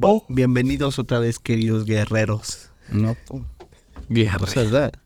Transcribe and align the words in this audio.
Oh. 0.00 0.24
Bienvenidos 0.28 0.98
otra 0.98 1.18
vez, 1.18 1.38
queridos 1.38 1.84
guerreros. 1.84 2.70
No, 2.88 3.14
Guerreros. 4.08 4.56
What 4.56 4.64
is 4.64 4.70
that? 4.70 4.96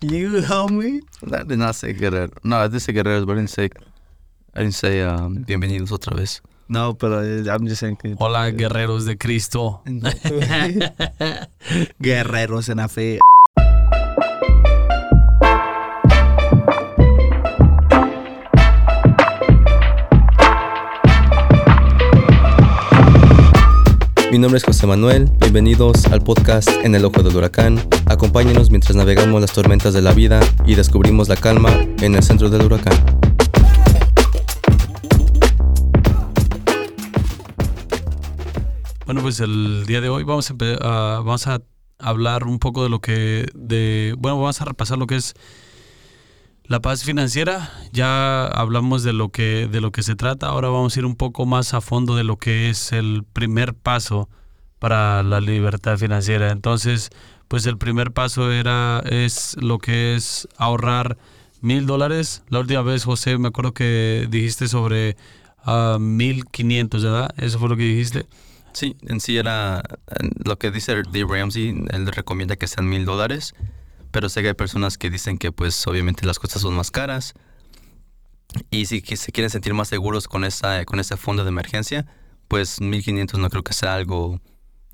You 0.00 0.30
homie. 0.48 1.02
That 1.22 1.46
did 1.46 1.58
not 1.58 1.74
say 1.74 1.92
guerrero. 1.92 2.32
No, 2.42 2.56
I 2.56 2.68
did 2.68 2.80
say 2.80 2.94
guerreros, 2.94 3.26
but 3.26 3.32
I 3.32 3.40
didn't 3.40 3.50
say, 3.50 3.68
I 4.54 4.60
didn't 4.60 4.76
say 4.76 5.02
um, 5.02 5.44
bienvenidos 5.44 5.92
otra 5.92 6.16
vez. 6.16 6.40
No, 6.68 6.96
pero 6.96 7.20
I'm 7.20 7.66
just 7.66 7.80
saying 7.80 7.96
que... 7.96 8.14
Hola, 8.18 8.50
guerreros 8.50 9.04
de 9.04 9.18
Cristo. 9.18 9.82
guerreros 11.98 12.70
en 12.70 12.78
la 12.78 12.88
fe. 12.88 13.18
Mi 24.30 24.38
nombre 24.38 24.58
es 24.58 24.64
José 24.64 24.86
Manuel, 24.86 25.30
bienvenidos 25.40 26.06
al 26.06 26.22
podcast 26.22 26.68
En 26.84 26.94
el 26.94 27.04
Ojo 27.04 27.22
del 27.22 27.34
Huracán. 27.36 27.78
Acompáñenos 28.06 28.70
mientras 28.70 28.94
navegamos 28.96 29.40
las 29.40 29.52
tormentas 29.52 29.94
de 29.94 30.02
la 30.02 30.12
vida 30.12 30.40
y 30.66 30.74
descubrimos 30.74 31.28
la 31.28 31.36
calma 31.36 31.70
en 32.00 32.14
el 32.14 32.22
centro 32.22 32.50
del 32.50 32.62
huracán. 32.62 32.94
Bueno, 39.06 39.22
pues 39.22 39.40
el 39.40 39.84
día 39.86 40.00
de 40.00 40.08
hoy 40.08 40.22
vamos 40.24 40.50
a, 40.50 40.54
a- 40.82 41.18
vamos 41.20 41.46
a 41.46 41.60
hablar 41.98 42.44
un 42.44 42.58
poco 42.58 42.82
de 42.84 42.90
lo 42.90 43.00
que, 43.00 43.46
de, 43.54 44.14
bueno, 44.18 44.38
vamos 44.38 44.60
a 44.60 44.64
repasar 44.66 44.98
lo 44.98 45.06
que 45.06 45.16
es 45.16 45.34
la 46.68 46.80
paz 46.80 47.02
financiera. 47.02 47.72
Ya 47.92 48.46
hablamos 48.46 49.02
de 49.02 49.12
lo 49.12 49.30
que, 49.30 49.68
de 49.70 49.80
lo 49.80 49.90
que 49.90 50.02
se 50.02 50.14
trata. 50.14 50.46
Ahora 50.46 50.68
vamos 50.68 50.96
a 50.96 51.00
ir 51.00 51.06
un 51.06 51.16
poco 51.16 51.46
más 51.46 51.74
a 51.74 51.80
fondo 51.80 52.14
de 52.14 52.24
lo 52.24 52.36
que 52.36 52.70
es 52.70 52.92
el 52.92 53.24
primer 53.32 53.74
paso 53.74 54.28
para 54.78 55.22
la 55.22 55.40
libertad 55.40 55.96
financiera. 55.96 56.50
Entonces, 56.50 57.10
pues 57.48 57.66
el 57.66 57.78
primer 57.78 58.12
paso 58.12 58.52
era, 58.52 59.02
es 59.06 59.56
lo 59.58 59.78
que 59.78 60.14
es 60.14 60.46
ahorrar 60.58 61.16
mil 61.62 61.86
dólares. 61.86 62.42
La 62.48 62.60
última 62.60 62.82
vez, 62.82 63.04
José, 63.04 63.38
me 63.38 63.48
acuerdo 63.48 63.72
que 63.72 64.28
dijiste 64.30 64.68
sobre 64.68 65.16
ah, 65.64 65.96
mil 65.98 66.44
quinientos, 66.44 67.02
¿verdad? 67.02 67.30
Eso 67.38 67.58
fue 67.58 67.70
lo 67.70 67.76
que 67.76 67.84
dijiste. 67.84 68.26
Sí, 68.72 68.94
en 69.08 69.20
sí 69.20 69.38
era 69.38 69.82
lo 70.44 70.58
que 70.58 70.70
dice 70.70 70.94
Dave 70.94 71.26
Ramsey, 71.28 71.86
él 71.90 72.06
recomienda 72.08 72.56
que 72.56 72.66
sean 72.66 72.88
mil 72.88 73.06
dólares, 73.06 73.54
pero 74.10 74.28
sé 74.28 74.42
que 74.42 74.48
hay 74.48 74.54
personas 74.54 74.98
que 74.98 75.10
dicen 75.10 75.38
que 75.38 75.52
pues 75.52 75.86
obviamente 75.86 76.26
las 76.26 76.38
cosas 76.38 76.62
son 76.62 76.74
más 76.74 76.90
caras 76.90 77.34
y 78.70 78.86
si 78.86 79.00
se 79.00 79.32
quieren 79.32 79.50
sentir 79.50 79.74
más 79.74 79.88
seguros 79.88 80.28
con 80.28 80.44
esa 80.44 80.84
con 80.84 81.00
ese 81.00 81.16
fondo 81.16 81.44
de 81.44 81.50
emergencia, 81.50 82.06
pues 82.48 82.80
1500 82.80 83.38
no 83.38 83.50
creo 83.50 83.62
que 83.62 83.74
sea 83.74 83.94
algo 83.94 84.40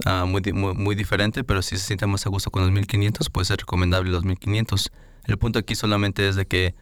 ah, 0.05 0.25
muy, 0.27 0.43
muy 0.53 0.95
diferente, 0.95 1.45
pero 1.45 1.63
si 1.63 1.77
se 1.77 1.87
sienten 1.87 2.11
más 2.11 2.27
a 2.27 2.31
gusto 2.31 2.51
con 2.51 2.63
los 2.63 2.73
1500, 2.73 3.31
puede 3.31 3.45
ser 3.45 3.59
recomendable 3.59 4.11
los 4.11 4.25
1500. 4.25 4.91
El 5.25 5.39
punto 5.39 5.59
aquí 5.61 5.75
solamente 5.75 6.29
es 6.29 6.37
de 6.37 6.47
que 6.47 6.75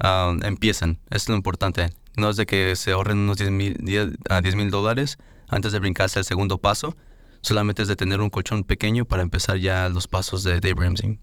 ah, 0.00 0.34
empiezan, 0.42 0.98
es 1.10 1.28
lo 1.28 1.36
importante. 1.36 1.90
No 2.16 2.30
es 2.30 2.36
de 2.36 2.46
que 2.46 2.74
se 2.76 2.92
ahorren 2.92 3.18
unos 3.18 3.36
10 3.36 3.50
mil 3.50 4.18
a 4.28 4.40
10 4.40 4.56
mil 4.56 4.70
dólares 4.70 5.18
antes 5.48 5.72
de 5.72 5.78
brincarse 5.78 6.18
al 6.18 6.24
segundo 6.24 6.58
paso. 6.58 6.96
Solamente 7.42 7.82
es 7.82 7.88
de 7.88 7.94
tener 7.94 8.20
un 8.20 8.30
colchón 8.30 8.64
pequeño 8.64 9.04
para 9.04 9.22
empezar 9.22 9.58
ya 9.58 9.88
los 9.88 10.08
pasos 10.08 10.42
de 10.42 10.58
Dave 10.60 10.74
Ramsey. 10.76 11.20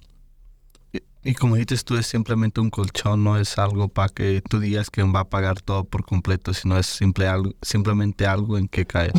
Y 1.25 1.33
como 1.35 1.55
dices 1.55 1.85
tú, 1.85 1.95
es 1.95 2.05
simplemente 2.07 2.59
un 2.59 2.69
colchón, 2.69 3.23
no 3.23 3.37
es 3.37 3.57
algo 3.57 3.87
para 3.87 4.09
que 4.09 4.41
tú 4.49 4.59
digas 4.59 4.89
que 4.89 5.03
va 5.03 5.21
a 5.21 5.29
pagar 5.29 5.61
todo 5.61 5.85
por 5.85 6.03
completo, 6.05 6.53
sino 6.53 6.77
es 6.77 6.85
simple 6.85 7.27
algo, 7.27 7.53
simplemente 7.61 8.25
algo 8.27 8.57
en 8.57 8.67
que 8.67 8.85
caer. 8.85 9.13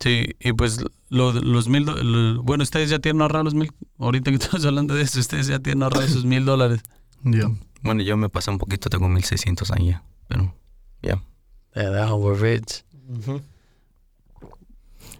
Sí, 0.00 0.34
y 0.40 0.52
pues 0.54 0.82
lo, 1.10 1.32
los 1.32 1.68
mil, 1.68 1.84
lo- 1.84 2.42
bueno, 2.42 2.62
ustedes 2.62 2.88
ya 2.90 2.98
tienen 2.98 3.20
ahorrado 3.22 3.44
los 3.44 3.54
mil, 3.54 3.70
ahorita 3.98 4.30
que 4.30 4.36
estamos 4.38 4.64
hablando 4.64 4.94
de 4.94 5.02
esto, 5.02 5.20
ustedes 5.20 5.46
ya 5.46 5.58
tienen 5.58 5.82
ahorrado 5.82 6.04
esos 6.04 6.24
mil 6.24 6.44
dólares. 6.44 6.80
Ya. 7.22 7.50
Bueno, 7.82 8.02
yo 8.02 8.16
me 8.16 8.28
pasé 8.28 8.50
un 8.50 8.58
poquito, 8.58 8.88
tengo 8.90 9.08
1600 9.08 9.70
ahí 9.72 9.88
ya, 9.88 10.02
pero 10.28 10.54
ya. 11.02 11.22
Yeah, 11.74 11.90
that 11.92 12.12
we're 12.18 12.38
rich. 12.38 12.84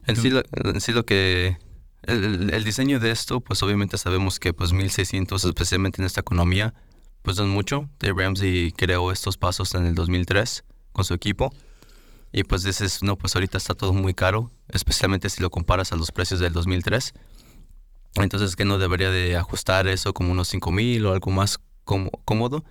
En 0.06 0.16
sí, 0.16 0.30
lo, 0.30 0.42
en 0.52 0.80
sí 0.80 0.92
lo 0.92 1.04
que... 1.04 1.56
El, 2.02 2.50
el- 2.52 2.64
diseño 2.64 2.98
de 3.00 3.10
esto, 3.10 3.40
pues 3.40 3.62
obviamente 3.62 3.98
sabemos 3.98 4.38
que 4.40 4.52
pues 4.54 4.72
1600, 4.72 5.44
especialmente 5.44 6.00
en 6.00 6.06
esta 6.06 6.20
economía, 6.20 6.74
pues 7.22 7.38
es 7.38 7.46
mucho. 7.46 7.88
Dave 7.98 8.22
Ramsey 8.24 8.72
creó 8.72 9.12
estos 9.12 9.36
pasos 9.36 9.74
en 9.74 9.84
el 9.86 9.94
2003 9.94 10.64
con 10.92 11.04
su 11.04 11.14
equipo. 11.14 11.52
Y 12.32 12.44
pues 12.44 12.62
dices, 12.62 13.02
no, 13.02 13.16
pues 13.18 13.34
ahorita 13.34 13.58
está 13.58 13.74
todo 13.74 13.92
muy 13.92 14.14
caro, 14.14 14.50
especialmente 14.68 15.28
si 15.30 15.42
lo 15.42 15.50
comparas 15.50 15.92
a 15.92 15.96
los 15.96 16.12
precios 16.12 16.38
del 16.40 16.52
2003. 16.52 17.12
Entonces 18.16 18.56
que 18.56 18.64
no 18.64 18.78
debería 18.78 19.10
de 19.10 19.36
ajustar 19.36 19.86
eso 19.88 20.14
como 20.14 20.30
unos 20.32 20.48
5000 20.48 21.04
o 21.06 21.12
algo 21.12 21.30
más 21.32 21.58
cómo- 21.84 22.10
cómodo. 22.24 22.64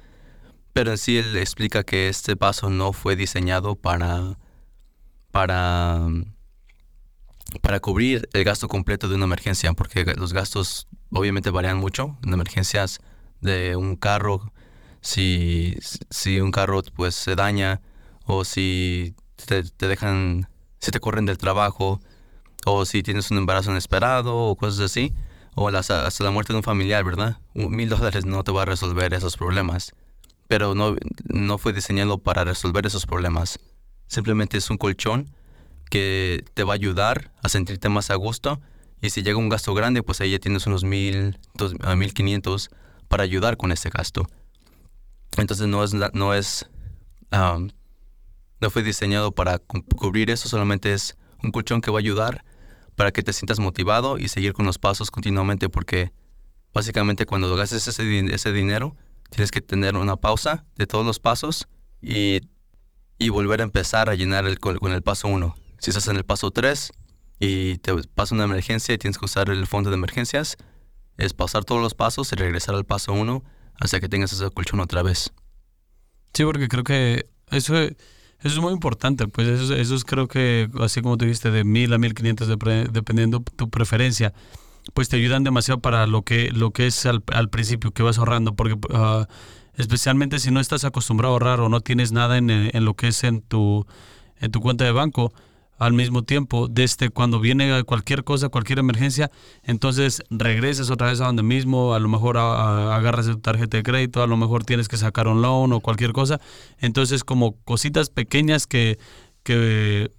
Pero 0.73 0.91
en 0.91 0.97
sí 0.97 1.17
él 1.17 1.35
explica 1.37 1.83
que 1.83 2.09
este 2.09 2.35
paso 2.35 2.69
no 2.69 2.93
fue 2.93 3.15
diseñado 3.15 3.75
para... 3.75 4.37
para 5.31 6.07
para 7.61 7.79
cubrir 7.79 8.29
el 8.33 8.43
gasto 8.43 8.67
completo 8.67 9.07
de 9.07 9.15
una 9.15 9.25
emergencia, 9.25 9.73
porque 9.73 10.05
los 10.15 10.33
gastos 10.33 10.87
obviamente 11.11 11.49
varían 11.49 11.77
mucho. 11.77 12.17
En 12.23 12.33
emergencias 12.33 12.99
de 13.41 13.75
un 13.75 13.95
carro, 13.95 14.51
si, 15.01 15.77
si 16.09 16.39
un 16.39 16.51
carro 16.51 16.81
pues 16.95 17.15
se 17.15 17.35
daña 17.35 17.81
o 18.25 18.45
si 18.45 19.15
te, 19.45 19.63
dejan, 19.87 20.49
si 20.79 20.91
te 20.91 20.99
corren 20.99 21.25
del 21.25 21.37
trabajo 21.37 21.99
o 22.65 22.85
si 22.85 23.03
tienes 23.03 23.31
un 23.31 23.37
embarazo 23.37 23.71
inesperado 23.71 24.35
o 24.35 24.55
cosas 24.55 24.79
así, 24.79 25.13
o 25.55 25.67
hasta 25.69 26.09
la 26.19 26.31
muerte 26.31 26.53
de 26.53 26.57
un 26.57 26.63
familiar, 26.63 27.03
¿verdad? 27.03 27.37
Mil 27.53 27.89
dólares 27.89 28.25
no 28.25 28.43
te 28.43 28.51
va 28.51 28.63
a 28.63 28.65
resolver 28.65 29.13
esos 29.13 29.37
problemas, 29.37 29.93
pero 30.47 30.75
no, 30.75 30.95
no 31.25 31.57
fue 31.57 31.73
diseñado 31.73 32.17
para 32.17 32.43
resolver 32.43 32.85
esos 32.85 33.05
problemas. 33.05 33.59
Simplemente 34.07 34.57
es 34.57 34.69
un 34.69 34.77
colchón 34.77 35.29
que 35.89 36.45
te 36.53 36.63
va 36.63 36.73
a 36.73 36.75
ayudar 36.75 37.31
a 37.43 37.49
sentirte 37.49 37.89
más 37.89 38.09
a 38.11 38.15
gusto. 38.15 38.61
Y 39.01 39.09
si 39.11 39.23
llega 39.23 39.37
un 39.37 39.49
gasto 39.49 39.73
grande, 39.73 40.03
pues 40.03 40.21
ahí 40.21 40.31
ya 40.31 40.39
tienes 40.39 40.67
unos 40.67 40.83
mil, 40.83 41.37
dos, 41.55 41.73
a 41.81 41.95
mil 41.95 42.13
quinientos 42.13 42.69
para 43.07 43.23
ayudar 43.23 43.57
con 43.57 43.71
ese 43.71 43.89
gasto. 43.89 44.27
Entonces 45.37 45.67
no 45.67 45.83
es, 45.83 45.93
no 46.13 46.33
es, 46.33 46.69
um, 47.31 47.69
no 48.59 48.69
fue 48.69 48.83
diseñado 48.83 49.31
para 49.31 49.57
cu- 49.59 49.83
cubrir 49.95 50.29
eso, 50.31 50.49
solamente 50.49 50.93
es 50.93 51.15
un 51.41 51.51
colchón 51.51 51.81
que 51.81 51.91
va 51.91 51.99
a 51.99 52.01
ayudar 52.01 52.43
para 52.95 53.11
que 53.11 53.23
te 53.23 53.31
sientas 53.31 53.59
motivado 53.59 54.17
y 54.17 54.27
seguir 54.27 54.53
con 54.53 54.65
los 54.65 54.77
pasos 54.77 55.11
continuamente, 55.11 55.69
porque 55.69 56.11
básicamente 56.73 57.25
cuando 57.25 57.55
gastes 57.55 57.87
ese, 57.87 58.33
ese 58.33 58.51
dinero, 58.51 58.97
tienes 59.29 59.51
que 59.51 59.61
tener 59.61 59.95
una 59.95 60.17
pausa 60.17 60.65
de 60.75 60.85
todos 60.87 61.05
los 61.05 61.19
pasos 61.19 61.67
y, 62.01 62.41
y 63.17 63.29
volver 63.29 63.61
a 63.61 63.63
empezar 63.63 64.09
a 64.09 64.15
llenar 64.15 64.45
el, 64.45 64.59
con, 64.59 64.77
el 64.91 65.01
paso 65.03 65.29
1. 65.29 65.55
Si 65.79 65.89
estás 65.89 66.07
en 66.07 66.17
el 66.17 66.25
paso 66.25 66.51
3 66.51 66.91
y 67.39 67.77
te 67.79 67.93
pasa 68.15 68.35
una 68.35 68.43
emergencia 68.43 68.93
y 68.93 68.97
tienes 68.97 69.17
que 69.17 69.25
usar 69.25 69.49
el 69.49 69.65
fondo 69.67 69.89
de 69.89 69.95
emergencias, 69.95 70.57
es 71.17 71.33
pasar 71.33 71.65
todos 71.65 71.81
los 71.81 71.93
pasos 71.95 72.31
y 72.31 72.35
regresar 72.35 72.75
al 72.75 72.85
paso 72.85 73.13
1 73.13 73.43
hasta 73.79 73.99
que 73.99 74.09
tengas 74.09 74.33
ese 74.33 74.49
colchón 74.51 74.79
otra 74.79 75.03
vez. 75.03 75.31
Sí, 76.33 76.43
porque 76.43 76.67
creo 76.67 76.83
que 76.83 77.27
eso, 77.51 77.75
eso 77.77 77.97
es 78.41 78.57
muy 78.59 78.73
importante, 78.73 79.27
pues 79.27 79.47
eso, 79.47 79.73
eso 79.75 79.95
es 79.95 80.03
creo 80.05 80.27
que, 80.27 80.69
así 80.79 81.01
como 81.01 81.17
tú 81.17 81.25
dijiste, 81.25 81.51
de 81.51 81.63
mil 81.63 81.91
a 81.93 81.97
mil 81.97 82.13
quinientos, 82.13 82.49
depre- 82.49 82.89
dependiendo 82.89 83.41
tu 83.55 83.69
preferencia, 83.69 84.33
pues 84.93 85.09
te 85.09 85.17
ayudan 85.17 85.43
demasiado 85.43 85.81
para 85.81 86.07
lo 86.07 86.21
que, 86.23 86.51
lo 86.51 86.71
que 86.71 86.87
es 86.87 87.05
al, 87.05 87.21
principio, 87.49 87.91
que 87.91 88.03
vas 88.03 88.17
ahorrando, 88.17 88.55
porque 88.55 88.77
ah, 88.93 89.27
especialmente 89.75 90.39
si 90.39 90.51
no 90.51 90.59
estás 90.59 90.83
acostumbrado 90.83 91.33
a 91.33 91.35
ahorrar 91.35 91.59
o 91.61 91.69
no 91.69 91.81
tienes 91.81 92.11
nada 92.11 92.37
en, 92.37 92.49
en 92.49 92.85
lo 92.85 92.95
que 92.95 93.07
es 93.07 93.23
en 93.23 93.41
tu, 93.41 93.85
en 94.37 94.51
tu 94.51 94.61
cuenta 94.61 94.85
de 94.85 94.91
banco, 94.91 95.33
al 95.79 95.93
mismo 95.93 96.23
tiempo, 96.23 96.67
desde 96.67 97.09
cuando 97.09 97.39
viene 97.39 97.83
cualquier 97.85 98.25
cosa, 98.25 98.49
cualquier 98.49 98.79
emergencia, 98.79 99.31
entonces 99.63 100.21
regresas 100.29 100.89
otra 100.89 101.07
vez 101.07 101.21
a 101.21 101.25
donde 101.25 101.41
mismo, 101.41 101.93
a 101.93 101.99
lo 101.99 102.09
mejor 102.09 102.37
agarras 102.37 103.27
tu 103.27 103.39
tarjeta 103.39 103.77
de 103.77 103.83
crédito, 103.83 104.21
a 104.21 104.27
lo 104.27 104.35
mejor 104.35 104.65
tienes 104.65 104.89
que 104.89 104.97
sacar 104.97 105.29
un 105.29 105.41
loan 105.41 105.71
o 105.71 105.79
cualquier 105.79 106.11
cosa. 106.11 106.41
Entonces, 106.79 107.23
como 107.23 107.53
cositas 107.63 108.09
pequeñas 108.09 108.67
que, 108.67 108.99
que, 109.43 110.11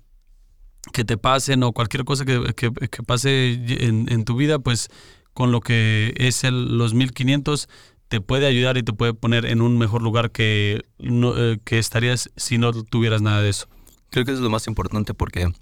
que 0.92 1.04
te 1.04 1.18
pasen 1.18 1.62
o 1.62 1.72
cualquier 1.72 2.04
cosa 2.04 2.24
que, 2.24 2.54
que- 2.56 2.70
pase 3.02 3.52
en, 3.52 4.24
tu 4.24 4.36
vida, 4.36 4.58
pues 4.58 4.88
con 5.34 5.52
lo 5.52 5.60
que 5.60 6.14
es 6.16 6.42
el, 6.44 6.78
los 6.78 6.94
1500 6.94 7.68
te 8.08 8.20
puede 8.20 8.46
ayudar 8.46 8.76
y 8.76 8.82
te 8.82 8.92
puede 8.92 9.14
poner 9.14 9.44
en 9.44 9.60
un 9.60 9.78
mejor 9.78 10.02
lugar 10.02 10.32
que, 10.32 10.84
eh, 10.98 11.58
que 11.64 11.78
estarías 11.78 12.30
si 12.36 12.58
no 12.58 12.72
tuvieras 12.72 13.22
nada 13.22 13.42
de 13.42 13.50
eso. 13.50 13.68
Creo 14.10 14.24
que 14.24 14.32
eso 14.32 14.38
es 14.40 14.44
lo 14.44 14.50
más 14.50 14.66
importante 14.66 15.14
porque 15.14 15.52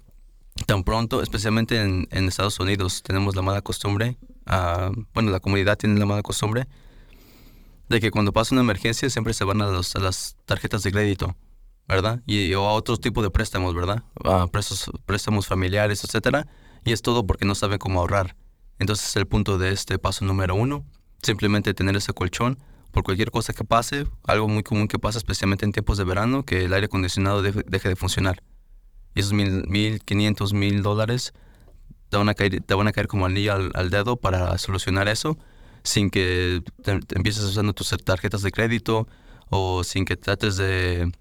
tan 0.65 0.83
pronto, 0.83 1.21
especialmente 1.21 1.81
en, 1.81 2.07
Estados 2.27 2.59
Unidos, 2.59 3.01
tenemos 3.03 3.35
la 3.35 3.41
mala 3.41 3.61
costumbre, 3.61 4.17
ah, 4.45 4.91
bueno, 5.13 5.31
la 5.31 5.39
comunidad 5.39 5.77
tiene 5.77 5.99
la 5.99 6.05
mala 6.05 6.21
costumbre 6.21 6.67
de 7.87 7.99
que 8.01 8.11
cuando 8.11 8.33
pasa 8.33 8.53
una 8.53 8.61
emergencia 8.61 9.09
siempre 9.09 9.33
se 9.33 9.43
van 9.43 9.61
a, 9.61 9.67
los- 9.67 9.95
las 9.95 10.35
tarjetas 10.45 10.83
de 10.83 10.91
crédito. 10.91 11.35
¿verdad? 11.87 12.21
Y 12.27 12.53
o 12.53 12.67
a 12.67 12.73
otro 12.73 12.97
tipo 12.97 13.23
de 13.23 13.31
préstamos, 13.31 13.73
¿verdad? 13.73 14.03
Préstamos, 14.51 14.91
préstamos 15.07 15.47
familiares, 15.47 16.03
etcétera. 16.03 16.45
Y 16.85 16.91
es 16.91 17.01
todo 17.01 17.25
porque 17.25 17.45
no 17.45 17.55
saben 17.55 17.79
cómo 17.79 17.99
ahorrar. 17.99 18.35
Entonces 18.77 19.15
el 19.15 19.25
punto 19.25 19.57
de 19.57 19.71
este 19.71 19.97
paso 19.97 20.23
número 20.23 20.53
uno, 20.53 20.85
simplemente 21.23 21.73
tener 21.73 21.95
ese 21.95 22.13
colchón 22.13 22.59
por 22.91 23.03
cualquier 23.03 23.31
cosa 23.31 23.53
que 23.53 23.63
pase, 23.63 24.05
algo 24.23 24.47
muy 24.47 24.63
común 24.63 24.87
que 24.87 24.99
pasa 24.99 25.17
especialmente 25.17 25.65
en 25.65 25.71
tiempos 25.71 25.97
de 25.97 26.03
verano, 26.03 26.43
que 26.43 26.65
el 26.65 26.73
aire 26.73 26.85
acondicionado 26.85 27.41
deje, 27.41 27.63
de 27.89 27.95
funcionar. 27.95 28.41
Y 29.15 29.19
esos 29.21 29.33
mil, 29.33 29.63
mil 29.67 29.99
quinientos 30.01 30.53
mil 30.53 30.81
dólares 30.81 31.33
te 32.09 32.17
van 32.17 32.29
a 32.29 32.33
caer, 32.33 32.61
te 32.61 32.73
van 32.73 32.87
a 32.87 32.91
caer 32.91 33.07
como 33.07 33.25
anillo 33.25 33.53
al, 33.53 33.71
al 33.75 33.89
dedo 33.89 34.17
para 34.17 34.57
solucionar 34.57 35.07
eso 35.07 35.37
sin 35.83 36.09
que 36.09 36.61
te, 36.83 36.99
te 36.99 37.15
empieces 37.15 37.43
usando 37.43 37.73
tus 37.73 37.89
tarjetas 38.03 38.41
de 38.41 38.51
crédito 38.51 39.07
o 39.49 39.83
sin 39.83 40.05
que 40.05 40.17
trates 40.17 40.57
de 40.57 41.11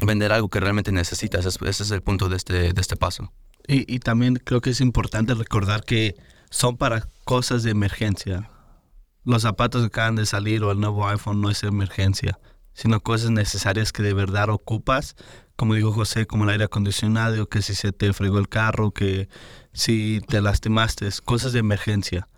vender 0.00 0.32
algo 0.32 0.48
que 0.48 0.60
realmente 0.60 0.92
necesitas. 0.92 1.44
Es- 1.46 1.58
Ese 1.62 1.82
es 1.82 1.90
el 1.90 2.02
punto 2.02 2.28
de 2.28 2.36
este, 2.36 2.72
de 2.72 2.80
este 2.80 2.96
paso. 2.96 3.32
Y, 3.66 3.92
y 3.92 3.98
también 3.98 4.36
creo 4.42 4.60
que 4.60 4.70
es 4.70 4.80
importante 4.80 5.34
recordar 5.34 5.84
que 5.84 6.14
son 6.50 6.76
para 6.76 7.06
cosas 7.24 7.62
de 7.62 7.70
emergencia. 7.70 8.48
Los 9.24 9.42
zapatos 9.42 9.82
que 9.82 9.86
acaban 9.88 10.16
de 10.16 10.26
salir 10.26 10.62
o 10.62 10.72
el 10.72 10.80
nuevo 10.80 11.06
iPhone 11.08 11.40
no 11.40 11.50
es 11.50 11.62
emergencia, 11.62 12.38
sino 12.72 13.00
cosas 13.00 13.30
necesarias 13.30 13.92
que 13.92 14.02
de 14.02 14.14
verdad 14.14 14.48
ocupas, 14.48 15.14
como 15.56 15.74
dijo 15.74 15.92
José, 15.92 16.26
como 16.26 16.44
el 16.44 16.50
aire 16.50 16.64
acondicionado, 16.64 17.48
que 17.48 17.60
si 17.62 17.74
se 17.74 17.92
te 17.92 18.12
fregó 18.14 18.38
el 18.38 18.48
carro, 18.48 18.92
que 18.92 19.28
si 19.72 20.20
te 20.28 20.40
lastimaste, 20.40 21.08
cosas 21.24 21.52
de 21.52 21.58
emergencia. 21.58 22.28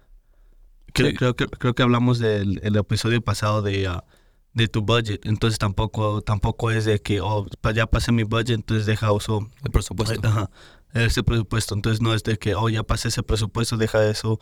Creo, 0.93 1.11
Sí. 1.11 1.17
creo, 1.17 1.37
que, 1.37 1.47
creo 1.47 1.75
que 1.75 1.83
hablamos 1.83 2.19
del 2.19 2.61
el 2.63 2.77
episodio 2.77 3.23
pasado 3.23 3.63
de, 3.63 3.87
ah, 3.87 4.05
de 4.53 4.69
tu 4.69 4.83
budget, 4.83 5.25
entonces 5.25 5.59
tampoco, 5.59 6.21
tampoco 6.21 6.71
es 6.71 6.85
de 6.85 7.01
que, 7.01 7.21
oh, 7.23 7.47
ya 7.75 7.87
pasé 7.87 8.13
mi 8.13 8.25
budget, 8.25 8.57
entonces 8.57 8.85
deja 8.87 9.11
uso 9.13 9.49
El 9.65 9.71
presupuesto. 9.71 10.29
Ajá, 10.29 10.51
ese 10.93 11.23
presupuesto. 11.23 11.75
Entonces 11.75 12.03
no 12.03 12.13
es 12.13 12.23
de 12.25 12.37
que, 12.39 12.55
oh, 12.55 12.69
ya 12.69 12.83
pasé 12.83 13.09
ese 13.09 13.23
presupuesto, 13.23 13.77
deja 13.79 14.05
eso, 14.07 14.39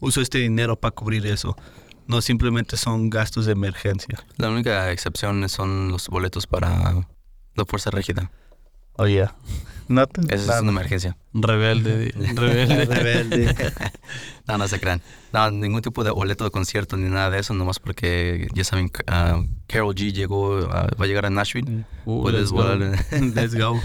uso 0.00 0.20
este 0.20 0.38
dinero 0.38 0.76
para 0.76 0.92
cubrir 0.92 1.26
eso. 1.26 1.56
No, 2.06 2.20
simplemente 2.20 2.76
son 2.76 3.08
gastos 3.08 3.46
de 3.46 3.52
emergencia. 3.52 4.18
La 4.36 4.50
única 4.50 4.90
excepción 4.92 5.48
son 5.48 5.90
los 5.90 6.08
boletos 6.08 6.46
para 6.46 7.06
la 7.54 7.64
fuerza 7.64 7.90
rígida. 7.90 8.30
Oh, 8.96 9.06
yeah. 9.06 9.34
Nothing. 9.88 10.30
Esa 10.30 10.56
es 10.56 10.62
una 10.62 10.70
emergencia. 10.70 11.16
Rebelde, 11.32 12.12
rebelde. 12.34 12.84
Rebelde. 12.86 13.54
No, 14.46 14.58
no 14.58 14.68
se 14.68 14.78
crean. 14.78 15.00
No, 15.32 15.50
ningún 15.50 15.80
tipo 15.80 16.04
de 16.04 16.10
boleto 16.10 16.44
de 16.44 16.50
concierto 16.50 16.98
ni 16.98 17.08
nada 17.08 17.30
de 17.30 17.38
eso, 17.38 17.54
nomás 17.54 17.78
porque 17.78 18.46
ya 18.52 18.62
saben, 18.62 18.90
ah, 19.06 19.42
Carol 19.66 19.94
G 19.94 20.12
llegó, 20.12 20.58
ah, 20.70 20.86
va 21.00 21.04
a 21.06 21.08
llegar 21.08 21.24
a 21.24 21.30
Nashville. 21.30 21.86
Uh, 22.04 22.22
puedes 22.22 22.40
let's 22.40 22.52
go. 22.52 22.58
volar. 22.58 22.78
Let's 23.34 23.54
go. 23.54 23.80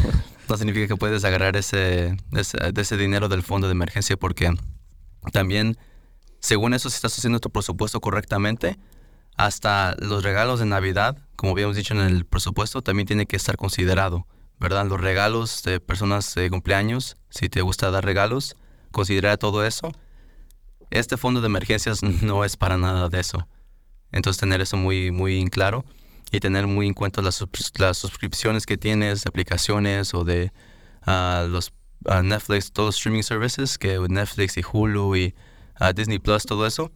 no 0.49 0.57
significa 0.57 0.87
que 0.87 0.97
puedes 0.97 1.23
agarrar 1.23 1.55
ese, 1.55 2.17
ese, 2.33 2.57
ese 2.75 2.97
dinero 2.97 3.29
del 3.29 3.41
fondo 3.41 3.67
de 3.67 3.71
emergencia 3.71 4.17
porque 4.17 4.53
también, 5.31 5.77
según 6.39 6.73
eso, 6.73 6.89
si 6.89 6.95
estás 6.95 7.17
haciendo 7.17 7.39
tu 7.39 7.49
presupuesto 7.49 7.99
correctamente, 8.01 8.77
hasta 9.35 9.95
los 9.99 10.23
regalos 10.23 10.59
de 10.59 10.65
Navidad, 10.65 11.17
como 11.35 11.53
habíamos 11.53 11.75
dicho 11.75 11.93
en 11.93 12.01
el 12.01 12.25
presupuesto, 12.25 12.81
también 12.81 13.07
tiene 13.07 13.25
que 13.25 13.37
estar 13.37 13.55
considerado, 13.55 14.27
¿verdad? 14.59 14.85
Los 14.85 14.99
regalos 14.99 15.63
de 15.63 15.79
personas 15.79 16.35
de 16.35 16.49
cumpleaños, 16.49 17.15
si 17.29 17.47
te 17.47 17.61
gusta 17.61 17.91
dar 17.91 18.03
regalos, 18.03 18.55
considera 18.91 19.37
todo 19.37 19.65
eso. 19.65 19.93
Este 20.91 21.17
fondo 21.17 21.39
de 21.41 21.47
emergencias 21.47 22.03
no 22.21 22.43
es 22.43 22.57
para 22.57 22.77
nada 22.77 23.09
de 23.09 23.19
eso. 23.19 23.47
Entonces 24.11 24.39
tener 24.39 24.59
eso 24.59 24.75
muy, 24.75 25.11
muy 25.11 25.47
claro 25.49 25.85
y 26.31 26.39
tener 26.39 26.67
muy 26.67 26.87
en 26.87 26.93
cuenta 26.93 27.21
las, 27.21 27.43
las 27.77 27.97
suscripciones 27.97 28.65
que 28.65 28.77
tienes, 28.77 29.23
de 29.23 29.29
aplicaciones 29.29 30.13
o 30.13 30.23
de 30.23 30.51
ah, 31.05 31.45
los 31.49 31.73
ah, 32.07 32.21
Netflix, 32.21 32.71
todos 32.71 32.87
los 32.87 32.95
streaming 32.97 33.23
services, 33.23 33.77
que 33.77 33.99
Netflix 34.09 34.57
y 34.57 34.63
Hulu 34.69 35.15
y 35.15 35.35
ah, 35.79 35.93
Disney 35.93 36.19
Plus, 36.19 36.45
todo 36.45 36.65
eso. 36.67 36.91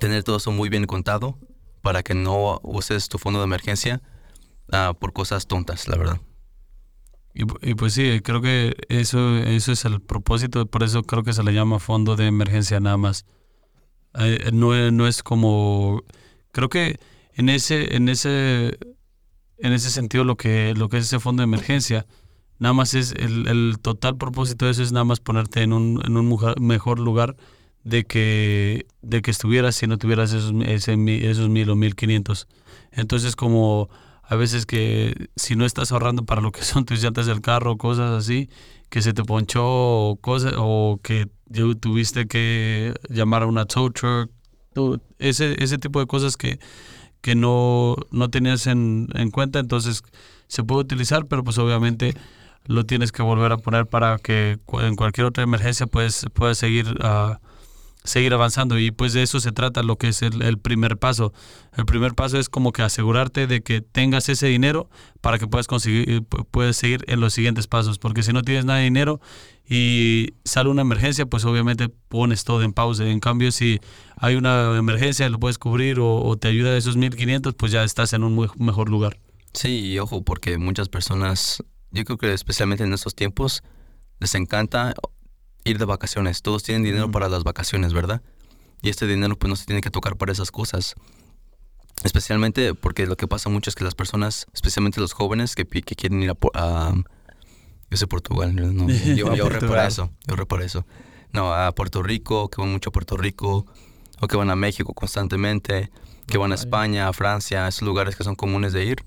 Tener 0.00 0.22
todo 0.22 0.36
eso 0.36 0.50
muy 0.52 0.68
bien 0.68 0.86
contado 0.86 1.38
para 1.82 2.02
que 2.02 2.14
no 2.14 2.60
uses 2.62 3.08
tu 3.08 3.18
fondo 3.18 3.38
de 3.40 3.44
emergencia 3.46 4.00
ah, 4.72 4.94
por 4.98 5.12
cosas 5.12 5.46
tontas, 5.46 5.88
la 5.88 5.96
verdad. 5.96 6.20
Y, 7.34 7.44
pu- 7.44 7.58
y 7.62 7.74
pues 7.74 7.92
sí, 7.94 8.20
creo 8.22 8.40
que 8.40 8.74
eso, 8.88 9.36
eso 9.38 9.72
es 9.72 9.84
el 9.84 10.00
propósito, 10.00 10.66
por 10.66 10.82
eso 10.82 11.02
creo 11.04 11.22
que 11.22 11.32
se 11.32 11.42
le 11.42 11.52
llama 11.52 11.78
fondo 11.78 12.16
de 12.16 12.26
emergencia 12.26 12.80
nada 12.80 12.96
más. 12.96 13.24
No, 14.52 14.90
no 14.90 15.06
es 15.06 15.22
como, 15.22 16.02
creo 16.50 16.68
que 16.68 16.98
en 17.34 17.48
ese, 17.48 17.94
en 17.94 18.08
ese, 18.08 18.78
en 19.58 19.72
ese 19.72 19.90
sentido 19.90 20.24
lo 20.24 20.36
que, 20.36 20.74
lo 20.74 20.88
que 20.88 20.96
es 20.98 21.04
ese 21.04 21.20
fondo 21.20 21.42
de 21.42 21.44
emergencia, 21.44 22.06
nada 22.58 22.72
más 22.72 22.94
es 22.94 23.12
el, 23.12 23.46
el 23.46 23.78
total 23.80 24.16
propósito 24.16 24.64
de 24.64 24.72
eso 24.72 24.82
es 24.82 24.90
nada 24.90 25.04
más 25.04 25.20
ponerte 25.20 25.62
en 25.62 25.72
un, 25.72 26.02
en 26.04 26.16
un 26.16 26.36
mejor 26.60 26.98
lugar 26.98 27.36
de 27.88 28.04
que, 28.04 28.86
de 29.02 29.22
que 29.22 29.30
estuvieras 29.30 29.76
si 29.76 29.86
no 29.86 29.98
tuvieras 29.98 30.32
esos, 30.32 30.52
esos 30.66 31.48
mil 31.48 31.70
o 31.70 31.76
mil 31.76 31.94
quinientos. 31.94 32.46
Entonces 32.92 33.34
como 33.34 33.88
a 34.22 34.36
veces 34.36 34.66
que 34.66 35.30
si 35.36 35.56
no 35.56 35.64
estás 35.64 35.90
ahorrando 35.90 36.24
para 36.24 36.42
lo 36.42 36.52
que 36.52 36.62
son 36.62 36.84
tus 36.84 37.02
llantas 37.02 37.26
del 37.26 37.40
carro, 37.40 37.78
cosas 37.78 38.10
así, 38.10 38.50
que 38.90 39.00
se 39.00 39.14
te 39.14 39.24
ponchó 39.24 39.64
o 39.64 40.16
cosas, 40.16 40.54
o 40.56 41.00
que 41.02 41.28
tuviste 41.80 42.26
que 42.26 42.94
llamar 43.08 43.42
a 43.42 43.46
una 43.46 43.64
tow 43.64 43.90
truck, 43.90 44.30
ese, 45.18 45.62
ese 45.62 45.78
tipo 45.78 45.98
de 45.98 46.06
cosas 46.06 46.36
que, 46.36 46.60
que 47.22 47.34
no, 47.34 47.96
no 48.10 48.28
tenías 48.28 48.66
en, 48.66 49.08
en 49.14 49.30
cuenta, 49.30 49.58
entonces 49.58 50.02
se 50.46 50.62
puede 50.62 50.82
utilizar, 50.82 51.26
pero 51.26 51.42
pues 51.42 51.58
obviamente 51.58 52.14
lo 52.66 52.84
tienes 52.84 53.12
que 53.12 53.22
volver 53.22 53.50
a 53.52 53.56
poner 53.56 53.86
para 53.86 54.18
que 54.18 54.58
en 54.82 54.94
cualquier 54.94 55.26
otra 55.26 55.42
emergencia 55.42 55.86
puedes, 55.86 56.26
puedas 56.34 56.58
seguir 56.58 56.98
ah, 57.00 57.40
seguir 58.08 58.32
avanzando 58.34 58.78
y 58.78 58.90
pues 58.90 59.12
de 59.12 59.22
eso 59.22 59.38
se 59.38 59.52
trata 59.52 59.82
lo 59.82 59.96
que 59.96 60.08
es 60.08 60.22
el, 60.22 60.58
primer 60.58 60.96
paso. 60.98 61.32
El 61.76 61.84
primer 61.84 62.14
paso 62.14 62.38
es 62.38 62.48
como 62.48 62.72
que 62.72 62.82
asegurarte 62.82 63.46
de 63.46 63.60
que 63.62 63.80
tengas 63.80 64.28
ese 64.28 64.46
dinero 64.48 64.88
para 65.20 65.38
que 65.38 65.46
puedas 65.46 65.66
conseguir, 65.66 66.22
pu- 66.22 66.46
puedes 66.50 66.76
seguir 66.76 67.04
en 67.08 67.20
los 67.20 67.34
siguientes 67.34 67.66
pasos, 67.66 67.98
porque 67.98 68.22
si 68.22 68.32
no 68.32 68.42
tienes 68.42 68.64
nada 68.64 68.78
de 68.78 68.84
dinero 68.84 69.20
y 69.68 70.34
sale 70.44 70.70
una 70.70 70.82
emergencia, 70.82 71.26
pues 71.26 71.44
obviamente 71.44 71.88
pones 71.88 72.44
todo 72.44 72.62
en 72.62 72.72
pausa. 72.72 73.04
En 73.06 73.20
cambio, 73.20 73.52
si 73.52 73.80
hay 74.16 74.36
una 74.36 74.76
emergencia, 74.76 75.28
lo 75.28 75.38
puedes 75.38 75.58
cubrir 75.58 75.98
o, 76.00 76.36
te 76.36 76.48
ayuda 76.48 76.76
esos 76.76 76.96
1500, 76.96 77.54
pues 77.54 77.70
ya 77.72 77.84
estás 77.84 78.12
en 78.14 78.24
un 78.24 78.34
muy- 78.34 78.48
mejor 78.58 78.88
lugar. 78.88 79.18
Sí, 79.52 79.80
y 79.92 79.98
ojo, 79.98 80.22
porque 80.22 80.56
muchas 80.58 80.88
personas, 80.88 81.62
yo 81.90 82.04
creo 82.04 82.16
que 82.18 82.32
especialmente 82.32 82.84
en 82.84 82.92
estos 82.92 83.14
tiempos, 83.14 83.62
les 84.20 84.34
encanta 84.34 84.94
ir 85.64 85.78
de 85.78 85.84
vacaciones. 85.84 86.42
Todos 86.42 86.62
tienen 86.62 86.82
dinero 86.82 87.08
Mm. 87.08 87.12
para 87.12 87.28
las 87.28 87.44
vacaciones, 87.44 87.92
¿verdad? 87.92 88.22
Y 88.82 88.90
este 88.90 89.06
dinero 89.06 89.36
pues 89.38 89.48
no 89.48 89.56
se 89.56 89.64
tiene 89.66 89.80
que 89.80 89.90
tocar 89.90 90.16
para 90.16 90.32
esas 90.32 90.50
cosas. 90.50 90.94
Especialmente 92.04 92.74
porque 92.74 93.06
lo 93.06 93.16
que 93.16 93.26
pasa 93.26 93.48
mucho 93.50 93.70
es 93.70 93.74
que 93.74 93.82
las 93.84 93.94
personas, 93.96 94.46
especialmente 94.54 95.00
los 95.00 95.12
jóvenes 95.12 95.54
que, 95.56 95.64
que 95.66 95.96
quieren 95.96 96.22
ir 96.22 96.30
a, 96.30 96.36
a- 96.54 96.94
yo 97.90 97.96
sé 97.96 98.06
Portugal, 98.06 98.54
no, 98.54 98.66
no, 98.70 98.88
yo, 98.88 99.34
yo 99.34 99.44
Portugal. 99.48 99.88
eso, 99.88 100.10
yo 100.26 100.36
por 100.46 100.62
eso. 100.62 100.86
No, 101.32 101.52
a 101.52 101.72
Puerto 101.72 102.02
Rico, 102.02 102.48
que 102.50 102.60
van 102.60 102.70
mucho 102.70 102.90
a 102.90 102.92
Puerto 102.92 103.16
Rico, 103.16 103.66
o 104.20 104.28
que 104.28 104.36
van 104.36 104.50
a 104.50 104.56
México 104.56 104.94
constantemente, 104.94 105.90
que 106.26 106.38
van 106.38 106.52
a. 106.52 106.54
España, 106.54 107.08
a 107.08 107.12
Francia, 107.12 107.64
a 107.64 107.68
esos 107.68 107.82
lugares 107.82 108.14
que 108.14 108.24
son 108.24 108.34
comunes 108.36 108.72
de 108.72 108.84
ir. 108.84 109.04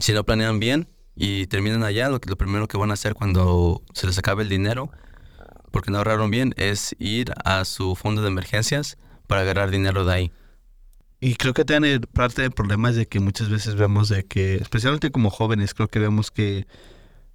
Si 0.00 0.12
lo 0.12 0.24
planean 0.24 0.60
bien 0.60 0.88
y 1.14 1.46
terminan 1.46 1.82
allá, 1.82 2.08
lo, 2.10 2.20
que- 2.20 2.28
lo 2.30 2.36
primero 2.36 2.68
que 2.68 2.76
van 2.76 2.90
a 2.90 2.94
hacer 2.94 3.14
cuando 3.14 3.82
se 3.94 4.06
les 4.06 4.18
acabe 4.18 4.42
el 4.44 4.48
dinero, 4.50 4.90
porque 5.70 5.90
no 5.90 5.98
ahorraron 5.98 6.30
bien, 6.30 6.54
es 6.56 6.94
ir 6.98 7.32
a 7.44 7.64
su 7.64 7.94
fondo 7.96 8.22
de 8.22 8.28
emergencias 8.28 8.96
para 9.26 9.42
agarrar 9.42 9.70
dinero 9.70 10.04
de 10.04 10.12
ahí. 10.12 10.32
Y 11.20 11.36
creo 11.36 11.54
que 11.54 11.64
también 11.64 12.02
parte 12.12 12.42
del 12.42 12.52
problema 12.52 12.90
es 12.90 12.96
de 12.96 13.06
que 13.06 13.20
muchas 13.20 13.48
veces 13.48 13.74
vemos 13.74 14.08
de 14.08 14.24
que, 14.24 14.56
especialmente 14.56 15.10
como 15.10 15.30
jóvenes, 15.30 15.74
creo 15.74 15.88
que 15.88 15.98
vemos 15.98 16.30
que, 16.30 16.66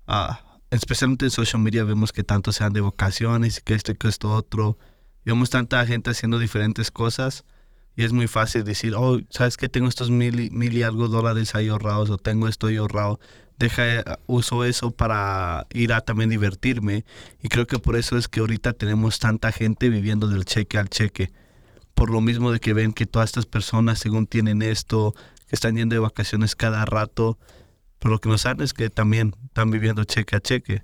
ah, 0.07 0.59
especialmente 0.69 1.25
en 1.25 1.31
social 1.31 1.61
media, 1.61 1.83
vemos 1.83 2.11
que 2.11 2.23
tanto 2.23 2.51
sean 2.51 2.73
de 2.73 2.81
vocaciones 2.81 3.57
y 3.57 3.61
que 3.61 3.73
esto 3.73 3.91
y 3.91 3.95
que 3.95 4.07
esto 4.07 4.31
otro. 4.31 4.77
Vemos 5.25 5.49
tanta 5.49 5.85
gente 5.85 6.11
haciendo 6.11 6.39
diferentes 6.39 6.91
cosas 6.91 7.43
y 7.95 8.03
es 8.03 8.13
muy 8.13 8.27
fácil 8.27 8.63
decir, 8.63 8.93
oh, 8.95 9.19
¿sabes 9.29 9.57
qué? 9.57 9.67
Tengo 9.67 9.87
estos 9.87 10.09
mil 10.09 10.51
mil 10.51 10.77
y 10.77 10.83
algo 10.83 11.07
dólares 11.07 11.55
ahí 11.55 11.67
ahorrados 11.67 12.09
o 12.09 12.17
tengo 12.17 12.47
esto 12.47 12.67
ahí 12.67 12.77
ahorrado. 12.77 13.19
Deja, 13.61 13.99
eh, 13.99 14.03
uso 14.27 14.65
eso 14.65 14.91
para 14.91 15.65
ir 15.73 15.93
a 15.93 16.01
también 16.01 16.29
divertirme. 16.29 17.05
Y 17.41 17.47
creo 17.49 17.67
que 17.67 17.79
por 17.79 17.95
eso 17.95 18.17
es 18.17 18.27
que 18.27 18.39
ahorita 18.41 18.73
tenemos 18.73 19.19
tanta 19.19 19.51
gente 19.51 19.89
viviendo 19.89 20.27
del 20.27 20.45
cheque 20.45 20.77
al 20.77 20.89
cheque 20.89 21.31
por 21.93 22.09
lo 22.09 22.21
mismo 22.21 22.51
de 22.51 22.59
que 22.59 22.73
ven 22.73 22.93
que 22.93 23.05
todas 23.05 23.29
estas 23.29 23.45
personas 23.45 23.99
según 23.99 24.25
tienen 24.25 24.61
esto, 24.63 25.13
que 25.47 25.55
están 25.55 25.75
yendo 25.75 25.93
de 25.93 25.99
vacaciones 25.99 26.55
cada 26.55 26.83
rato, 26.85 27.37
pero 27.99 28.13
lo 28.13 28.19
que 28.19 28.29
no 28.29 28.37
saben 28.39 28.63
es 28.63 28.73
que 28.73 28.89
también 28.89 29.35
están 29.47 29.69
viviendo 29.69 30.03
cheque 30.05 30.35
a 30.35 30.39
cheque. 30.39 30.81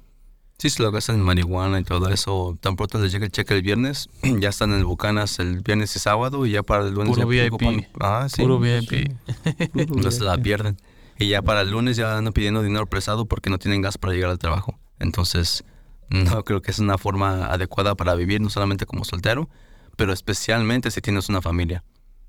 Sí, 0.59 0.69
se 0.69 0.83
lo 0.83 0.91
gastan 0.91 1.15
en 1.15 1.21
marihuana 1.23 1.79
y 1.79 1.83
todo 1.83 2.09
eso. 2.09 2.57
Tan 2.61 2.75
pronto 2.75 2.99
les 2.99 3.11
llega 3.11 3.25
el 3.25 3.31
cheque 3.31 3.55
el 3.55 3.61
viernes, 3.63 4.09
ya 4.39 4.49
están 4.49 4.71
en 4.73 4.79
el 4.79 4.85
Bucanas 4.85 5.39
el 5.39 5.61
viernes 5.61 5.95
y 5.95 5.99
sábado 5.99 6.45
y 6.45 6.51
ya 6.51 6.61
para 6.61 6.85
el 6.85 6.93
lunes 6.93 7.15
Puro 7.15 7.31
ya 7.33 7.43
VIP. 7.43 7.53
ocupan- 7.53 7.87
Ah, 7.99 8.27
sí. 8.29 8.41
Puro 8.41 8.59
VIP. 8.59 9.11
Entonces 9.75 10.21
la 10.21 10.37
pierden. 10.37 10.77
Y 11.19 11.29
ya 11.29 11.41
para 11.41 11.61
el 11.61 11.71
lunes 11.71 11.97
ya 11.97 12.17
andan 12.17 12.33
pidiendo 12.33 12.61
dinero 12.61 12.85
prestado 12.87 13.25
porque 13.25 13.49
no 13.49 13.57
tienen 13.57 13.81
gas 13.81 13.97
para 13.97 14.13
llegar 14.13 14.29
al 14.29 14.39
trabajo. 14.39 14.79
Entonces, 14.99 15.63
no 16.09 16.43
creo 16.43 16.61
que 16.61 16.71
es 16.71 16.79
una 16.79 16.97
forma 16.97 17.47
adecuada 17.47 17.95
para 17.95 18.15
vivir, 18.15 18.41
no 18.41 18.49
solamente 18.49 18.85
como 18.85 19.03
soltero, 19.03 19.49
pero 19.95 20.13
especialmente 20.13 20.91
si 20.91 21.01
tienes 21.01 21.29
una 21.29 21.41
familia. 21.41 21.83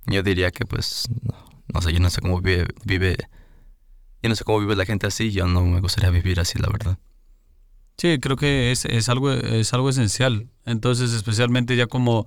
Yo 0.06 0.22
diría 0.22 0.50
que 0.50 0.64
pues, 0.64 1.08
no, 1.72 1.82
sé, 1.82 1.92
yo 1.92 2.00
no 2.00 2.10
sé 2.10 2.20
cómo 2.20 2.40
vive, 2.40 2.66
vive, 2.84 3.16
yo 4.22 4.28
no 4.28 4.34
sé 4.34 4.44
cómo 4.44 4.60
vive 4.60 4.74
la 4.74 4.86
gente 4.86 5.06
así, 5.06 5.30
yo 5.32 5.46
no 5.46 5.64
me 5.64 5.80
gustaría 5.80 6.10
vivir 6.10 6.40
así, 6.40 6.58
la 6.58 6.68
verdad. 6.68 6.98
Sí, 7.98 8.18
creo 8.20 8.36
que 8.36 8.70
es, 8.70 8.84
es, 8.84 9.08
algo, 9.08 9.32
es 9.32 9.74
algo 9.74 9.90
esencial. 9.90 10.48
Entonces, 10.64 11.12
especialmente 11.12 11.76
ya 11.76 11.88
como, 11.88 12.26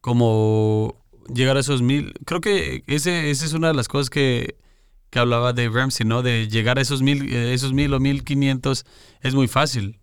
como 0.00 0.94
llegar 1.34 1.56
a 1.56 1.60
esos 1.60 1.82
mil, 1.82 2.14
creo 2.24 2.40
que 2.40 2.84
ese, 2.86 3.30
esa 3.30 3.44
es 3.44 3.52
una 3.52 3.68
de 3.68 3.74
las 3.74 3.88
cosas 3.88 4.08
que, 4.08 4.56
que 5.10 5.18
hablaba 5.18 5.52
de 5.52 5.68
Ramsey, 5.68 6.06
¿no? 6.06 6.22
De 6.22 6.48
llegar 6.48 6.78
a 6.78 6.82
esos 6.82 7.02
mil, 7.02 7.32
esos 7.34 7.72
mil 7.72 7.92
o 7.94 8.00
mil 8.00 8.24
quinientos 8.24 8.84
es 9.20 9.34
muy 9.34 9.48
fácil. 9.48 10.00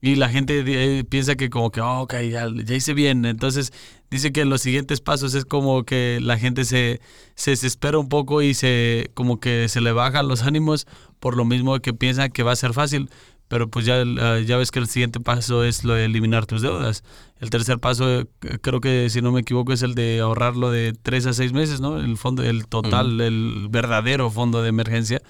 Y 0.00 0.16
la 0.16 0.28
gente 0.28 0.62
eh, 0.66 1.04
piensa 1.04 1.36
que 1.36 1.48
como 1.48 1.70
que, 1.70 1.80
oh, 1.80 2.02
ok, 2.02 2.14
ya, 2.30 2.48
hice 2.68 2.94
bien. 2.94 3.24
Entonces 3.24 3.72
dice 4.10 4.30
que 4.30 4.44
los 4.44 4.60
siguientes 4.60 5.00
pasos 5.00 5.34
es 5.34 5.44
como 5.44 5.84
que 5.84 6.20
la 6.22 6.38
gente 6.38 6.64
se, 6.64 7.00
se 7.34 7.52
desespera 7.52 7.98
un 7.98 8.08
poco 8.08 8.42
y 8.42 8.54
se 8.54 9.10
como 9.14 9.40
que 9.40 9.68
se 9.68 9.80
le 9.80 9.92
bajan 9.92 10.28
los 10.28 10.42
ánimos 10.42 10.86
por 11.18 11.36
lo 11.36 11.44
mismo 11.44 11.78
que 11.80 11.94
piensa 11.94 12.28
que 12.28 12.42
va 12.42 12.52
a 12.52 12.56
ser 12.56 12.72
fácil. 12.72 13.10
Pero 13.48 13.70
pues 13.70 13.86
ya, 13.86 14.02
ya 14.44 14.56
ves 14.56 14.70
que 14.70 14.80
el 14.80 14.88
siguiente 14.88 15.20
paso 15.20 15.62
es 15.62 15.84
lo 15.84 15.94
de 15.94 16.06
eliminar 16.06 16.46
tus 16.46 16.62
deudas. 16.62 17.04
El 17.38 17.50
tercer 17.50 17.78
paso, 17.78 18.20
eh, 18.20 18.26
creo 18.60 18.80
que 18.80 19.08
si 19.08 19.22
no 19.22 19.30
me 19.30 19.40
equivoco, 19.40 19.72
es 19.72 19.82
el 19.82 19.94
de 19.94 20.20
ahorrarlo 20.20 20.70
de 20.70 20.94
tres 21.00 21.26
a 21.26 21.32
seis 21.32 21.52
meses, 21.52 21.80
¿no? 21.80 21.98
El 21.98 22.16
fondo, 22.16 22.42
el 22.42 22.66
total, 22.66 23.20
el 23.20 23.68
verdadero 23.70 24.30
fondo 24.30 24.62
de 24.62 24.68
emergencia. 24.68 25.22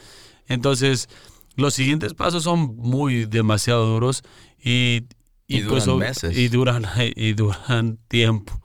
Entonces, 0.47 1.09
los 1.57 1.75
siguientes 1.75 2.15
pasos 2.15 2.45
son 2.45 2.77
muy 2.77 3.27
demasiado 3.27 3.87
duros 3.87 4.23
y, 4.63 5.05
y, 5.47 5.61
duran 5.61 5.99
meses. 5.99 6.37
Y 6.37 6.49
duran, 6.49 6.87
y 7.17 7.33
duran 7.35 7.99
tiempo. 8.09 8.61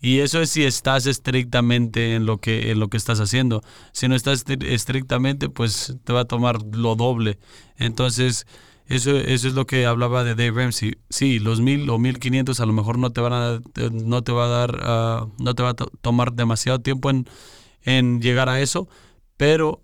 Y 0.00 0.20
eso 0.20 0.40
es 0.40 0.50
si 0.50 0.64
estás 0.64 1.06
estrictamente 1.06 2.14
en 2.14 2.24
lo 2.24 2.38
que 2.38 2.70
en 2.70 2.78
lo 2.78 2.88
que 2.88 2.96
estás 2.96 3.20
haciendo. 3.20 3.62
Si 3.92 4.06
no 4.06 4.14
estás 4.14 4.44
estrictamente, 4.46 5.48
pues 5.48 5.96
te 6.04 6.12
va 6.12 6.20
a 6.20 6.24
tomar 6.24 6.58
lo 6.72 6.94
doble. 6.94 7.38
Entonces, 7.76 8.46
eso, 8.88 9.16
eso 9.16 9.48
es 9.48 9.54
lo 9.54 9.66
que 9.66 9.84
hablaba 9.84 10.24
de 10.24 10.34
Dave 10.34 10.62
Ramsey. 10.62 10.96
Sí, 11.10 11.38
los 11.38 11.60
mil 11.60 11.88
o 11.90 11.98
mil 11.98 12.18
quinientos 12.18 12.60
a 12.60 12.66
lo 12.66 12.72
mejor 12.72 12.98
no 12.98 13.10
te 13.10 13.20
van 13.20 13.32
a, 13.34 13.60
no 13.92 14.22
te 14.22 14.32
va 14.32 14.46
a 14.46 14.48
dar, 14.48 14.80
ah, 14.82 15.26
no 15.38 15.54
te 15.54 15.62
va 15.62 15.70
a 15.70 15.74
tomar 15.74 16.32
demasiado 16.32 16.80
tiempo 16.80 17.10
en, 17.10 18.20
llegar 18.20 18.48
a 18.48 18.60
eso, 18.60 18.88
pero 19.36 19.82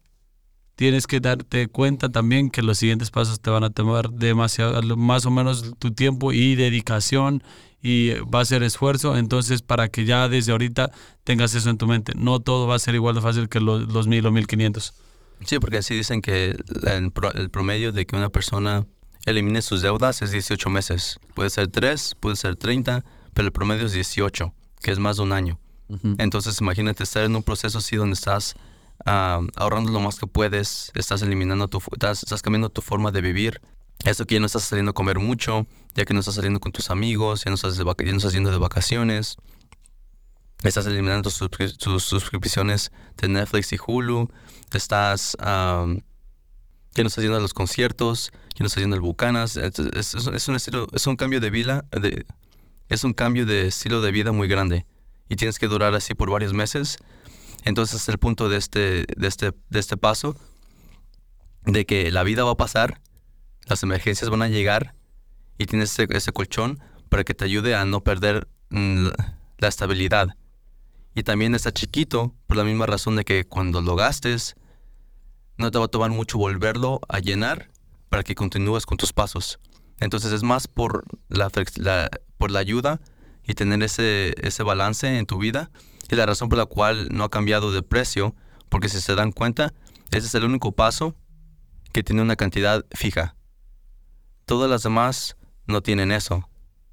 tienes 0.74 1.06
que 1.06 1.20
darte 1.20 1.68
cuenta 1.68 2.10
también 2.10 2.50
que 2.50 2.62
los 2.62 2.78
siguientes 2.78 3.10
pasos 3.10 3.40
te 3.40 3.50
van 3.50 3.64
a 3.64 3.70
tomar 3.70 4.10
demasiado, 4.10 4.82
más 4.96 5.26
o 5.26 5.30
menos 5.30 5.74
tu 5.78 5.92
tiempo 5.92 6.32
y 6.32 6.54
dedicación 6.54 7.42
y 7.84 8.12
va 8.22 8.40
a 8.40 8.44
ser 8.46 8.62
esfuerzo, 8.62 9.18
entonces 9.18 9.60
para 9.60 9.88
que 9.88 10.06
ya 10.06 10.30
desde 10.30 10.52
ahorita 10.52 10.90
tengas 11.22 11.54
eso 11.54 11.68
en 11.68 11.76
tu 11.76 11.86
mente. 11.86 12.12
No 12.16 12.40
todo 12.40 12.66
va 12.66 12.76
a 12.76 12.78
ser 12.78 12.94
igual 12.94 13.14
de 13.14 13.20
fácil 13.20 13.50
que 13.50 13.60
los, 13.60 14.06
mil 14.06 14.24
o 14.24 14.32
mil 14.32 14.46
quinientos. 14.46 14.94
Sí, 15.44 15.58
porque 15.58 15.76
así 15.76 15.94
dicen 15.94 16.22
que 16.22 16.56
el, 16.86 17.12
promedio 17.50 17.92
de 17.92 18.06
que 18.06 18.16
una 18.16 18.30
persona 18.30 18.86
elimine 19.26 19.62
sus 19.62 19.82
deudas 19.82 20.22
es 20.22 20.30
18 20.30 20.70
meses. 20.70 21.18
Puede 21.34 21.50
ser 21.50 21.68
3, 21.68 22.16
puede 22.20 22.36
ser 22.36 22.56
30, 22.56 23.04
pero 23.32 23.46
el 23.46 23.52
promedio 23.52 23.86
es 23.86 23.92
18, 23.92 24.52
que 24.82 24.90
es 24.90 24.98
más 24.98 25.16
de 25.16 25.22
un 25.22 25.32
año. 25.32 25.58
Entonces 26.18 26.60
imagínate 26.60 27.04
estar 27.04 27.24
en 27.24 27.36
un 27.36 27.42
proceso 27.42 27.78
así 27.78 27.96
donde 27.96 28.14
estás 28.14 28.56
ahorrando 29.04 29.92
lo 29.92 30.00
más 30.00 30.18
que 30.18 30.26
puedes, 30.26 30.90
estás 30.94 31.22
eliminando 31.22 31.68
tu, 31.68 31.82
estás, 31.92 32.42
cambiando 32.42 32.70
tu 32.70 32.82
forma 32.82 33.10
de 33.10 33.20
vivir. 33.20 33.60
Eso 34.04 34.26
que 34.26 34.34
ya 34.34 34.40
no 34.40 34.46
estás 34.46 34.64
saliendo 34.64 34.90
a 34.90 34.94
comer 34.94 35.18
mucho, 35.18 35.66
ya 35.94 36.04
que 36.04 36.14
no 36.14 36.20
estás 36.20 36.34
saliendo 36.34 36.60
con 36.60 36.72
tus 36.72 36.90
amigos, 36.90 37.44
ya 37.44 37.50
no 37.50 37.54
estás, 37.54 37.76
ya 37.76 37.84
no 37.84 38.16
estás 38.16 38.32
yendo 38.32 38.50
de 38.50 38.58
vacaciones. 38.58 39.36
Estás 40.62 40.86
eliminando 40.86 41.30
tus, 41.30 42.02
suscripciones 42.02 42.90
de 43.18 43.28
Netflix 43.28 43.72
y 43.72 43.76
Hulu. 43.84 44.30
Estás, 44.72 45.36
ya 45.38 45.86
no 45.86 47.06
estás 47.06 47.22
yendo 47.22 47.36
a 47.36 47.40
los 47.40 47.54
conciertos, 47.54 48.32
ya 48.54 48.60
no 48.60 48.66
estás 48.66 48.82
yendo 48.82 48.96
al 48.96 49.02
Bucanas. 49.02 49.56
Es, 49.56 49.78
es, 49.78 50.48
un 50.48 50.56
es 50.92 51.06
un 51.06 51.16
cambio 51.16 51.40
de 51.40 51.50
vida, 51.50 51.84
de, 51.90 52.26
es 52.88 53.04
un 53.04 53.12
cambio 53.12 53.46
de 53.46 53.68
estilo 53.68 54.00
de 54.00 54.12
vida 54.12 54.32
muy 54.32 54.48
grande. 54.48 54.86
Y 55.28 55.36
tienes 55.36 55.58
que 55.58 55.68
durar 55.68 55.94
así 55.94 56.14
por 56.14 56.30
varios 56.30 56.52
meses 56.52 56.98
entonces 57.64 58.08
el 58.08 58.18
punto 58.18 58.48
de 58.48 58.58
este, 58.58 59.06
de 59.16 59.26
este, 59.26 59.52
de 59.70 59.80
este 59.80 59.96
paso, 59.96 60.36
de 61.64 61.86
que 61.86 62.10
la 62.10 62.22
vida 62.22 62.44
va 62.44 62.52
a 62.52 62.56
pasar, 62.56 63.00
las 63.66 63.82
emergencias 63.82 64.30
van 64.30 64.42
a 64.42 64.48
llegar 64.48 64.94
y 65.56 65.64
tienes 65.64 65.98
ese, 65.98 66.32
colchón 66.32 66.80
para 67.08 67.24
que 67.24 67.32
te 67.32 67.46
ayude 67.46 67.74
a 67.74 67.86
no 67.86 68.04
perder 68.04 68.48
mm, 68.68 69.08
la 69.58 69.68
estabilidad. 69.68 70.36
Y 71.14 71.22
también 71.22 71.54
está 71.54 71.72
chiquito 71.72 72.34
por 72.46 72.58
la 72.58 72.64
misma 72.64 72.86
razón 72.86 73.16
de 73.16 73.24
que 73.24 73.44
cuando 73.44 73.80
lo 73.80 73.96
gastes, 73.96 74.56
no 75.56 75.70
te 75.70 75.78
va 75.78 75.86
a 75.86 75.88
tomar 75.88 76.10
mucho 76.10 76.36
volverlo 76.36 77.00
a 77.08 77.20
llenar 77.20 77.70
para 78.14 78.22
que 78.22 78.36
continúes 78.36 78.86
con 78.86 78.96
tus 78.96 79.12
pasos. 79.12 79.58
Entonces 79.98 80.30
es 80.30 80.44
más 80.44 80.68
por 80.68 81.02
la, 81.26 81.50
por 82.38 82.52
la 82.52 82.60
ayuda 82.60 83.00
y 83.42 83.54
tener 83.54 83.82
ese, 83.82 84.36
ese 84.40 84.62
balance 84.62 85.18
en 85.18 85.26
tu 85.26 85.36
vida 85.38 85.72
y 86.08 86.14
la 86.14 86.24
razón 86.24 86.48
por 86.48 86.58
la 86.58 86.66
cual 86.66 87.08
no 87.10 87.24
ha 87.24 87.28
cambiado 87.28 87.72
de 87.72 87.82
precio, 87.82 88.36
porque 88.68 88.88
si 88.88 89.00
se 89.00 89.16
dan 89.16 89.32
cuenta, 89.32 89.74
ese 90.12 90.28
es 90.28 90.34
el 90.36 90.44
único 90.44 90.70
paso 90.70 91.16
que 91.92 92.04
tiene 92.04 92.22
una 92.22 92.36
cantidad 92.36 92.86
fija. 92.92 93.34
Todas 94.44 94.70
las 94.70 94.84
demás 94.84 95.36
no 95.66 95.82
tienen 95.82 96.12
eso. 96.12 96.48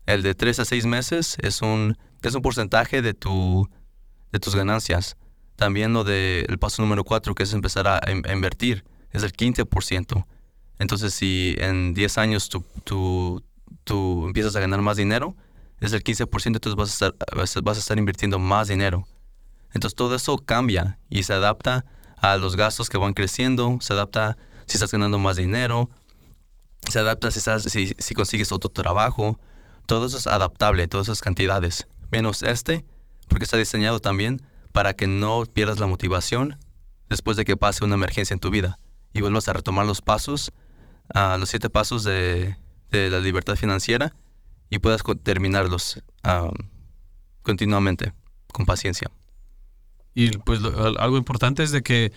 El 0.08 0.24
de 0.24 0.34
3 0.34 0.62
a 0.62 0.66
6 0.66 0.88
meses 0.88 1.38
es 1.44 1.62
un, 1.62 2.00
es 2.24 2.34
un 2.34 2.42
porcentaje 2.42 3.04
de, 3.04 3.13
tu, 3.13 3.70
de 4.32 4.40
tus 4.40 4.56
ganancias. 4.56 5.18
También 5.56 5.94
lo 5.94 6.04
del 6.04 6.58
paso 6.58 6.82
número 6.82 7.04
4, 7.04 7.36
que 7.36 7.44
es 7.44 7.54
empezar 7.54 7.88
a, 7.88 8.01
invertir, 8.12 8.86
es 9.12 9.22
el 9.22 9.34
15%. 9.34 10.25
Entonces, 10.82 11.14
si 11.14 11.56
en 11.60 11.94
10 11.94 12.18
años 12.18 12.50
tú, 12.50 12.66
tú, 12.84 13.44
tú 13.84 14.26
empiezas 14.26 14.56
a 14.56 14.60
ganar 14.60 14.82
más 14.82 14.98
dinero, 14.98 15.36
es 15.80 15.94
el 15.94 16.04
15%, 16.04 16.48
entonces 16.48 16.76
vas 16.76 16.90
a, 16.90 17.06
estar, 17.44 17.64
vas 17.64 17.78
a 17.78 17.80
estar 17.80 18.00
invirtiendo 18.00 18.40
más 18.40 18.68
dinero. 18.68 19.08
Entonces 19.74 19.96
todo 19.96 20.16
eso 20.16 20.40
cambia 20.40 20.98
y 21.08 21.22
se 21.22 21.34
adapta 21.34 21.86
a 22.18 22.36
los 22.38 22.56
gastos 22.56 22.90
que 22.90 22.98
van 22.98 23.14
creciendo, 23.14 23.78
se 23.80 23.94
adapta 23.94 24.38
si 24.66 24.78
estás 24.78 24.92
ganando 24.92 25.20
más 25.20 25.38
dinero, 25.38 25.92
se 26.90 26.98
adapta 26.98 27.30
si, 27.30 27.38
estás, 27.38 27.62
si, 27.62 27.94
si 28.00 28.16
consigues 28.16 28.52
otro 28.52 28.72
trabajo. 28.72 29.40
Todo 29.86 30.08
eso 30.08 30.18
es 30.18 30.26
adaptable, 30.26 30.88
todas 30.88 31.10
esas 31.10 31.22
cantidades. 31.22 31.88
Menos 32.10 32.42
este, 32.42 32.86
porque 33.28 33.44
está 33.44 33.58
diseñado 33.58 34.00
también 34.00 34.42
para 34.72 34.96
que 34.96 35.06
no 35.06 35.44
pierdas 35.46 35.78
la 35.78 35.86
motivación 35.86 36.58
después 37.08 37.38
de 37.38 37.46
que 37.46 37.56
pase 37.56 37.86
una 37.86 37.94
emergencia 37.94 38.34
en 38.34 38.40
tu 38.40 38.50
vida 38.50 38.80
y 39.14 39.22
vuelvas 39.22 39.48
a 39.48 39.54
retomar 39.54 39.86
los 39.86 40.02
pasos, 40.02 40.52
a 41.13 41.38
los 41.38 41.50
siete 41.50 41.70
pasos 41.70 42.03
de, 42.03 42.56
de 42.89 43.10
la 43.10 43.20
libertad 43.20 43.56
financiera 43.56 44.13
y 44.70 44.80
puedas 44.80 45.03
terminarlos 45.24 46.01
continuamente, 47.41 48.13
con 48.53 48.65
paciencia. 48.65 49.12
Y 50.13 50.38
pues 50.39 50.60
algo 51.00 51.18
importante 51.18 51.63
es 51.63 51.72
de 51.72 51.84
que 51.84 52.12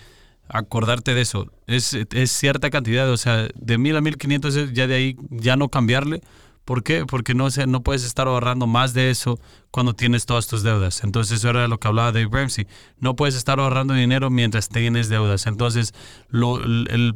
acordarte 0.47 1.13
de 1.13 1.21
eso. 1.21 1.51
Es, 1.67 1.93
es 1.93 2.31
cierta 2.31 2.69
cantidad, 2.69 3.09
o 3.09 3.17
sea, 3.17 3.47
de 3.55 3.77
mil 3.77 3.95
a 3.95 4.01
mil 4.01 4.17
quinientos 4.17 4.55
ya 4.73 4.87
de 4.87 4.95
ahí 4.95 5.17
ya 5.29 5.55
no 5.55 5.69
cambiarle. 5.69 6.21
¿Por 6.65 6.81
qué? 6.81 7.05
Porque 7.05 7.35
no, 7.35 7.47
no 7.67 7.83
puedes 7.83 8.03
estar 8.03 8.27
ahorrando 8.27 8.65
más 8.65 8.95
de 8.95 9.11
eso 9.11 9.39
cuando 9.69 9.93
tienes 9.93 10.25
todas 10.25 10.47
tus 10.47 10.63
deudas. 10.63 11.03
Entonces, 11.03 11.37
eso 11.37 11.49
era 11.51 11.67
lo 11.67 11.79
que 11.79 11.87
hablaba 11.87 12.11
Dave 12.11 12.29
Ramsey. 12.31 12.65
No 12.97 13.15
puedes 13.15 13.35
estar 13.35 13.59
ahorrando 13.59 13.93
dinero 13.93 14.31
mientras 14.31 14.67
tienes 14.67 15.07
deudas. 15.07 15.45
Entonces, 15.45 15.93
lo, 16.27 16.63
el, 16.63 17.13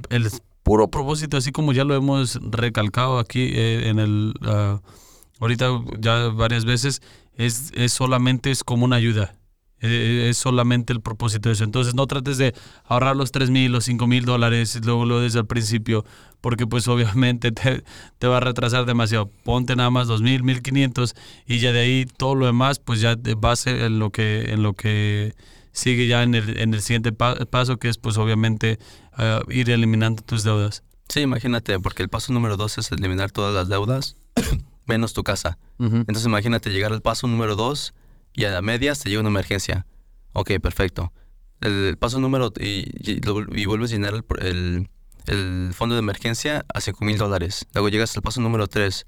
puro 0.69 0.87
propósito, 0.91 1.35
así 1.35 1.51
como 1.51 1.73
ya 1.73 1.83
lo 1.83 1.95
hemos 1.95 2.39
recalcado 2.43 3.17
aquí 3.17 3.41
eh, 3.55 3.89
en 3.89 3.97
el, 3.97 4.35
ah, 4.43 4.79
ahorita 5.39 5.67
ya 5.97 6.27
varias 6.27 6.63
veces, 6.63 7.01
es, 7.33 7.71
es 7.73 7.91
solamente 7.91 8.51
es 8.51 8.63
como 8.63 8.85
una 8.85 8.97
ayuda. 8.97 9.33
E, 9.81 9.87
e, 9.87 10.29
es 10.29 10.37
solamente 10.37 10.93
el 10.93 11.01
propósito 11.01 11.49
de 11.49 11.53
eso. 11.53 11.63
Entonces 11.63 11.95
no 11.95 12.05
trates 12.05 12.37
de 12.37 12.53
ahorrar 12.85 13.15
los 13.15 13.31
3 13.31 13.49
mil 13.49 13.73
o 13.73 13.81
5 13.81 14.05
mil 14.05 14.25
dólares 14.25 14.79
luego 14.85 15.07
lo 15.07 15.19
desde 15.21 15.39
el 15.39 15.47
principio, 15.47 16.05
porque 16.39 16.67
pues 16.67 16.87
obviamente 16.87 17.51
te, 17.51 17.83
te, 18.19 18.27
va 18.27 18.37
a 18.37 18.41
retrasar 18.41 18.85
demasiado. 18.85 19.27
Ponte 19.43 19.75
nada 19.75 19.89
más 19.89 20.07
2 20.07 20.21
mil, 20.21 20.43
1500 20.43 21.15
y 21.47 21.57
ya 21.57 21.71
de 21.71 21.79
ahí 21.79 22.05
todo 22.05 22.35
lo 22.35 22.45
demás 22.45 22.77
pues 22.77 23.01
ya 23.01 23.15
va 23.43 23.53
a 23.53 23.69
en 23.71 23.97
lo 23.97 24.11
que, 24.11 24.51
en 24.51 24.61
lo 24.61 24.73
que 24.73 25.33
sigue 25.71 26.07
ya 26.07 26.23
en 26.23 26.35
el, 26.35 26.59
en 26.59 26.73
el 26.73 26.81
siguiente 26.81 27.11
paso, 27.11 27.77
que 27.77 27.89
es 27.89 27.97
pues 27.97 28.17
obviamente 28.17 28.77
ir 29.49 29.69
eliminando 29.69 30.23
tus 30.23 30.43
deudas. 30.43 30.83
Sí, 31.07 31.21
imagínate, 31.21 31.79
porque 31.79 32.03
el 32.03 32.09
paso 32.09 32.31
número 32.33 32.55
dos 32.55 32.77
es 32.77 32.91
eliminar 32.91 33.31
todas 33.31 33.53
las 33.53 33.67
deudas 33.67 34.15
menos 34.85 35.13
tu 35.13 35.23
casa. 35.23 35.57
Entonces 35.79 36.25
imagínate 36.25 36.71
llegar 36.71 36.91
al 36.91 37.01
paso 37.01 37.27
número 37.27 37.55
dos 37.55 37.93
y 38.33 38.45
a 38.45 38.61
medias 38.61 38.99
te 38.99 39.09
llega 39.09 39.21
una 39.21 39.29
emergencia. 39.29 39.85
Ok, 40.33 40.51
perfecto. 40.61 41.11
el 41.61 41.97
paso 41.97 42.19
número 42.19 42.53
y, 42.59 42.85
y, 42.99 43.65
vuelves 43.65 43.91
a 43.91 43.95
llenar 43.95 44.23
el, 44.39 44.89
el, 45.25 45.71
fondo 45.73 45.95
de 45.95 45.99
emergencia 45.99 46.65
a 46.73 46.81
5 46.81 47.05
mil 47.05 47.17
dólares. 47.17 47.65
Luego 47.73 47.89
llegas 47.89 48.15
al 48.15 48.21
paso 48.21 48.41
número 48.41 48.67
3. 48.67 49.05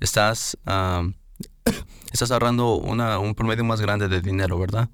Estás, 0.00 0.58
estás 2.12 2.30
ahorrando 2.30 2.74
una, 2.74 3.18
un 3.18 3.34
promedio 3.34 3.64
más 3.64 3.80
grande 3.80 4.08
de 4.08 4.20
dinero, 4.20 4.58
¿verdad? 4.58 4.90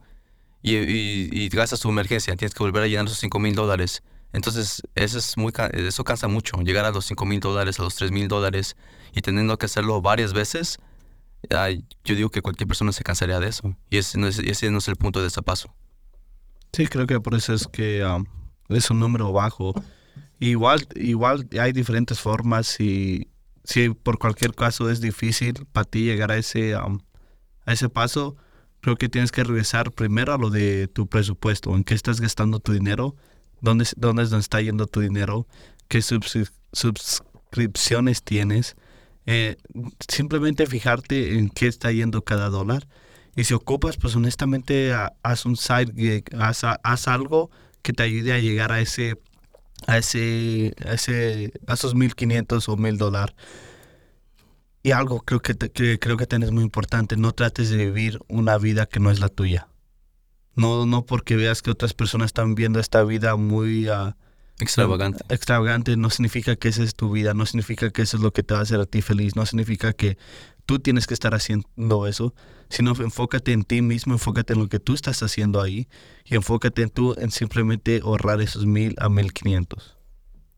Y, 0.63 0.77
y, 0.77 1.49
gastas 1.49 1.81
tu 1.81 1.89
emergencia. 1.89 2.37
Tienes 2.37 2.55
que 2.55 2.63
volver 2.63 2.83
a 2.83 2.87
llenar 2.87 3.07
esos 3.07 3.19
5 3.19 3.39
mil 3.39 3.55
dólares. 3.55 4.03
Entonces, 4.33 4.83
eso, 4.95 5.19
es 5.19 5.37
muy, 5.37 5.53
eso 5.73 6.05
cansa 6.05 6.29
mucho. 6.29 6.61
Llegar 6.63 6.85
a 6.85 6.91
los 6.91 7.05
5 7.07 7.25
mil 7.27 7.41
dólares, 7.41 7.81
a 7.81 7.83
los 7.83 7.95
3 7.97 8.13
mil 8.13 8.29
dólares 8.29 8.77
y 9.13 9.21
teniendo 9.23 9.59
que 9.59 9.67
hacerlo 9.67 10.01
varias 10.01 10.33
veces. 10.33 10.79
yo 12.05 12.15
digo 12.15 12.31
que 12.31 12.43
cualquier 12.43 12.69
persona 12.69 12.93
se 12.93 13.03
cansaría 13.03 13.41
de 13.41 13.49
eso. 13.49 13.77
Y 13.91 13.99
ese 13.99 14.19
no 14.19 14.27
es, 14.27 14.39
ese 14.39 14.71
no 14.71 14.79
es 14.79 14.89
el 14.89 14.97
punto 14.97 15.21
de 15.21 15.29
ese 15.29 15.43
paso. 15.43 15.75
Sí, 16.73 16.87
creo 16.87 17.07
que 17.07 17.21
por 17.21 17.35
eso 17.35 17.53
es 17.53 17.67
que 17.67 18.05
um, 18.05 18.25
es 18.69 18.91
un 18.91 19.01
número 19.01 19.33
bajo. 19.33 19.75
Igual, 20.39 20.87
igual 20.95 21.49
hay 21.59 21.73
diferentes 21.73 22.21
formas 22.21 22.81
y 22.81 23.29
si 23.65 23.91
por 23.91 24.19
cualquier 24.19 24.55
caso 24.55 24.89
es 24.89 25.01
difícil 25.01 25.67
para 25.73 25.85
ti 25.85 26.05
llegar 26.05 26.31
a 26.31 26.37
ese, 26.37 26.77
um, 26.77 27.01
a 27.67 27.73
ese 27.73 27.89
paso, 27.89 28.37
creo 28.81 28.97
que 28.97 29.09
tienes 29.09 29.33
que 29.33 29.45
regresar 29.45 29.91
primero 29.91 30.33
a 30.33 30.39
lo 30.39 30.51
de 30.51 30.89
tu 30.89 31.09
presupuesto, 31.09 31.75
en 31.75 31.85
qué 31.85 31.95
estás 31.95 32.21
gastando 32.21 32.61
tu 32.61 32.73
dinero, 32.73 33.17
dónde, 33.61 33.87
dónde, 33.97 34.25
dónde 34.25 34.39
está 34.39 34.61
yendo 34.61 34.87
tu 34.87 35.01
dinero, 35.01 35.47
qué 35.89 36.03
suscripciones 36.03 38.23
tienes. 38.23 38.77
Eh, 39.27 39.57
simplemente 40.09 40.67
fijarte 40.67 41.39
en 41.39 41.51
qué 41.51 41.67
está 41.67 41.93
yendo 41.93 42.23
cada 42.23 42.49
dólar 42.49 42.87
y 43.37 43.45
si 43.45 43.55
ocupas, 43.55 43.97
pues 43.97 44.17
honestamente, 44.17 44.93
haz 45.23 45.47
un 45.47 45.57
side 45.57 46.25
haz, 46.39 46.65
haz, 46.65 47.09
algo 47.09 47.51
que 47.83 47.93
te 47.93 48.03
ayude 48.03 48.33
a 48.33 48.39
llegar 48.39 48.73
a 48.73 48.81
ese, 48.81 49.21
a 49.87 49.99
ese, 49.99 50.75
a 50.85 50.95
ese, 50.95 51.53
a 51.67 51.75
esos 51.75 51.95
1500 51.95 52.69
o 52.69 52.77
1000 52.77 52.99
dólares. 52.99 53.37
Y 54.83 54.93
algo 54.93 55.21
creo 55.21 55.41
que, 55.41 55.55
que, 55.55 55.99
creo 55.99 56.17
que 56.17 56.27
es 56.29 56.51
muy 56.51 56.65
importante, 56.65 57.17
no 57.17 57.33
trates 57.33 57.71
de 57.71 57.77
vivir 57.77 58.19
una 58.29 58.59
vida 58.59 58.87
que 58.87 58.99
no 58.99 59.11
es 59.11 59.21
la 59.21 59.29
tuya. 59.29 59.69
No, 60.61 60.87
no 60.87 61.07
porque 61.07 61.37
veas 61.37 61.63
que 61.63 61.71
otras 61.71 61.95
personas 61.95 62.27
están 62.27 62.55
viendo 62.55 62.81
esta 62.81 63.03
vida 63.03 63.37
muy 63.37 63.89
uh, 63.89 64.13
extravagante. 64.59 65.25
extravagante, 65.29 65.97
no 65.97 66.11
significa 66.11 66.57
que 66.57 66.69
esa 66.69 66.83
es 66.83 66.95
tu 66.95 67.11
vida, 67.11 67.35
no 67.35 67.47
significa 67.47 67.91
que 67.91 68.03
eso 68.03 68.19
es 68.19 68.23
lo 68.23 68.33
que 68.33 68.43
te 68.43 68.55
va 68.55 68.61
a 68.61 68.63
hacer 68.63 68.79
a 68.81 68.87
ti 68.87 69.01
feliz, 69.01 69.37
no 69.37 69.47
significa 69.47 69.93
que 69.93 70.19
tú 70.67 70.79
tienes 70.79 71.07
que 71.07 71.15
estar 71.15 71.35
haciendo 71.35 72.07
eso, 72.07 72.35
sino 72.69 72.93
enfócate 72.93 73.53
en 73.53 73.65
ti 73.65 73.83
mismo, 73.83 74.13
enfócate 74.13 74.53
en 74.53 74.61
lo 74.61 74.69
que 74.69 74.79
tú 74.79 74.95
estás 74.95 75.23
haciendo 75.23 75.61
ahí 75.61 75.89
y 76.25 76.37
enfócate 76.37 76.83
en 76.83 76.91
tú 76.91 77.15
en 77.19 77.31
simplemente 77.31 78.01
ahorrar 78.05 78.41
esos 78.41 78.67
mil 78.67 78.95
a 78.99 79.09
mil 79.09 79.33
quinientos. 79.33 79.97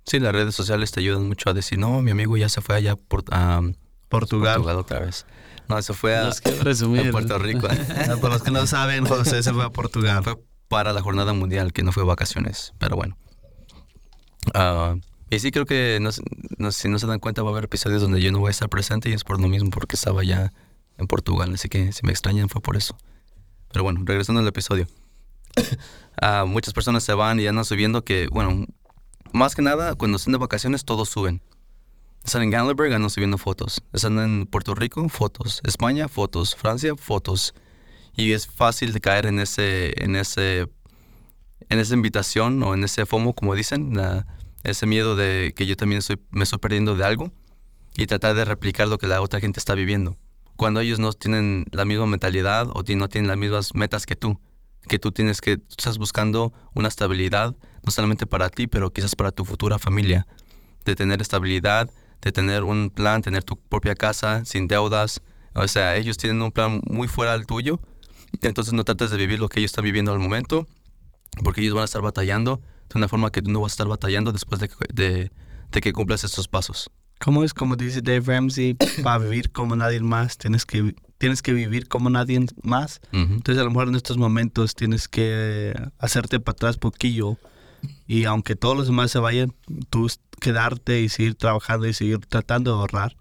Sí, 0.05 0.19
las 0.19 0.33
redes 0.33 0.55
sociales 0.55 0.91
te 0.91 1.01
ayudan 1.01 1.29
mucho 1.29 1.49
a 1.49 1.55
decir, 1.55 1.79
no, 1.79 2.03
mi 2.03 2.11
amigo 2.11 2.37
ya 2.37 2.49
se 2.49 2.61
fue 2.61 2.75
allá 2.75 2.97
por 2.97 3.23
Portugal. 3.23 3.77
Portugal 4.09 4.77
otra 4.77 4.99
vez. 4.99 5.25
No, 5.73 5.79
eso 5.79 5.95
fue 5.95 6.15
a, 6.15 6.31
Puerto 7.11 7.39
Rico. 7.39 7.67
Para 8.21 8.35
los 8.35 8.43
que 8.43 8.51
no 8.51 8.67
saben, 8.67 9.07
José 9.07 9.43
se 9.43 9.55
fue 9.55 9.65
a 9.65 9.71
Portugal. 9.71 10.23
Fue 10.23 10.37
para 10.69 10.93
la 10.93 11.01
jornada 11.01 11.33
mundial, 11.33 11.73
que 11.73 11.83
no 11.83 11.93
fue 11.93 12.05
vacaciones, 12.05 12.75
pero 12.79 12.97
bueno. 12.97 13.17
Uh, 14.55 15.01
y 15.31 15.39
sí 15.39 15.51
creo 15.51 15.65
que, 15.65 15.99
no, 16.01 16.13
si 16.73 16.89
no 16.89 16.99
se 16.99 17.07
dan 17.07 17.21
cuenta, 17.21 17.43
va 17.43 17.49
a 17.49 17.53
haber 17.53 17.65
episodios 17.65 18.03
donde 18.03 18.21
yo 18.21 18.33
no 18.33 18.39
voy 18.39 18.49
a 18.49 18.51
estar 18.51 18.69
presente 18.69 19.09
y 19.09 19.15
es 19.15 19.25
por 19.25 19.41
lo 19.41 19.49
mismo, 19.49 19.71
porque 19.71 19.97
estaba 19.97 20.25
ya 20.25 20.53
en 20.99 21.07
Portugal, 21.07 21.53
así 21.55 21.69
que 21.69 21.93
si 21.93 22.05
me 22.05 22.13
extrañan 22.13 22.51
fue 22.51 22.61
por 22.61 22.77
eso. 22.77 22.97
Pero 23.73 23.83
bueno, 23.83 24.01
regresando 24.05 24.41
al 24.41 24.49
episodio. 24.49 24.87
Ah, 26.21 26.45
muchas 26.47 26.75
personas 26.75 27.03
se 27.03 27.15
van 27.15 27.41
y 27.41 27.47
andan 27.47 27.65
subiendo 27.65 28.05
que, 28.05 28.29
bueno, 28.31 28.67
más 29.33 29.55
que 29.55 29.63
nada, 29.63 29.95
cuando 29.95 30.19
están 30.19 30.33
de 30.33 30.39
vacaciones 30.39 30.85
todos 30.85 31.09
suben. 31.09 31.41
Están 32.25 32.43
en 32.43 32.51
Gallenberg, 32.51 32.93
andan 32.93 33.11
subiendo 33.11 33.37
fotos. 33.37 33.83
Están 33.93 34.19
en 34.19 34.47
Puerto 34.47 34.75
Rico, 34.75 35.09
fotos. 35.09 35.61
España, 35.65 36.09
fotos. 36.09 36.55
Francia, 36.55 36.95
fotos. 36.97 37.53
Y 38.17 38.33
es 38.33 38.47
fácil 38.47 38.93
de 38.93 39.01
caer 39.01 39.27
en 39.27 39.41
ese, 39.41 39.93
en 40.03 40.15
ese, 40.15 40.69
en 41.69 41.79
esa 41.79 41.95
invitación 41.95 42.63
o 42.63 42.75
en 42.75 42.85
ese 42.85 43.07
FOMO, 43.07 43.35
como 43.35 43.55
dicen, 43.55 43.99
ese 44.63 44.87
miedo 44.87 45.17
de 45.17 45.53
que 45.57 45.67
yo 45.67 45.77
también 45.77 45.99
estoy, 45.99 46.21
me 46.31 46.45
estoy 46.45 46.59
perdiendo 46.59 46.95
de 46.95 47.05
algo 47.05 47.33
y 47.97 48.07
tratar 48.07 48.35
de 48.35 48.45
replicar 48.45 48.89
lo 48.89 48.99
que 48.99 49.09
la 49.09 49.21
otra 49.21 49.41
gente 49.41 49.59
está 49.59 49.75
viviendo. 49.75 50.17
Cuando 50.57 50.81
ellos 50.81 50.99
no 50.99 51.13
tienen 51.13 51.65
la 51.73 51.85
misma 51.85 52.07
mentalidad 52.07 52.69
o 52.69 52.85
no 52.87 53.09
tienen 53.09 53.29
las 53.29 53.37
mismas 53.37 53.75
metas 53.75 54.07
que 54.07 54.15
tú, 54.15 54.39
que 54.87 54.99
tú 54.99 55.11
tienes 55.11 55.41
que, 55.41 55.57
tú 55.57 55.75
estás 55.77 55.99
buscando 55.99 56.53
una 56.75 56.89
estabilidad, 56.89 57.57
no 57.83 57.91
solamente 57.91 58.27
para 58.27 58.49
ti, 58.49 58.69
pero 58.69 58.93
quizás 58.93 59.17
para 59.17 59.33
tu 59.33 59.45
futura 59.45 59.79
familia, 59.79 60.27
de 60.85 60.95
tener 60.95 61.21
estabilidad, 61.21 61.91
de 62.23 62.33
tener 62.33 62.65
un 62.65 62.91
plan, 62.91 63.21
tener 63.21 63.45
tu 63.45 63.57
propia 63.57 63.95
casa 63.95 64.45
sin 64.45 64.69
deudas. 64.69 65.21
O 65.55 65.69
sea, 65.69 65.97
ellos 65.97 66.17
tienen 66.17 66.41
un 66.41 66.53
plan 66.53 66.81
muy 66.85 67.09
fuera 67.09 67.33
del 67.33 67.47
tuyo, 67.47 67.81
entonces 68.41 68.73
no 68.73 68.85
trates 68.85 69.11
de 69.11 69.19
vivir 69.19 69.39
lo 69.39 69.49
que 69.49 69.61
ellos 69.61 69.71
están 69.71 69.85
viviendo 69.85 70.13
al 70.13 70.19
momento, 70.19 70.67
porque 71.45 71.61
ellos 71.61 71.75
van 71.75 71.83
a 71.83 71.85
estar 71.85 72.01
batallando 72.01 72.63
de 72.89 72.99
una 72.99 73.09
forma 73.09 73.31
que 73.31 73.43
tú 73.43 73.51
no 73.51 73.61
vas 73.61 73.73
a 73.73 73.75
estar 73.75 73.89
batallando 73.89 74.33
después 74.33 74.61
de, 74.61 74.71
de, 74.95 75.31
de 75.71 75.81
que 75.81 75.93
cumplas 75.93 76.25
estos 76.25 76.49
pasos. 76.49 76.91
¿Cómo 77.19 77.45
es 77.45 77.55
como 77.55 77.77
dice 77.77 78.03
Dave 78.03 78.21
Ramsey? 78.21 78.75
Para 79.03 79.19
vivir 79.19 79.53
como 79.53 79.77
nadie 79.77 80.01
más, 80.01 80.39
tienes 80.39 80.67
que, 80.67 80.95
tienes 81.19 81.43
que 81.43 81.53
vivir 81.53 81.87
como 81.87 82.11
nadie 82.11 82.45
más. 82.63 83.01
Entonces 83.13 83.61
a 83.61 83.65
lo 83.65 83.71
mejor 83.71 83.89
en 83.89 83.95
estos 83.95 84.17
momentos 84.17 84.75
tienes 84.75 85.07
que 85.07 85.73
hacerte 85.99 86.41
para 86.41 86.55
atrás 86.55 86.79
poquillo 86.79 87.39
y 88.07 88.25
aunque 88.25 88.57
todos 88.57 88.77
los 88.77 88.87
demás 88.87 89.11
se 89.11 89.19
vayan, 89.19 89.55
tú 89.91 90.09
quedarte 90.41 91.01
y 91.01 91.09
seguir 91.09 91.35
trabajando 91.35 91.87
y 91.87 91.95
seguir 91.95 92.19
tratando 92.19 92.73
de 92.73 92.79
ahorrar 92.79 93.17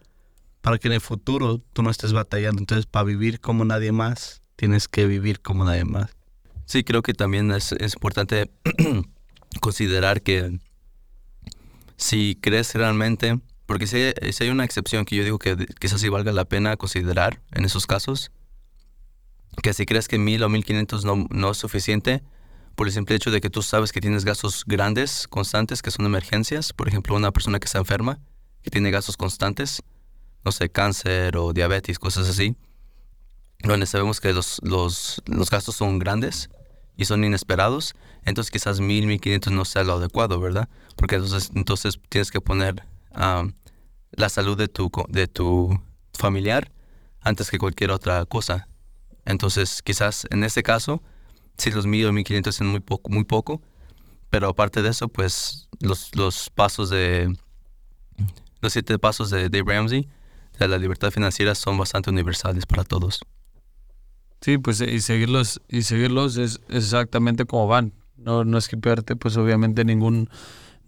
para 0.62 0.78
que 0.78 0.88
en 0.88 0.94
el 0.94 1.02
futuro 1.02 1.62
tú 1.74 1.84
no 1.84 1.90
estés 1.90 2.14
batallando. 2.14 2.60
Entonces 2.60 2.86
para 2.86 3.06
vivir 3.06 3.40
como 3.40 3.66
nadie 3.66 3.92
más, 3.92 4.42
tienes 4.56 4.88
que 4.88 5.06
vivir 5.06 5.42
como 5.42 5.66
nadie 5.66 5.86
más. 5.86 6.12
Sí, 6.66 6.84
creo 6.84 7.02
que 7.02 7.14
también 7.14 7.52
es, 7.52 7.72
es 7.74 7.96
importante 7.96 8.50
considerar 9.62 10.22
que 10.22 10.60
si 11.98 12.38
crees 12.42 12.74
realmente, 12.74 13.40
porque 13.66 13.88
si 13.88 13.98
hay, 13.98 14.50
una 14.50 14.66
excepción 14.66 15.06
que 15.06 15.16
yo 15.16 15.24
digo 15.24 15.40
que 15.40 15.56
quizás 15.80 16.02
sí 16.02 16.10
valga 16.10 16.32
la 16.32 16.46
pena 16.46 16.76
considerar 16.76 17.40
en 17.52 17.64
esos 17.66 17.88
casos, 17.88 18.32
que 19.62 19.74
si 19.74 19.86
crees 19.86 20.08
que 20.08 20.18
mil 20.18 20.44
o 20.44 20.50
mil 20.50 20.66
quinientos 20.66 21.06
no, 21.06 21.28
no 21.30 21.52
es 21.52 21.58
suficiente, 21.58 22.24
por 22.82 22.88
el 22.88 22.94
simple 22.96 23.16
hecho 23.16 23.30
de 23.30 23.42
que 23.42 23.52
tú 23.52 23.62
sabes 23.62 23.92
que 23.92 24.02
tienes 24.02 24.26
gastos 24.26 24.64
grandes, 24.66 25.28
constantes, 25.28 25.84
que 25.84 25.92
son 25.92 26.04
emergencias, 26.08 26.74
por 26.74 26.88
ejemplo, 26.88 27.16
una 27.16 27.30
persona 27.30 27.60
que 27.60 27.66
está 27.66 27.78
enferma, 27.78 28.18
que 28.64 28.72
tiene 28.72 28.90
gastos 28.90 29.18
constantes, 29.18 29.84
no 30.44 30.52
sé, 30.52 30.68
cáncer 30.72 31.38
o 31.38 31.54
diabetes, 31.54 32.00
cosas 32.00 32.28
así, 32.28 32.56
donde 33.60 33.86
sabemos 33.86 34.20
que 34.20 34.34
los, 34.34 34.60
los, 34.64 35.22
los 35.28 35.52
gastos 35.52 35.76
son 35.76 36.00
grandes, 36.00 36.50
y 36.98 37.06
son 37.06 37.24
inesperados, 37.24 37.94
entonces 38.26 38.50
quizás 38.50 38.80
1000, 38.80 39.06
1500 39.06 39.54
no 39.54 39.64
sea 39.64 39.84
lo 39.84 39.94
adecuado, 39.94 40.40
¿verdad? 40.40 40.68
Porque 40.96 41.18
entonces, 41.18 41.52
entonces 41.54 42.00
tienes 42.10 42.32
que 42.32 42.42
poner 42.42 42.84
la 43.14 44.30
salud 44.30 44.58
de 44.58 44.70
tu, 44.70 44.90
de 45.08 45.28
tu 45.28 45.80
familiar 46.16 46.72
antes 47.20 47.52
que 47.52 47.60
cualquier 47.60 47.92
otra 47.92 48.26
cosa. 48.26 48.68
Entonces 49.24 49.84
quizás 49.84 50.26
en 50.32 50.44
este 50.44 50.64
caso, 50.64 51.04
si 51.62 51.72
los 51.72 51.86
1000 51.86 52.08
o 52.08 52.14
1500 52.14 52.56
son 52.56 52.68
muy 52.68 52.80
poco, 52.80 53.10
muy 53.10 53.24
poco, 53.24 53.62
pero 54.30 54.50
aparte 54.50 54.82
de 54.82 54.90
eso, 54.90 55.08
pues 55.08 55.70
los, 55.80 56.16
los 56.16 56.50
pasos 56.50 56.90
de, 56.90 57.34
los 58.62 58.74
siete 58.74 58.98
pasos 59.00 59.30
de 59.30 59.50
Dave 59.50 59.74
Ramsey 59.74 60.08
de 60.58 60.68
la 60.68 60.78
libertad 60.78 61.12
financiera 61.12 61.56
son 61.56 61.78
bastante 61.78 62.10
universales 62.10 62.66
para 62.66 62.84
todos. 62.84 63.22
Sí, 64.42 64.58
pues 64.58 64.82
y 64.82 65.00
seguirlos, 65.02 65.62
y 65.68 65.84
seguirlos 65.84 66.38
es 66.38 66.62
exactamente 66.70 67.46
como 67.46 67.68
van. 67.68 67.94
No, 68.18 68.44
no 68.44 68.58
esquiparte, 68.58 69.16
pues 69.16 69.38
obviamente 69.38 69.84
ningún, 69.86 70.30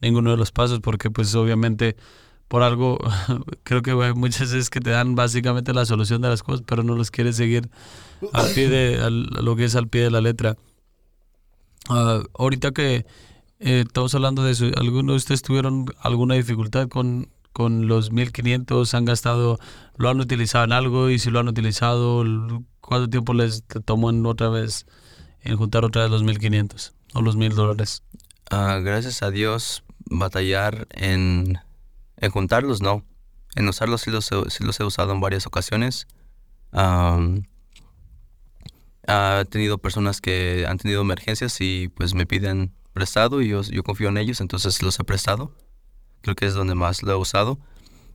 ninguno 0.02 0.32
de 0.32 0.38
los 0.38 0.52
pasos, 0.52 0.80
porque 0.80 1.10
pues 1.12 1.34
obviamente 1.36 1.96
por 2.48 2.64
algo, 2.64 3.00
creo 3.64 3.82
que 3.82 3.94
muchas 4.14 4.52
veces 4.52 4.70
que 4.70 4.80
te 4.80 4.92
dan 4.92 5.16
básicamente 5.16 5.74
la 5.74 5.86
solución 5.86 6.22
de 6.22 6.30
las 6.30 6.44
cosas, 6.44 6.64
pero 6.66 6.84
no 6.84 6.96
los 6.96 7.12
quieres 7.12 7.36
seguir 7.36 7.70
al 8.32 8.52
pie 8.52 8.70
de, 8.70 9.10
lo 9.10 9.56
que 9.56 9.66
es 9.66 9.76
al 9.76 9.88
pie 9.88 10.04
de 10.04 10.12
la 10.12 10.22
letra. 10.22 10.58
Uh, 11.90 12.24
ahorita 12.38 12.72
que 12.72 13.06
eh, 13.60 13.84
estamos 13.86 14.16
hablando 14.16 14.44
de 14.44 14.52
eso, 14.52 14.66
¿alguno 14.78 15.14
de 15.14 15.18
ustedes 15.18 15.42
tuvieron 15.42 15.86
alguna 16.00 16.36
dificultad 16.36 16.88
con, 16.88 17.30
con 17.52 17.88
los 17.88 18.12
1500? 18.12 18.94
¿Han 18.94 19.06
gastado, 19.06 19.60
lo 19.98 20.10
han 20.10 20.20
utilizado 20.20 20.64
en 20.64 20.72
algo? 20.72 21.10
Y 21.10 21.20
si 21.20 21.30
lo 21.30 21.40
han 21.40 21.48
utilizado, 21.50 22.24
¿Cuánto 22.84 23.10
tiempo 23.10 23.34
les 23.34 23.64
tomó 23.86 24.10
en 24.10 24.26
otra 24.26 24.50
vez, 24.50 24.86
en 25.42 25.56
juntar 25.56 25.86
otra 25.86 26.02
vez 26.02 26.12
los 26.12 26.22
1500 26.22 26.94
o 27.14 27.22
los 27.22 27.38
1000 27.38 27.56
dólares? 27.56 28.04
Ah, 28.52 28.82
gracias 28.84 29.24
a 29.24 29.32
Dios, 29.32 29.86
batallar 30.06 30.86
en, 30.92 31.60
en 32.24 32.32
juntarlos, 32.32 32.82
no. 32.82 33.06
En 33.56 33.68
usarlos 33.68 34.02
sí 34.02 34.10
los, 34.10 34.32
los 34.32 34.80
he 34.80 34.84
usado 34.84 35.12
en 35.12 35.20
varias 35.20 35.46
ocasiones. 35.46 36.08
Ha 36.72 37.28
tenido 39.50 39.78
personas 39.78 40.22
que 40.22 40.66
han 40.68 40.78
tenido 40.78 41.02
emergencias 41.02 41.60
y 41.60 41.90
pues 41.90 42.14
me 42.14 42.26
piden 42.26 42.74
prestado 42.94 43.42
y 43.42 43.50
yo, 43.50 43.62
yo 43.64 43.84
confío 43.84 44.08
en 44.08 44.18
ellos, 44.18 44.40
entonces 44.40 44.82
los 44.82 44.98
he 45.00 45.04
prestado. 45.04 45.54
Creo 46.22 46.36
que 46.36 46.46
es 46.46 46.54
donde 46.54 46.76
más 46.76 47.04
lo 47.04 47.12
he 47.12 47.16
usado, 47.16 47.60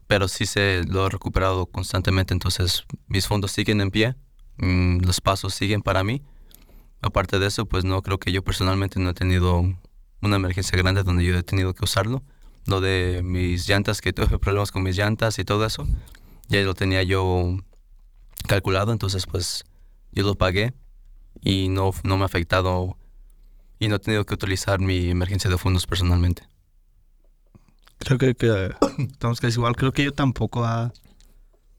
pero 0.07 0.27
sí 0.27 0.47
se 0.47 0.83
lo 0.87 1.05
he 1.05 1.09
recuperado 1.11 1.67
constantemente, 1.67 2.33
entonces 2.33 2.85
mis 3.07 3.27
fondos 3.27 3.51
siguen 3.51 3.81
en 3.81 3.91
pie, 3.91 4.15
mm, 4.57 5.01
los 5.01 5.21
pasos 5.21 5.53
siguen 5.53 5.83
para 5.83 6.03
mí. 6.03 6.23
Aparte 7.01 7.37
de 7.37 7.45
eso, 7.45 7.67
pues 7.67 7.85
no 7.85 8.01
creo 8.01 8.17
que 8.17 8.31
yo 8.31 8.43
personalmente 8.43 8.99
no 8.99 9.11
he 9.11 9.13
tenido 9.13 9.63
una 10.21 10.35
emergencia 10.35 10.75
grande 10.79 11.03
donde 11.03 11.23
yo 11.23 11.37
he 11.37 11.43
tenido 11.43 11.75
que 11.75 11.85
usarlo. 11.85 12.23
Lo 12.65 12.81
de 12.81 13.21
mis 13.23 13.67
llantas, 13.67 14.01
que 14.01 14.13
tuve 14.13 14.37
problemas 14.39 14.71
con 14.71 14.83
mis 14.83 14.95
llantas 14.95 15.39
y 15.39 15.45
todo 15.45 15.65
eso, 15.65 15.87
ya 16.47 16.61
lo 16.61 16.73
tenía 16.73 17.03
yo 17.03 17.57
calculado, 18.47 18.91
entonces 18.91 19.25
pues 19.25 19.65
yo 20.11 20.23
lo 20.23 20.35
pagué 20.35 20.73
y 21.41 21.69
no, 21.69 21.91
no 22.03 22.17
me 22.17 22.23
ha 22.23 22.25
afectado 22.25 22.97
y 23.79 23.87
no 23.87 23.95
he 23.95 23.99
tenido 23.99 24.25
que 24.25 24.33
utilizar 24.33 24.79
mi 24.79 25.09
emergencia 25.09 25.49
de 25.49 25.57
fondos 25.57 25.87
personalmente. 25.87 26.43
Creo 27.99 28.17
que, 28.17 28.35
que 28.35 28.71
estamos 29.11 29.39
casi 29.39 29.57
igual. 29.57 29.75
Creo 29.75 29.91
que 29.91 30.03
yo 30.03 30.13
tampoco 30.13 30.65
ha... 30.65 30.91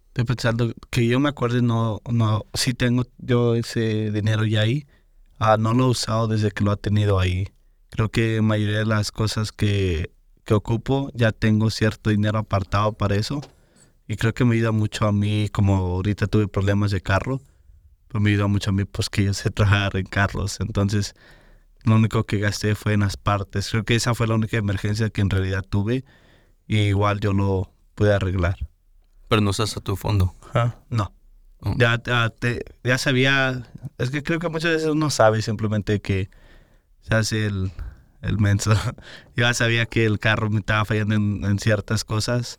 Estoy 0.08 0.24
pensando 0.24 0.72
que 0.90 1.06
yo 1.06 1.20
me 1.20 1.28
acuerdo, 1.28 1.62
no, 1.62 2.00
no, 2.10 2.44
sí 2.54 2.74
tengo 2.74 3.04
yo 3.18 3.54
ese 3.54 4.10
dinero 4.10 4.44
ya 4.44 4.62
ahí. 4.62 4.86
Ah, 5.38 5.56
no 5.56 5.72
lo 5.72 5.84
he 5.84 5.90
usado 5.90 6.26
desde 6.26 6.50
que 6.50 6.64
lo 6.64 6.72
ha 6.72 6.76
tenido 6.76 7.20
ahí. 7.20 7.48
Creo 7.90 8.10
que 8.10 8.42
mayoría 8.42 8.78
de 8.78 8.86
las 8.86 9.12
cosas 9.12 9.52
que, 9.52 10.10
que 10.50 10.54
ocupo 10.54 11.12
ya 11.14 11.30
tengo 11.30 11.70
cierto 11.70 12.10
dinero 12.10 12.38
apartado 12.38 12.92
para 12.92 13.14
eso. 13.14 13.40
Y 14.08 14.16
creo 14.16 14.34
que 14.34 14.44
me 14.44 14.56
ayuda 14.56 14.72
mucho 14.72 15.06
a 15.06 15.12
mí, 15.12 15.48
como 15.52 15.76
ahorita 15.76 16.26
tuve 16.26 16.48
problemas 16.48 16.90
de 16.90 17.00
carro, 17.00 17.40
pues 18.08 18.20
me 18.20 18.30
ayuda 18.30 18.48
mucho 18.48 18.70
a 18.70 18.72
mí, 18.72 18.84
pues 18.84 19.08
que 19.08 19.22
yo 19.22 19.32
sé 19.32 19.50
trabajar 19.50 19.96
en 19.96 20.06
carros. 20.06 20.58
Entonces, 20.58 21.14
lo 21.84 21.94
único 21.94 22.24
que 22.24 22.38
gasté 22.40 22.74
fue 22.74 22.94
en 22.94 23.00
las 23.00 23.16
partes. 23.16 23.70
Creo 23.70 23.84
que 23.84 23.94
esa 23.94 24.12
fue 24.16 24.26
la 24.26 24.34
única 24.34 24.56
emergencia 24.56 25.10
que 25.10 25.20
en 25.20 25.30
realidad 25.30 25.62
tuve. 25.68 26.04
Y 26.66 26.78
igual 26.78 27.20
yo 27.20 27.32
lo 27.32 27.72
pude 27.94 28.12
arreglar. 28.12 28.56
Pero 29.28 29.40
no 29.42 29.50
usas 29.50 29.76
a 29.76 29.80
tu 29.80 29.94
fondo. 29.94 30.34
No. 30.88 31.12
Oh. 31.60 31.74
Ya, 31.78 32.02
ya, 32.04 32.28
te- 32.30 32.64
ya 32.82 32.98
sabía. 32.98 33.70
Es 33.98 34.10
que 34.10 34.24
creo 34.24 34.40
que 34.40 34.48
muchas 34.48 34.72
veces 34.72 34.88
uno 34.88 35.10
sabe 35.10 35.42
simplemente 35.42 36.00
que 36.00 36.28
se 37.02 37.14
hace 37.14 37.46
el, 37.46 37.70
el 38.22 38.38
menso. 38.38 38.72
Yo 38.74 38.92
ya 39.36 39.54
sabía 39.54 39.86
que 39.86 40.04
el 40.06 40.18
carro 40.18 40.50
me 40.50 40.60
estaba 40.60 40.84
fallando 40.84 41.14
en, 41.14 41.44
en 41.44 41.58
ciertas 41.58 42.04
cosas. 42.04 42.58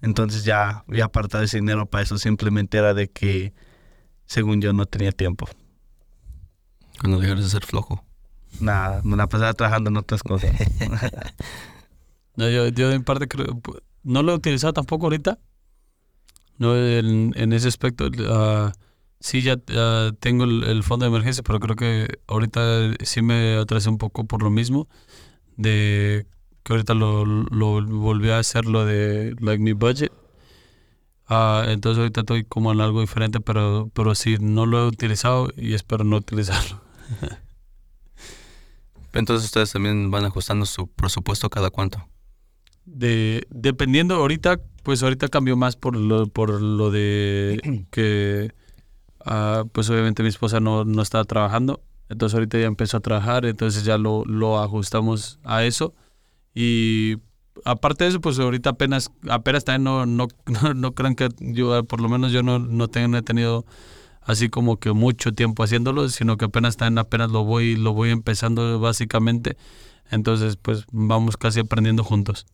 Entonces 0.00 0.44
ya 0.44 0.84
había 0.88 1.06
apartado 1.06 1.44
ese 1.44 1.58
dinero 1.58 1.86
para 1.86 2.02
eso. 2.02 2.18
Simplemente 2.18 2.78
era 2.78 2.94
de 2.94 3.08
que, 3.08 3.52
según 4.26 4.60
yo, 4.60 4.72
no 4.72 4.86
tenía 4.86 5.12
tiempo. 5.12 5.48
Cuando 7.00 7.20
dejares 7.20 7.44
de 7.44 7.50
ser 7.50 7.64
flojo. 7.64 8.04
Nada, 8.60 9.02
me 9.04 9.16
la 9.16 9.28
pasaba 9.28 9.52
trabajando 9.54 9.90
en 9.90 9.96
otras 9.96 10.22
cosas. 10.22 10.50
No, 12.38 12.48
yo, 12.48 12.68
yo 12.68 12.92
en 12.92 13.02
parte 13.02 13.26
creo, 13.26 13.60
no 14.04 14.22
lo 14.22 14.30
he 14.30 14.36
utilizado 14.36 14.72
tampoco 14.72 15.06
ahorita. 15.06 15.40
No, 16.56 16.76
en, 16.76 17.32
en 17.34 17.52
ese 17.52 17.66
aspecto, 17.66 18.08
ah, 18.28 18.72
sí 19.20 19.42
ya 19.42 19.56
ah, 19.76 20.10
tengo 20.20 20.44
el, 20.44 20.64
el 20.64 20.82
fondo 20.82 21.04
de 21.04 21.10
emergencia, 21.10 21.42
pero 21.42 21.60
creo 21.60 21.76
que 21.76 22.18
ahorita 22.26 22.94
sí 23.04 23.22
me 23.22 23.56
atrasé 23.56 23.88
un 23.88 23.98
poco 23.98 24.24
por 24.24 24.42
lo 24.42 24.50
mismo, 24.50 24.88
de 25.56 26.26
que 26.62 26.72
ahorita 26.72 26.94
lo, 26.94 27.24
lo 27.24 27.86
volví 27.86 28.30
a 28.30 28.38
hacer 28.38 28.66
lo 28.66 28.84
de 28.84 29.34
like 29.40 29.62
mi 29.62 29.72
budget. 29.72 30.12
Ah, 31.26 31.64
entonces 31.68 31.98
ahorita 31.98 32.20
estoy 32.20 32.44
como 32.44 32.72
en 32.72 32.80
algo 32.80 33.00
diferente, 33.00 33.40
pero, 33.40 33.90
pero 33.94 34.14
sí, 34.14 34.36
no 34.40 34.66
lo 34.66 34.84
he 34.84 34.88
utilizado 34.88 35.48
y 35.56 35.74
espero 35.74 36.04
no 36.04 36.16
utilizarlo. 36.16 36.80
Entonces 39.12 39.46
ustedes 39.46 39.72
también 39.72 40.10
van 40.10 40.24
ajustando 40.24 40.66
su 40.66 40.86
presupuesto 40.86 41.50
cada 41.50 41.70
cuánto. 41.70 42.06
De, 42.84 43.46
dependiendo 43.50 44.14
ahorita, 44.14 44.60
pues 44.82 45.02
ahorita 45.02 45.28
cambió 45.28 45.56
más 45.56 45.76
por 45.76 45.96
lo, 45.96 46.26
por 46.26 46.60
lo 46.60 46.90
de 46.90 47.86
que, 47.90 48.52
ah, 49.28 49.64
pues 49.72 49.88
obviamente 49.90 50.22
mi 50.22 50.28
esposa 50.28 50.60
no, 50.60 50.84
no 50.84 51.02
estaba 51.02 51.24
trabajando, 51.24 51.82
entonces 52.08 52.34
ahorita 52.34 52.58
ya 52.58 52.66
empezó 52.66 52.96
a 52.96 53.00
trabajar, 53.00 53.46
entonces 53.46 53.84
ya 53.84 53.98
lo, 53.98 54.24
lo 54.24 54.58
ajustamos 54.58 55.38
a 55.44 55.64
eso. 55.64 55.94
Y 56.54 57.16
aparte 57.64 58.04
de 58.04 58.10
eso, 58.10 58.20
pues 58.20 58.38
ahorita 58.38 58.70
apenas, 58.70 59.10
apenas 59.28 59.64
también 59.64 59.84
no, 59.84 60.06
no, 60.06 60.28
no, 60.46 60.74
no 60.74 60.94
crean 60.94 61.14
que 61.14 61.28
yo, 61.38 61.84
por 61.84 62.00
lo 62.00 62.08
menos 62.08 62.32
yo 62.32 62.42
no, 62.42 62.58
no, 62.58 62.88
tengo, 62.88 63.08
no 63.08 63.18
he 63.18 63.22
tenido 63.22 63.66
así 64.22 64.48
como 64.48 64.78
que 64.78 64.92
mucho 64.92 65.32
tiempo 65.32 65.62
haciéndolo, 65.62 66.08
sino 66.08 66.36
que 66.36 66.46
apenas 66.46 66.76
también 66.76 66.98
apenas 66.98 67.30
lo 67.30 67.44
voy, 67.44 67.76
lo 67.76 67.92
voy 67.92 68.10
empezando 68.10 68.80
básicamente. 68.80 69.56
Entonces, 70.10 70.56
pues 70.56 70.84
vamos 70.90 71.36
casi 71.36 71.60
aprendiendo 71.60 72.02
juntos. 72.02 72.46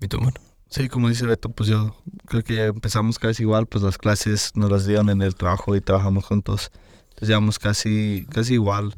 ¿Y 0.00 0.08
tú, 0.08 0.18
Omar? 0.18 0.34
Sí, 0.68 0.88
como 0.88 1.08
dice 1.08 1.26
Beto, 1.26 1.48
pues 1.50 1.68
yo 1.68 1.96
creo 2.26 2.42
que 2.42 2.64
empezamos 2.66 3.18
casi 3.18 3.44
igual, 3.44 3.66
pues 3.66 3.84
las 3.84 3.98
clases 3.98 4.52
nos 4.56 4.70
las 4.70 4.86
dieron 4.86 5.08
en 5.10 5.22
el 5.22 5.34
trabajo 5.34 5.76
y 5.76 5.80
trabajamos 5.80 6.24
juntos. 6.24 6.70
Entonces 7.10 7.28
llevamos 7.28 7.58
casi, 7.58 8.26
casi 8.30 8.54
igual. 8.54 8.94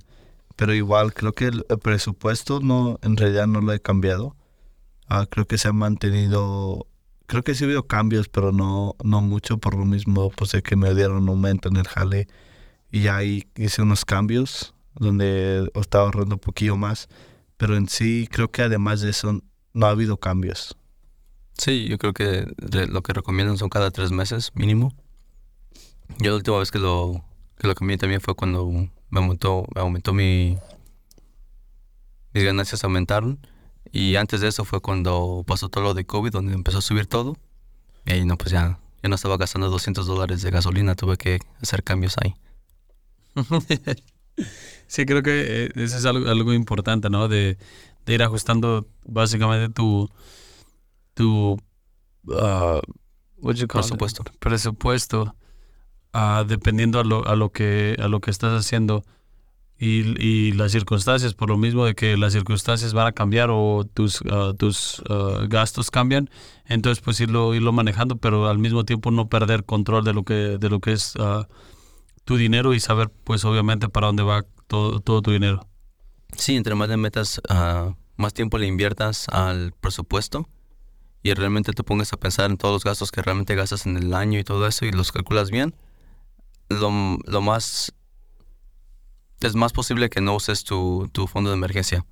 Pero 0.57 0.75
igual, 0.75 1.15
creo 1.15 1.33
que 1.33 1.47
el, 1.47 1.67
el 1.69 1.79
presupuesto 1.79 2.61
no, 2.61 2.99
en 3.03 3.17
realidad 3.17 3.47
no 3.47 3.61
lo 3.61 3.73
he 3.73 3.81
cambiado. 3.81 4.35
Ah, 5.09 5.27
creo 5.31 5.47
que 5.47 5.59
se 5.59 5.69
ha 5.69 5.73
mantenido, 5.73 6.87
creo 7.27 7.45
que 7.45 7.55
sí 7.55 7.65
ha 7.65 7.67
habido 7.67 7.87
cambios, 7.87 8.29
pero 8.29 8.53
no, 8.53 8.97
no 9.05 9.21
mucho 9.23 9.59
por 9.59 9.75
lo 9.77 9.85
mismo, 9.85 10.31
pues 10.31 10.53
de 10.53 10.63
que 10.63 10.77
me 10.77 10.95
dieron 10.95 11.23
un 11.25 11.29
aumento 11.29 11.69
en 11.69 11.77
el 11.77 11.87
jale. 11.89 12.29
Y 12.91 13.09
ahí 13.09 13.47
hice 13.57 13.83
unos 13.83 14.05
cambios 14.05 14.75
donde 14.97 15.71
estaba 15.75 16.05
ahorrando 16.07 16.37
un 16.37 16.41
poquillo 16.41 16.77
más. 16.77 17.09
Pero 17.57 17.77
en 17.77 17.89
sí, 17.89 18.29
creo 18.31 18.51
que 18.51 18.63
además 18.63 19.01
de 19.03 19.11
eso, 19.11 19.43
no 19.75 19.87
ha 19.87 19.91
habido 19.91 20.19
cambios. 20.19 20.77
Sí, 21.59 21.89
yo 21.89 21.99
creo 21.99 22.13
que 22.13 22.47
lo 22.89 23.03
que 23.03 23.13
recomiendan 23.13 23.59
son 23.59 23.69
cada 23.69 23.91
tres 23.91 24.13
meses 24.13 24.53
mínimo. 24.55 24.95
Yo 26.19 26.31
la 26.31 26.37
última 26.37 26.59
vez 26.59 26.71
que 26.71 26.79
lo, 26.79 27.25
que 27.59 27.67
lo 27.67 27.75
cambié 27.75 27.99
también 27.99 28.21
fue 28.21 28.35
cuando 28.35 28.71
me 29.11 29.21
aumentó, 29.21 29.67
me 29.75 29.81
aumentó 29.81 30.13
mi... 30.15 30.57
Mis 32.33 32.45
ganancias 32.45 32.85
aumentaron. 32.85 33.41
Y 33.91 34.17
antes 34.17 34.41
de 34.41 34.49
eso 34.49 34.65
fue 34.65 34.81
cuando 34.81 35.45
pasó 35.47 35.69
todo 35.69 35.83
lo 35.83 35.95
de 35.95 36.05
COVID, 36.05 36.31
donde 36.31 36.55
empezó 36.55 36.79
a 36.79 36.83
subir 36.83 37.07
todo. 37.07 37.37
Y 38.07 38.13
ahí 38.13 38.25
no, 38.25 38.39
pues 38.39 38.53
ya, 38.53 38.79
ya 39.03 39.09
no 39.09 39.17
estaba 39.17 39.37
gastando 39.37 39.69
200 39.69 40.07
dólares 40.07 40.43
de 40.43 40.51
gasolina, 40.51 40.95
tuve 40.95 41.17
que 41.17 41.41
hacer 41.61 41.83
cambios 41.83 42.17
ahí. 42.19 42.35
Sí, 44.87 45.05
creo 45.05 45.23
que 45.23 45.65
eh, 45.65 45.71
eso 45.75 45.99
es 45.99 46.07
algo, 46.07 46.31
algo 46.31 46.55
importante, 46.55 47.11
¿no? 47.11 47.27
De, 47.27 47.59
de 48.07 48.15
ir 48.15 48.23
ajustando 48.23 48.87
básicamente 49.05 49.69
tu, 49.69 50.09
tu 51.19 51.59
what 53.41 53.57
you 53.57 53.67
call 53.67 53.81
it? 53.81 53.89
Presupuesto. 53.89 54.25
presupuesto 54.39 55.35
ah, 56.13 56.45
dependiendo 56.47 57.01
a 57.01 57.05
lo, 57.05 57.27
a 57.27 57.35
lo 57.35 57.51
que 57.51 57.97
a 57.99 58.07
lo 58.07 58.21
que 58.21 58.31
estás 58.31 58.53
haciendo 58.53 59.03
y, 59.81 60.21
y 60.25 60.53
las 60.53 60.73
circunstancias 60.73 61.35
por 61.35 61.49
lo 61.49 61.57
mismo 61.57 61.85
de 61.85 61.95
que 61.95 62.17
las 62.17 62.33
circunstancias 62.33 62.93
van 62.93 63.09
a 63.09 63.13
cambiar 63.13 63.49
o 63.51 63.85
tus 63.93 64.23
ah, 64.31 64.53
tus 64.57 65.03
ah, 65.11 65.45
gastos 65.49 65.91
cambian 65.91 66.31
entonces 66.67 67.03
pues 67.03 67.21
irlo 67.21 67.53
irlo 67.55 67.73
manejando 67.73 68.17
pero 68.17 68.49
al 68.49 68.59
mismo 68.59 68.85
tiempo 68.85 69.11
no 69.11 69.29
perder 69.29 69.65
control 69.65 70.05
de 70.05 70.13
lo 70.13 70.23
que 70.25 70.35
de 70.35 70.69
lo 70.69 70.79
que 70.79 70.93
es 70.93 71.15
ah, 71.19 71.49
tu 72.25 72.37
dinero 72.37 72.75
y 72.75 72.81
saber 72.81 73.11
pues 73.25 73.45
obviamente 73.45 73.89
para 73.89 74.07
dónde 74.07 74.23
va 74.23 74.45
todo, 74.69 75.01
todo 75.01 75.21
tu 75.23 75.33
dinero 75.33 75.67
Sí, 76.37 76.55
entre 76.55 76.75
más 76.77 76.89
le 76.91 76.97
metas, 76.99 77.41
más 78.17 78.35
tiempo 78.35 78.59
le 78.59 78.67
inviertas 78.67 79.27
al 79.31 79.73
presupuesto 79.81 80.47
y 81.29 81.35
realmente 81.35 81.73
te 81.73 81.83
pongas 81.83 82.13
a 82.13 82.17
pensar 82.17 82.51
en 82.51 82.57
todos 82.57 82.75
los 82.75 82.85
gastos 82.85 83.13
que 83.13 83.23
realmente 83.23 83.55
gastas 83.55 83.87
en 83.87 83.97
el 83.97 84.15
año 84.15 84.39
y 84.39 84.45
todo 84.45 84.67
eso 84.67 84.85
y 84.87 84.93
los 84.93 85.13
calculas 85.13 85.51
bien, 85.51 85.75
lo, 86.69 87.19
lo 87.25 87.41
más... 87.41 87.93
Es 89.41 89.55
más 89.55 89.73
posible 89.73 90.11
que 90.11 90.21
no 90.21 90.35
uses 90.35 90.65
tu, 90.65 91.09
tu 91.13 91.29
fondo 91.29 91.51
de 91.51 91.57
emergencia, 91.57 92.05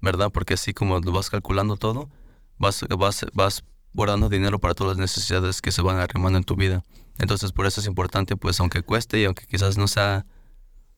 ¿verdad? 0.00 0.32
Porque 0.32 0.54
así 0.54 0.74
como 0.74 0.98
lo 0.98 1.12
vas 1.12 1.30
calculando 1.30 1.76
todo, 1.76 2.10
vas, 2.58 2.84
vas, 2.98 3.24
vas 3.34 3.64
guardando 3.92 4.28
dinero 4.28 4.58
para 4.58 4.74
todas 4.74 4.96
las 4.96 5.00
necesidades 5.00 5.62
que 5.62 5.70
se 5.70 5.82
van 5.82 5.98
arrimando 5.98 6.38
en 6.38 6.44
tu 6.44 6.56
vida. 6.56 6.82
Entonces 7.18 7.52
por 7.52 7.66
eso 7.66 7.80
es 7.80 7.86
importante, 7.86 8.36
pues 8.36 8.58
aunque 8.58 8.82
cueste 8.82 9.20
y 9.20 9.24
aunque 9.26 9.46
quizás 9.46 9.78
no 9.78 9.86
sea 9.86 10.26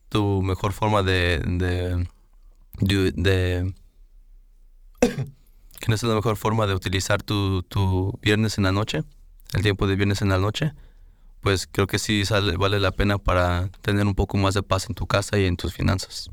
tu 0.08 0.42
mejor 0.42 0.72
forma 0.72 1.02
de, 1.02 1.40
de, 1.44 2.06
que 5.80 5.88
no 5.88 5.94
es 5.94 6.02
la 6.02 6.14
mejor 6.14 6.36
forma 6.36 6.66
de 6.66 6.74
utilizar 6.74 7.22
tu, 7.22 7.62
tu 7.62 8.18
viernes 8.22 8.58
en 8.58 8.64
la 8.64 8.72
noche, 8.72 9.02
el 9.54 9.62
tiempo 9.62 9.86
de 9.86 9.96
viernes 9.96 10.22
en 10.22 10.28
la 10.28 10.38
noche, 10.38 10.72
pues 11.40 11.68
creo 11.70 11.86
que 11.86 11.98
sí 11.98 12.24
sale, 12.24 12.56
vale 12.56 12.80
la 12.80 12.90
pena 12.90 13.18
para 13.18 13.68
tener 13.82 14.06
un 14.06 14.14
poco 14.14 14.36
más 14.36 14.54
de 14.54 14.62
paz 14.62 14.86
en 14.88 14.94
tu 14.94 15.06
casa 15.06 15.38
y 15.38 15.46
en 15.46 15.56
tus 15.56 15.72
finanzas. 15.72 16.30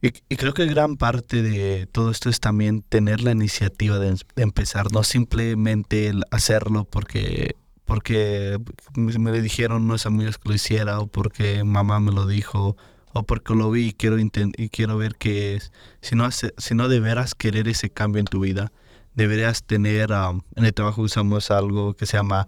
Y, 0.00 0.12
y 0.28 0.36
creo 0.36 0.54
que 0.54 0.66
gran 0.66 0.96
parte 0.96 1.42
de 1.42 1.86
todo 1.86 2.10
esto 2.10 2.30
es 2.30 2.38
también 2.38 2.82
tener 2.82 3.20
la 3.20 3.32
iniciativa 3.32 3.98
de, 3.98 4.10
de 4.36 4.42
empezar, 4.42 4.92
no 4.92 5.02
simplemente 5.02 6.12
hacerlo 6.30 6.84
porque, 6.84 7.56
porque 7.84 8.60
me, 8.94 9.32
le 9.32 9.42
dijeron 9.42 9.82
unos 9.82 10.06
amigos 10.06 10.38
que 10.38 10.50
lo 10.50 10.54
hiciera 10.54 11.00
o 11.00 11.08
porque 11.08 11.64
mamá 11.64 11.98
me 11.98 12.12
lo 12.12 12.26
dijo 12.26 12.76
o 13.18 13.22
porque 13.24 13.54
lo 13.54 13.70
vi 13.70 13.88
y 13.88 13.92
quiero, 13.92 14.16
y 14.18 14.68
quiero 14.68 14.96
ver 14.96 15.16
qué 15.16 15.56
es. 15.56 15.72
Si 16.00 16.14
no, 16.14 16.30
si 16.30 16.74
no 16.74 16.88
de 16.88 17.00
veras 17.00 17.34
querer 17.34 17.68
ese 17.68 17.90
cambio 17.90 18.20
en 18.20 18.26
tu 18.26 18.40
vida, 18.40 18.72
deberías 19.14 19.64
tener, 19.64 20.12
um, 20.12 20.42
en 20.54 20.64
el 20.64 20.72
trabajo 20.72 21.02
usamos 21.02 21.50
algo 21.50 21.94
que 21.94 22.06
se 22.06 22.16
llama, 22.16 22.46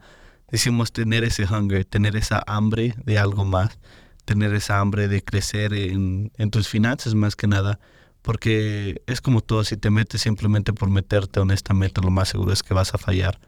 decimos 0.49 0.93
tener 0.93 1.25
ese 1.25 1.45
hunger, 1.45 1.85
tener 1.85 2.17
esa 2.17 2.43
hambre 2.47 2.95
de 3.05 3.19
algo 3.19 3.45
más, 3.45 3.79
tener 4.25 4.55
esa 4.55 4.79
hambre 4.79 5.09
de 5.09 5.23
crecer 5.23 5.75
en, 5.75 6.31
en 6.39 6.51
tus 6.51 6.69
finanzas 6.69 7.15
más 7.15 7.35
que 7.35 7.49
nada, 7.49 7.81
porque 8.23 9.03
es 9.07 9.21
como 9.21 9.41
todo, 9.41 9.65
si 9.65 9.77
te 9.77 9.91
metes 9.91 10.21
simplemente 10.21 10.73
por 10.73 10.91
meterte, 10.91 11.41
honestamente 11.41 12.01
lo 12.01 12.11
más 12.11 12.29
seguro 12.29 12.53
es 12.53 12.63
que 12.63 12.75
vas 12.75 12.95
a 12.95 12.99
fallar. 12.99 13.41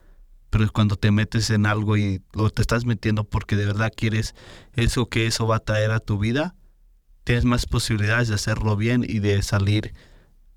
Pero 0.50 0.70
cuando 0.72 0.96
te 0.96 1.10
metes 1.12 1.50
en 1.50 1.64
algo 1.66 1.96
y 1.96 2.22
lo 2.34 2.50
te 2.50 2.60
estás 2.60 2.84
metiendo 2.84 3.24
porque 3.24 3.56
de 3.56 3.66
verdad 3.66 3.92
quieres 3.94 4.34
eso 4.74 5.08
que 5.08 5.26
eso 5.26 5.46
va 5.46 5.56
a 5.56 5.60
traer 5.60 5.92
a 5.92 6.00
tu 6.00 6.18
vida, 6.18 6.54
tienes 7.24 7.44
más 7.44 7.66
posibilidades 7.66 8.28
de 8.28 8.34
hacerlo 8.34 8.76
bien 8.76 9.04
y 9.06 9.20
de 9.20 9.42
salir 9.42 9.94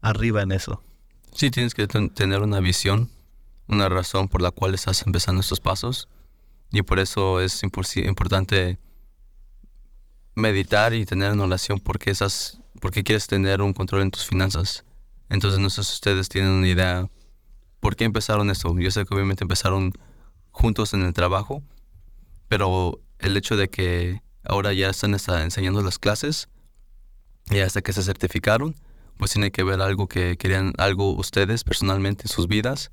arriba 0.01 0.41
en 0.41 0.51
eso. 0.51 0.81
Sí, 1.33 1.51
tienes 1.51 1.73
que 1.73 1.87
tener 1.87 2.41
una 2.41 2.59
visión, 2.59 3.09
una 3.67 3.89
razón 3.89 4.29
por 4.29 4.41
la 4.41 4.51
cual 4.51 4.73
estás 4.73 5.05
empezando 5.05 5.41
estos 5.41 5.59
pasos. 5.59 6.07
Y 6.71 6.81
por 6.81 6.99
eso 6.99 7.41
es 7.41 7.61
importante 7.63 8.79
meditar 10.35 10.93
y 10.93 11.05
tener 11.05 11.31
una 11.31 11.43
oración 11.43 11.79
porque, 11.79 12.11
esas, 12.11 12.59
porque 12.81 13.03
quieres 13.03 13.27
tener 13.27 13.61
un 13.61 13.73
control 13.73 14.01
en 14.01 14.11
tus 14.11 14.25
finanzas. 14.25 14.83
Entonces 15.29 15.59
no 15.59 15.69
sé 15.69 15.83
si 15.83 15.93
ustedes 15.93 16.29
tienen 16.29 16.51
una 16.51 16.67
idea 16.67 17.09
por 17.79 17.95
qué 17.95 18.03
empezaron 18.03 18.49
esto. 18.49 18.77
Yo 18.77 18.91
sé 18.91 19.05
que 19.05 19.13
obviamente 19.13 19.43
empezaron 19.43 19.93
juntos 20.51 20.93
en 20.93 21.03
el 21.03 21.13
trabajo, 21.13 21.63
pero 22.47 23.01
el 23.19 23.35
hecho 23.37 23.55
de 23.57 23.69
que 23.69 24.21
ahora 24.43 24.73
ya 24.73 24.89
están 24.89 25.13
enseñando 25.13 25.81
las 25.81 25.99
clases 25.99 26.49
y 27.49 27.59
hasta 27.59 27.81
que 27.81 27.93
se 27.93 28.03
certificaron, 28.03 28.75
pues 29.17 29.31
tiene 29.31 29.51
que 29.51 29.63
ver 29.63 29.81
algo 29.81 30.07
que 30.07 30.37
querían, 30.37 30.73
algo 30.77 31.15
ustedes 31.15 31.63
personalmente 31.63 32.23
en 32.23 32.29
sus 32.29 32.47
vidas. 32.47 32.91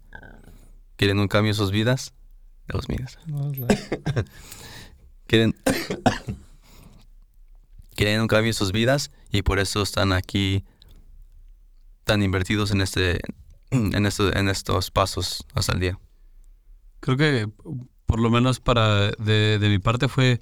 ¿Quieren 0.97 1.19
un 1.19 1.29
cambio 1.29 1.51
en 1.51 1.57
sus 1.57 1.71
vidas? 1.71 2.15
De 2.69 2.75
los 2.75 2.89
míos. 2.89 3.19
quieren, 5.27 5.57
quieren 7.97 8.21
un 8.21 8.29
cambio 8.29 8.51
en 8.51 8.55
sus 8.55 8.73
vidas 8.73 9.11
y 9.31 9.43
por 9.43 9.59
eso 9.59 9.83
están 9.83 10.13
aquí 10.13 10.65
tan 12.05 12.23
invertidos 12.23 12.71
en 12.71 12.83
este, 12.83 13.21
en, 13.71 14.07
esto, 14.07 14.35
en 14.35 14.49
estos 14.49 14.91
pasos 14.91 15.47
hasta 15.55 15.73
el 15.73 15.81
día. 15.81 15.99
Creo 17.01 17.17
que 17.17 17.49
por 18.07 18.21
lo 18.21 18.31
menos 18.31 18.61
para 18.61 19.11
de, 19.13 19.59
de 19.59 19.69
mi 19.69 19.79
parte 19.79 20.07
fue 20.07 20.41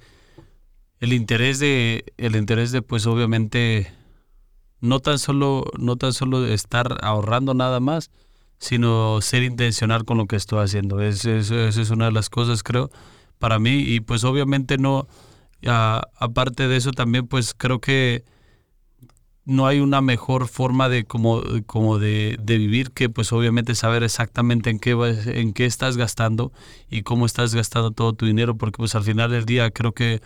el 0.99 1.13
interés 1.13 1.57
de 1.59 2.13
el 2.17 2.35
interés 2.35 2.71
de 2.71 2.81
pues 2.81 3.07
obviamente 3.07 3.91
no 4.81 4.99
tan 4.99 5.19
solo, 5.19 5.63
no 5.77 5.95
tan 5.95 6.11
solo 6.11 6.45
estar 6.45 6.97
ahorrando 7.01 7.53
nada 7.53 7.79
más, 7.79 8.11
sino 8.57 9.21
ser 9.21 9.43
intencional 9.43 10.05
con 10.05 10.17
lo 10.17 10.25
que 10.25 10.35
estoy 10.35 10.63
haciendo. 10.63 10.99
Esa 11.01 11.37
es, 11.37 11.89
una 11.89 12.05
de 12.05 12.11
las 12.11 12.29
cosas, 12.29 12.63
creo, 12.63 12.91
para 13.39 13.59
mí. 13.59 13.71
Y 13.71 14.01
pues 14.01 14.23
obviamente 14.23 14.77
no, 14.77 15.07
aparte 15.65 16.67
de 16.67 16.77
eso 16.77 16.91
también, 16.91 17.27
pues 17.27 17.53
creo 17.55 17.79
que 17.79 18.25
no 19.45 19.65
hay 19.65 19.79
una 19.79 20.01
mejor 20.01 20.47
forma 20.47 20.89
de 20.89 21.05
como, 21.05 21.41
como 21.65 21.97
de, 21.97 22.37
de, 22.39 22.57
vivir 22.59 22.91
que 22.91 23.09
pues 23.09 23.33
obviamente 23.33 23.73
saber 23.73 24.03
exactamente 24.03 24.69
en 24.69 24.79
qué, 24.79 24.91
en 25.25 25.53
qué 25.53 25.65
estás 25.65 25.97
gastando 25.97 26.51
y 26.89 27.01
cómo 27.01 27.25
estás 27.25 27.55
gastando 27.55 27.91
todo 27.91 28.13
tu 28.13 28.27
dinero, 28.27 28.55
porque 28.55 28.77
pues 28.77 28.93
al 28.93 29.03
final 29.03 29.31
del 29.31 29.45
día 29.45 29.71
creo 29.71 29.93
que 29.93 30.21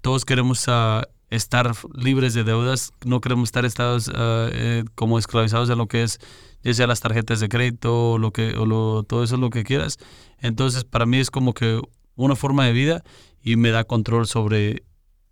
todos 0.00 0.24
queremos 0.24 0.64
a 0.68 1.08
estar 1.34 1.72
libres 1.94 2.34
de 2.34 2.44
deudas, 2.44 2.92
no 3.04 3.20
queremos 3.20 3.48
estar 3.48 3.64
estados 3.64 4.10
ah, 4.14 4.48
eh, 4.52 4.84
como 4.94 5.18
esclavizados 5.18 5.68
de 5.68 5.76
lo 5.76 5.86
que 5.86 6.02
es, 6.02 6.20
ya 6.62 6.74
sea 6.74 6.86
las 6.86 7.00
tarjetas 7.00 7.40
de 7.40 7.48
crédito 7.48 8.18
lo 8.18 8.32
que, 8.32 8.52
todo 8.52 9.24
eso, 9.24 9.36
lo 9.36 9.50
que 9.50 9.64
quieras. 9.64 9.98
Entonces, 10.40 10.84
para 10.84 11.06
mí 11.06 11.18
es 11.18 11.30
como 11.30 11.54
que 11.54 11.80
una 12.16 12.36
forma 12.36 12.64
de 12.66 12.72
vida 12.72 13.02
y 13.42 13.56
me 13.56 13.70
da 13.70 13.84
control 13.84 14.26
sobre, 14.26 14.84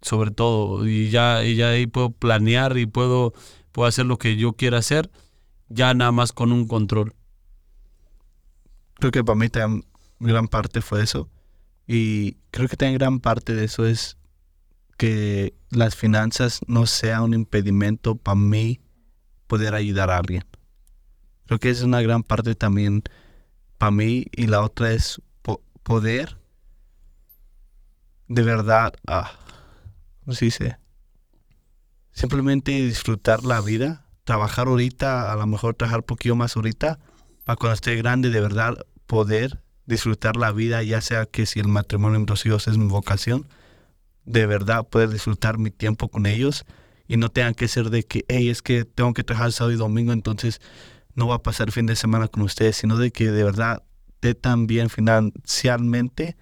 sobre 0.03 0.31
todo. 0.31 0.87
Y 0.87 1.11
ya, 1.11 1.45
y 1.45 1.57
ya 1.57 1.71
ahí 1.71 1.87
puedo 1.87 2.11
planear 2.11 2.77
y 2.77 2.87
puedo, 2.87 3.33
puedo 3.73 3.89
hacer 3.89 4.07
lo 4.07 4.19
que 4.19 4.37
yo 4.37 4.53
quiera 4.55 4.79
hacer, 4.79 5.11
ya 5.69 5.95
nada 5.95 6.13
más 6.13 6.33
con 6.33 6.53
un 6.53 6.67
control. 6.67 7.15
Creo 8.95 9.11
que 9.11 9.25
para 9.25 9.39
mí 9.39 9.49
también 9.49 9.85
gran 10.21 10.49
parte 10.49 10.83
fue 10.83 11.03
eso. 11.03 11.29
Y 11.87 12.35
creo 12.51 12.69
que 12.69 12.77
también 12.77 12.99
gran 12.99 13.21
parte 13.21 13.55
de 13.55 13.65
eso 13.65 13.87
es 13.87 14.17
que 14.97 15.55
las 15.71 15.97
finanzas 15.97 16.61
no 16.67 16.87
sea 16.87 17.23
un 17.23 17.35
impedimento 17.35 18.17
para 18.17 18.37
mí 18.37 18.81
poder 19.47 19.75
ayudar 19.75 20.11
a 20.11 20.19
alguien. 20.19 20.45
Creo 21.47 21.59
que 21.59 21.71
es 21.71 21.83
una 21.83 22.01
gran 22.03 22.23
parte 22.23 22.55
también 22.55 23.03
para 23.79 23.91
mí 23.91 24.27
y 24.33 24.47
la 24.47 24.63
otra 24.63 24.93
es 24.93 25.21
poder 25.83 26.39
de 28.29 28.43
verdad, 28.43 28.95
ah, 29.07 29.31
¿cómo 30.25 30.35
se 30.35 30.47
dice? 30.47 30.79
Simplemente 32.13 32.73
disfrutar 32.73 33.45
la 33.45 33.61
vida, 33.61 34.07
trabajar 34.25 34.69
ahorita, 34.69 35.31
a 35.33 35.37
lo 35.37 35.47
mejor 35.47 35.75
trabajar 35.75 36.01
un 36.01 36.07
poquito 36.07 36.35
más 36.35 36.57
ahorita, 36.57 36.99
para 37.45 37.57
cuando 37.57 37.75
esté 37.75 37.95
grande 37.97 38.31
de 38.31 38.41
verdad 38.41 38.87
poder 39.07 39.63
disfrutar 39.85 40.37
la 40.37 40.53
vida, 40.53 40.83
ya 40.83 41.03
sea 41.03 41.27
que 41.27 41.45
si 41.45 41.61
el 41.61 41.69
matrimonio 41.69 42.25
hijos 42.45 42.69
es 42.69 42.79
mi 42.79 42.87
vocación, 42.87 43.47
de 44.25 44.47
verdad 44.47 44.89
poder 44.89 45.11
disfrutar 45.11 45.59
mi 45.59 45.71
tiempo 45.71 46.09
con 46.09 46.27
ellos 46.27 46.65
y 47.09 47.17
no 47.17 47.29
tengan 47.31 47.55
que 47.55 47.69
ser 47.69 47.91
de 47.91 48.05
que, 48.05 48.25
hey, 48.29 48.49
es 48.49 48.63
que 48.63 48.85
tengo 48.85 49.13
que 49.13 49.25
trabajar 49.25 49.53
sábado 49.53 49.73
y 49.75 49.77
domingo, 49.77 50.13
entonces 50.13 50.61
no 51.15 51.29
va 51.29 51.37
a 51.37 51.43
pasar 51.43 51.71
fin 51.73 51.87
de 51.87 51.97
semana 51.97 52.29
con 52.29 52.43
ustedes, 52.43 52.77
sino 52.77 52.97
de 52.97 53.11
que 53.11 53.31
de 53.31 53.45
verdad 53.45 53.83
esté 54.15 54.35
tan 54.35 54.67
bien 54.67 54.89
financieramente 54.89 56.37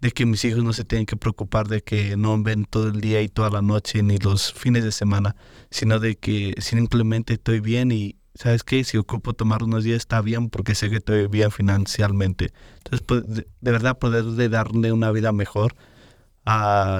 de 0.00 0.12
que 0.12 0.26
mis 0.26 0.44
hijos 0.44 0.62
no 0.62 0.72
se 0.72 0.84
tienen 0.84 1.06
que 1.06 1.16
preocupar 1.16 1.68
de 1.68 1.82
que 1.82 2.16
no 2.16 2.40
ven 2.42 2.64
todo 2.64 2.88
el 2.88 3.00
día 3.00 3.20
y 3.20 3.28
toda 3.28 3.50
la 3.50 3.62
noche 3.62 4.02
ni 4.02 4.18
los 4.18 4.52
fines 4.52 4.84
de 4.84 4.92
semana, 4.92 5.34
sino 5.70 5.98
de 5.98 6.16
que 6.16 6.54
simplemente 6.58 7.34
estoy 7.34 7.60
bien 7.60 7.90
y 7.90 8.16
¿sabes 8.34 8.62
qué? 8.62 8.84
Si 8.84 8.96
ocupo 8.96 9.34
tomar 9.34 9.64
unos 9.64 9.82
días 9.82 9.96
está 9.96 10.20
bien 10.20 10.48
porque 10.50 10.76
sé 10.76 10.88
que 10.90 10.96
estoy 10.96 11.26
bien 11.26 11.50
financieramente. 11.50 12.52
Entonces, 12.76 13.04
pues, 13.06 13.26
de, 13.26 13.46
verdad 13.60 13.98
poder 13.98 14.48
darle 14.48 14.92
una 14.92 15.10
vida 15.10 15.32
mejor 15.32 15.74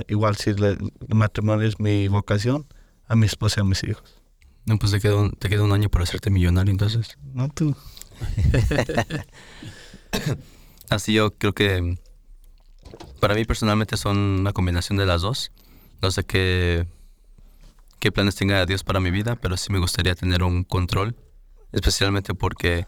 igual 0.09 0.37
si 0.37 0.51
el 0.51 0.93
matrimonio 1.09 1.67
es 1.67 1.81
mi 1.81 2.09
vocación, 2.09 2.67
a 3.07 3.17
mi 3.17 3.27
esposa 3.27 3.61
y 3.61 3.63
a 3.63 3.65
mis 3.65 3.83
hijos. 3.85 4.05
No, 4.67 4.79
pues 4.79 4.93
te 4.93 5.01
queda 5.01 5.17
un, 5.17 5.33
te 5.33 5.49
queda 5.49 5.63
un 5.63 5.73
año 5.73 5.89
para 5.89 6.05
hacerte 6.05 6.31
millonario 6.31 6.71
entonces. 6.71 7.17
No 7.33 7.49
tú. 7.49 7.75
Así 10.91 11.15
yo 11.15 11.31
creo 11.31 11.55
que 11.55 11.99
para 13.21 13.35
mí 13.35 13.45
personalmente 13.45 13.97
son 13.97 14.19
una 14.19 14.53
combinación 14.53 14.99
de 14.99 15.07
las 15.07 15.23
dos. 15.23 15.51
No 16.03 16.11
sé 16.11 16.25
qué, 16.25 16.87
qué 17.99 18.13
planes 18.13 18.37
tenga 18.37 18.65
Dios 18.67 18.85
para 18.85 19.01
mi 19.01 19.11
vida, 19.11 19.37
pero 19.37 19.57
sí 19.57 19.73
me 19.73 19.79
gustaría 19.79 20.15
tener 20.15 20.43
un 20.43 20.65
control, 20.65 21.17
especialmente 21.73 22.35
porque 22.35 22.87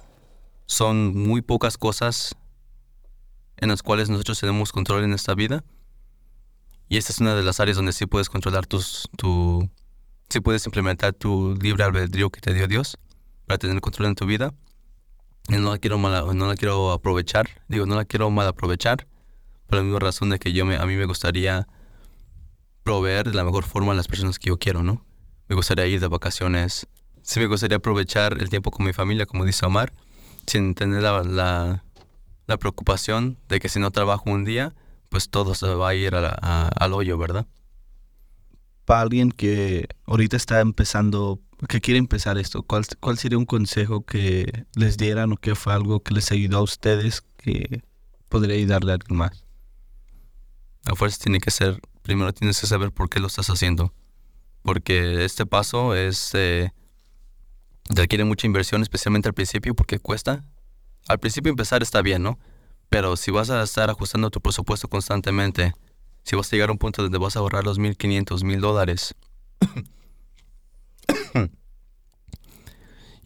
son 0.67 1.17
muy 1.17 1.43
pocas 1.43 1.79
cosas 1.79 2.37
en 3.57 3.71
las 3.71 3.83
cuales 3.83 4.11
nosotros 4.11 4.41
tenemos 4.41 4.73
control 4.73 5.05
en 5.05 5.13
esta 5.13 5.35
vida 5.35 5.65
y 6.91 6.97
esta 6.97 7.13
es 7.13 7.21
una 7.21 7.37
de 7.37 7.45
las 7.45 7.61
áreas 7.61 7.77
donde 7.77 7.93
sí 7.93 8.05
puedes 8.07 8.29
controlar 8.29 8.67
tus, 8.67 9.09
tu, 9.17 9.71
sí 10.29 10.41
puedes 10.41 10.67
implementar 10.67 11.13
tu 11.13 11.55
libre 11.55 11.85
albedrío 11.85 12.31
que 12.31 12.41
te 12.41 12.53
dio 12.53 12.67
Dios 12.67 12.99
para 13.47 13.59
tener 13.59 13.81
control 13.81 14.09
en 14.09 14.17
tu 14.17 14.27
vida. 14.27 14.53
Y 15.49 15.55
no 15.55 15.71
la 15.71 15.79
quiero 15.79 15.99
mal, 15.99 16.37
no 16.37 16.49
la 16.49 16.57
quiero 16.57 16.91
aprovechar, 16.91 17.49
digo, 17.69 17.87
no 17.87 17.95
la 17.95 18.05
quiero 18.05 18.29
mal 18.31 18.49
aprovechar 18.49 19.07
por 19.67 19.79
la 19.79 19.85
misma 19.85 20.01
razón 20.01 20.31
de 20.31 20.41
que 20.41 20.53
yo 20.53 20.67
me, 20.67 20.79
a 20.79 20.85
mí 20.85 20.97
me 20.97 21.05
gustaría 21.05 21.69
proveer 22.83 23.31
de 23.31 23.35
la 23.35 23.45
mejor 23.45 23.63
forma 23.63 23.93
a 23.93 23.95
las 23.95 24.09
personas 24.09 24.41
que 24.41 24.49
yo 24.49 24.59
quiero, 24.59 24.83
¿no? 24.83 25.07
Me 25.47 25.55
gustaría 25.55 25.87
ir 25.87 26.01
de 26.01 26.09
vacaciones, 26.09 26.89
sí 27.23 27.39
me 27.39 27.47
gustaría 27.47 27.77
aprovechar 27.77 28.37
el 28.41 28.51
tiempo 28.51 28.73
con 28.73 28.85
mi 28.85 28.93
familia, 28.93 29.27
como 29.27 29.45
dice 29.45 29.65
Omar, 29.65 29.93
sin 30.45 30.75
tener 30.75 31.05
la, 31.05 31.23
la, 31.23 31.85
la 32.49 32.57
preocupación 32.57 33.39
de 33.49 33.61
que 33.61 33.69
si 33.69 33.79
no 33.79 33.93
trabajo 33.93 34.29
un 34.29 34.45
día, 34.45 34.75
pues 35.11 35.29
todo 35.29 35.55
se 35.55 35.67
va 35.75 35.91
a 35.91 35.95
ir 35.95 36.15
al 36.15 36.93
hoyo, 36.95 37.19
¿verdad? 37.19 37.47
Para 38.87 39.03
alguien 39.03 39.31
que 39.31 39.89
ahorita 40.07 40.37
está 40.37 40.61
empezando, 40.61 41.41
que 41.69 41.81
quiere 41.81 41.99
empezar 41.99 42.39
esto, 42.39 42.63
¿cuál, 42.63 42.87
¿cuál 43.01 43.19
sería 43.19 43.37
un 43.37 43.45
consejo 43.45 44.07
que 44.07 44.65
les 44.75 44.97
dieran 44.97 45.33
o 45.33 45.37
que 45.37 45.55
fue 45.55 45.75
algo 45.75 46.01
que 46.01 46.15
les 46.15 46.31
ayudó 46.33 46.59
a 46.59 46.63
ustedes 46.63 47.23
que 47.37 47.83
podría 48.29 48.57
ayudarle 48.57 48.93
a 48.93 48.95
alguien 48.95 49.19
más? 49.19 49.45
A 50.87 50.95
fuerza 50.95 51.19
tiene 51.23 51.41
que 51.41 51.51
ser, 51.51 51.81
primero 52.03 52.33
tienes 52.33 52.61
que 52.61 52.67
saber 52.69 52.93
por 52.93 53.11
qué 53.11 53.21
lo 53.21 53.27
estás 53.27 53.51
haciendo. 53.51 53.93
Porque 54.63 55.25
este 55.25 55.45
paso 55.45 55.95
es, 55.95 56.31
eh, 56.35 56.73
requiere 57.89 58.25
mucha 58.25 58.47
inversión, 58.47 58.83
especialmente 58.83 59.29
al 59.29 59.35
principio, 59.35 59.75
porque 59.75 59.99
cuesta. 59.99 60.45
Al 61.09 61.19
principio 61.19 61.51
empezar 61.51 61.83
está 61.83 62.01
bien, 62.01 62.23
¿no? 62.23 62.39
Pero 62.91 63.17
si 63.17 63.31
vas 63.31 63.49
a 63.51 63.63
estar 63.63 63.89
ajustando 63.89 64.31
tu 64.31 64.41
presupuesto 64.41 64.89
constantemente, 64.89 65.73
si 66.25 66.37
vas 66.37 66.49
a 66.49 66.51
llegar 66.51 66.69
a 66.69 66.73
un 66.73 66.79
punto 66.79 67.03
donde 67.03 67.19
vas 67.19 67.37
a 67.37 67.39
ahorrar 67.39 67.65
los 67.65 67.79
1.500, 67.79 68.43
1.000 68.43 68.61
dólares, 68.61 69.15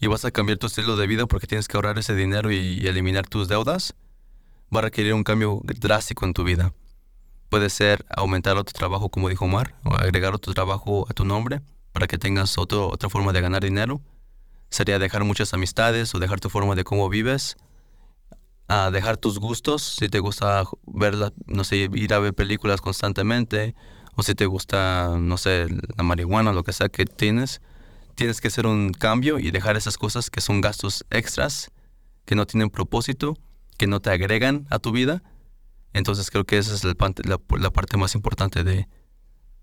y 0.01 0.07
vas 0.07 0.25
a 0.27 0.31
cambiar 0.31 0.59
tu 0.59 0.67
estilo 0.67 0.97
de 0.97 1.07
vida 1.07 1.25
porque 1.27 1.47
tienes 1.47 1.67
que 1.67 1.79
ahorrar 1.79 1.99
ese 1.99 2.15
dinero 2.15 2.53
y, 2.53 2.87
eliminar 2.87 3.27
tus 3.27 3.49
deudas, 3.49 3.95
va 4.75 4.81
a 4.81 4.83
requerir 4.83 5.15
un 5.15 5.25
cambio 5.25 5.63
drástico 5.65 6.27
en 6.27 6.35
tu 6.35 6.45
vida. 6.45 6.75
Puede 7.49 7.71
ser 7.71 8.05
aumentar 8.11 8.59
otro 8.59 8.75
trabajo, 8.75 9.09
como 9.09 9.31
dijo 9.31 9.47
Omar, 9.47 9.77
o 9.85 9.95
agregar 9.95 10.35
otro 10.35 10.53
trabajo 10.53 11.07
a 11.09 11.15
tu 11.15 11.25
nombre 11.25 11.63
para 11.93 12.07
que 12.07 12.19
tengas 12.19 12.59
otro, 12.59 12.89
otra 12.89 13.09
forma 13.09 13.33
de 13.33 13.41
ganar 13.41 13.63
dinero. 13.65 14.03
Sería 14.69 14.99
dejar 14.99 15.25
muchas 15.25 15.55
amistades 15.55 16.15
o 16.15 16.19
dejar 16.19 16.41
tu 16.41 16.51
forma 16.51 16.75
de 16.75 16.85
cómo 16.85 17.09
vives. 17.09 17.57
A 18.67 18.91
dejar 18.91 19.19
tus 19.19 19.39
gustos, 19.39 19.83
si 19.83 20.09
te 20.09 20.21
gusta 20.21 20.65
ver, 20.87 21.17
no 21.47 21.65
sé, 21.65 21.89
ir 21.93 22.15
a 22.15 22.19
ver 22.19 22.35
películas 22.35 22.81
constantemente, 22.81 23.75
o 24.17 24.23
si 24.23 24.35
te 24.35 24.47
gusta, 24.47 25.17
no 25.19 25.37
sé, 25.37 25.67
la 25.97 26.05
marihuana, 26.05 26.53
lo 26.53 26.65
que 26.65 26.73
sea 26.73 26.89
que 26.89 27.05
tienes, 27.05 27.61
tienes 28.15 28.41
que 28.41 28.49
hacer 28.49 28.67
un 28.67 28.93
cambio 28.93 29.39
y 29.39 29.51
dejar 29.51 29.77
esas 29.77 29.99
cosas 29.99 30.31
que 30.31 30.41
son 30.41 30.61
gastos 30.61 31.05
extras, 31.11 31.71
que 32.25 32.35
no 32.35 32.47
tienen 32.47 32.71
propósito, 32.71 33.37
que 33.77 33.87
no 33.87 34.01
te 34.01 34.11
agregan 34.11 34.67
a 34.71 34.79
tu 34.79 34.93
vida. 34.93 35.23
Entonces 35.93 36.31
creo 36.31 36.45
que 36.45 36.59
esa 36.59 36.75
es 36.75 36.85
la, 36.85 36.95
parte 36.95 37.97
más 37.97 38.15
importante 38.15 38.65
de 38.65 38.89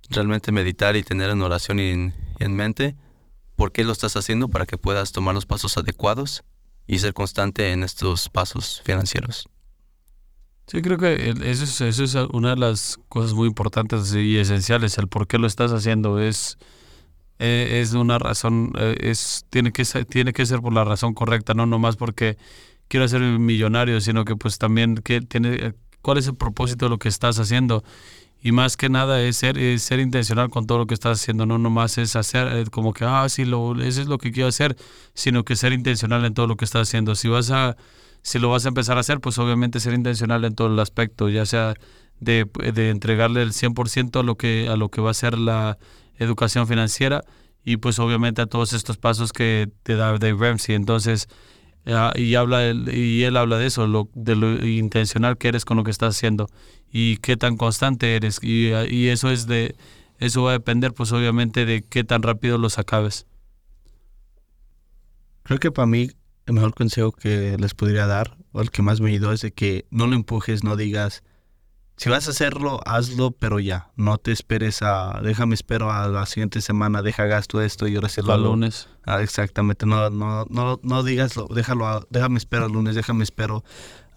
realmente 0.09 0.51
meditar 0.51 0.95
y 0.95 1.03
tener 1.03 1.29
en 1.29 1.41
oración 1.41 1.79
y 1.79 2.13
en, 2.39 2.55
mente 2.55 2.95
por 3.55 3.71
qué 3.71 3.83
lo 3.83 3.91
estás 3.91 4.15
haciendo 4.15 4.47
para 4.47 4.65
que 4.65 4.77
puedas 4.77 5.11
tomar 5.11 5.35
los 5.35 5.45
pasos 5.45 5.77
adecuados 5.77 6.43
y 6.91 6.99
ser 6.99 7.13
constante 7.13 7.71
en 7.71 7.83
estos 7.83 8.27
pasos 8.27 8.81
financieros. 8.83 9.47
Sí, 10.67 10.81
creo 10.81 10.97
que 10.97 11.33
eso 11.45 11.63
es, 11.63 11.79
eso 11.79 12.03
es 12.03 12.15
una 12.33 12.49
de 12.49 12.57
las 12.57 12.99
cosas 13.07 13.33
muy 13.33 13.47
importantes 13.47 14.13
y 14.13 14.37
esenciales, 14.37 14.97
el 14.97 15.07
por 15.07 15.25
qué 15.25 15.37
lo 15.37 15.47
estás 15.47 15.71
haciendo. 15.71 16.19
Es, 16.19 16.57
eh, 17.39 17.79
es 17.81 17.93
una 17.93 18.19
razón, 18.19 18.73
eh, 18.77 18.97
es, 18.99 19.45
tiene, 19.49 19.71
que 19.71 19.85
tiene 20.03 20.33
que 20.33 20.45
ser 20.45 20.59
por 20.59 20.73
la 20.73 20.83
razón 20.83 21.13
correcta, 21.13 21.53
no 21.53 21.65
nomás 21.65 21.95
porque 21.95 22.37
quiero 22.89 23.07
ser 23.07 23.21
millonario, 23.21 24.01
sino 24.01 24.25
que 24.25 24.35
pues 24.35 24.57
también 24.57 24.95
que 24.95 25.21
tiene, 25.21 25.73
cuál 26.01 26.17
es 26.17 26.27
el 26.27 26.35
propósito 26.35 26.87
de 26.87 26.89
lo 26.89 26.99
que 26.99 27.07
estás 27.07 27.39
haciendo. 27.39 27.85
Y 28.41 28.51
más 28.51 28.75
que 28.75 28.89
nada 28.89 29.21
es 29.21 29.37
ser, 29.37 29.79
ser 29.79 29.99
intencional 29.99 30.49
con 30.49 30.65
todo 30.65 30.79
lo 30.79 30.87
que 30.87 30.95
estás 30.95 31.21
haciendo, 31.21 31.45
no 31.45 31.57
nomás 31.57 31.97
es 31.97 32.15
hacer 32.15 32.47
eh, 32.47 32.65
como 32.71 32.91
que, 32.93 33.05
ah, 33.05 33.27
sí, 33.29 33.45
lo, 33.45 33.79
eso 33.81 34.01
es 34.01 34.07
lo 34.07 34.17
que 34.17 34.31
quiero 34.31 34.49
hacer, 34.49 34.75
sino 35.13 35.45
que 35.45 35.55
ser 35.55 35.73
intencional 35.73 36.25
en 36.25 36.33
todo 36.33 36.47
lo 36.47 36.55
que 36.55 36.65
estás 36.65 36.87
haciendo. 36.87 37.13
Si 37.15 37.27
vas 37.27 37.51
a, 37.51 37.77
si 38.23 38.39
lo 38.39 38.49
vas 38.49 38.65
a 38.65 38.69
empezar 38.69 38.97
a 38.97 39.01
hacer, 39.01 39.19
pues 39.19 39.37
obviamente 39.37 39.79
ser 39.79 39.93
intencional 39.93 40.43
en 40.45 40.55
todo 40.55 40.67
el 40.67 40.79
aspecto, 40.79 41.29
ya 41.29 41.45
sea 41.45 41.75
de, 42.19 42.49
de 42.73 42.89
entregarle 42.89 43.43
el 43.43 43.51
100% 43.51 44.19
a 44.19 44.23
lo, 44.23 44.35
que, 44.37 44.67
a 44.69 44.75
lo 44.75 44.89
que 44.89 45.01
va 45.01 45.11
a 45.11 45.13
ser 45.13 45.37
la, 45.37 45.77
educación 46.23 46.67
financiera 46.67 47.23
y 47.63 47.77
pues 47.77 47.99
obviamente 47.99 48.41
a 48.41 48.45
todos 48.45 48.73
estos 48.73 48.97
pasos 48.97 49.33
que 49.33 49.69
te 49.83 49.95
da 49.95 50.17
Dave 50.17 50.35
Ramsey. 50.37 50.75
Entonces, 50.75 51.27
y, 51.85 52.35
habla 52.35 52.71
y 52.71 53.23
él 53.23 53.37
habla 53.37 53.57
de 53.57 53.67
eso, 53.67 53.87
lo, 53.87 54.09
de 54.13 54.35
lo 54.35 54.65
intencional 54.65 55.37
que 55.37 55.47
eres 55.47 55.65
con 55.65 55.77
lo 55.77 55.83
que 55.83 55.91
estás 55.91 56.15
haciendo 56.15 56.47
y 56.91 57.17
qué 57.17 57.37
tan 57.37 57.57
constante 57.57 58.15
eres. 58.15 58.39
Y, 58.41 58.71
y 58.89 59.07
eso 59.07 59.29
es 59.31 59.47
de 59.47 59.75
eso 60.19 60.43
va 60.43 60.51
a 60.51 60.53
depender 60.53 60.93
pues 60.93 61.11
obviamente 61.11 61.65
de 61.65 61.83
qué 61.83 62.03
tan 62.03 62.21
rápido 62.21 62.59
los 62.59 62.77
acabes. 62.77 63.25
Creo 65.43 65.59
que 65.59 65.71
para 65.71 65.87
mí 65.87 66.11
el 66.45 66.53
mejor 66.53 66.73
consejo 66.73 67.11
que 67.11 67.57
les 67.57 67.73
podría 67.73 68.05
dar, 68.05 68.37
o 68.51 68.61
el 68.61 68.69
que 68.69 68.83
más 68.83 69.01
me 69.01 69.09
ayudó, 69.09 69.31
es 69.31 69.41
de 69.41 69.51
que 69.51 69.85
no 69.89 70.05
lo 70.07 70.15
empujes, 70.15 70.63
no 70.63 70.75
digas, 70.75 71.23
si 72.01 72.09
vas 72.09 72.27
a 72.27 72.31
hacerlo, 72.31 72.79
hazlo, 72.87 73.29
pero 73.29 73.59
ya. 73.59 73.91
No 73.95 74.17
te 74.17 74.31
esperes 74.31 74.81
a, 74.81 75.21
déjame 75.21 75.53
espero 75.53 75.91
a 75.91 76.07
la 76.07 76.25
siguiente 76.25 76.59
semana, 76.59 77.03
deja 77.03 77.25
gasto 77.25 77.61
esto 77.61 77.87
y 77.87 77.93
ahora 77.93 78.09
se 78.09 78.23
lo 78.23 78.35
lunes. 78.37 78.89
Ah, 79.05 79.21
exactamente, 79.21 79.85
no, 79.85 80.09
no, 80.09 80.47
no, 80.49 80.79
no 80.81 81.03
digas, 81.03 81.35
déjalo, 81.53 82.07
déjame 82.09 82.39
espero 82.39 82.65
al 82.65 82.71
lunes, 82.71 82.95
déjame 82.95 83.23
espero 83.23 83.63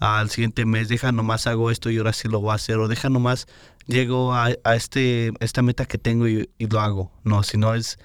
al 0.01 0.31
siguiente 0.31 0.65
mes, 0.65 0.89
deja 0.89 1.13
nomás 1.13 1.47
hago 1.47 1.71
esto 1.71 1.91
y 1.91 1.99
ahora 1.99 2.15
sí 2.15 2.27
lo 2.27 2.41
voy 2.41 2.53
a 2.53 2.55
hacer, 2.55 2.79
o 2.79 2.89
deja 2.89 3.11
nomás 3.11 3.49
llego 3.87 4.33
a, 4.33 4.49
a 4.65 4.77
este, 4.77 5.33
esta 5.41 5.61
meta 5.61 5.85
que 5.85 5.99
tengo 5.99 6.27
y, 6.27 6.49
lo 6.59 6.81
hago. 6.81 7.13
No, 7.23 7.43
sino 7.43 7.75
es 7.75 7.99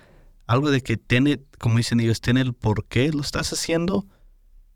algo 0.46 0.72
de 0.72 0.82
que 0.82 0.98
tiene, 0.98 1.39
como 1.58 1.78
dicen 1.78 2.02
ellos, 2.02 2.20
tiene 2.20 2.42
el 2.42 2.54
por 2.54 2.84
qué 2.84 3.13
lo 3.13 3.22
estás 3.22 3.54
haciendo 3.54 4.06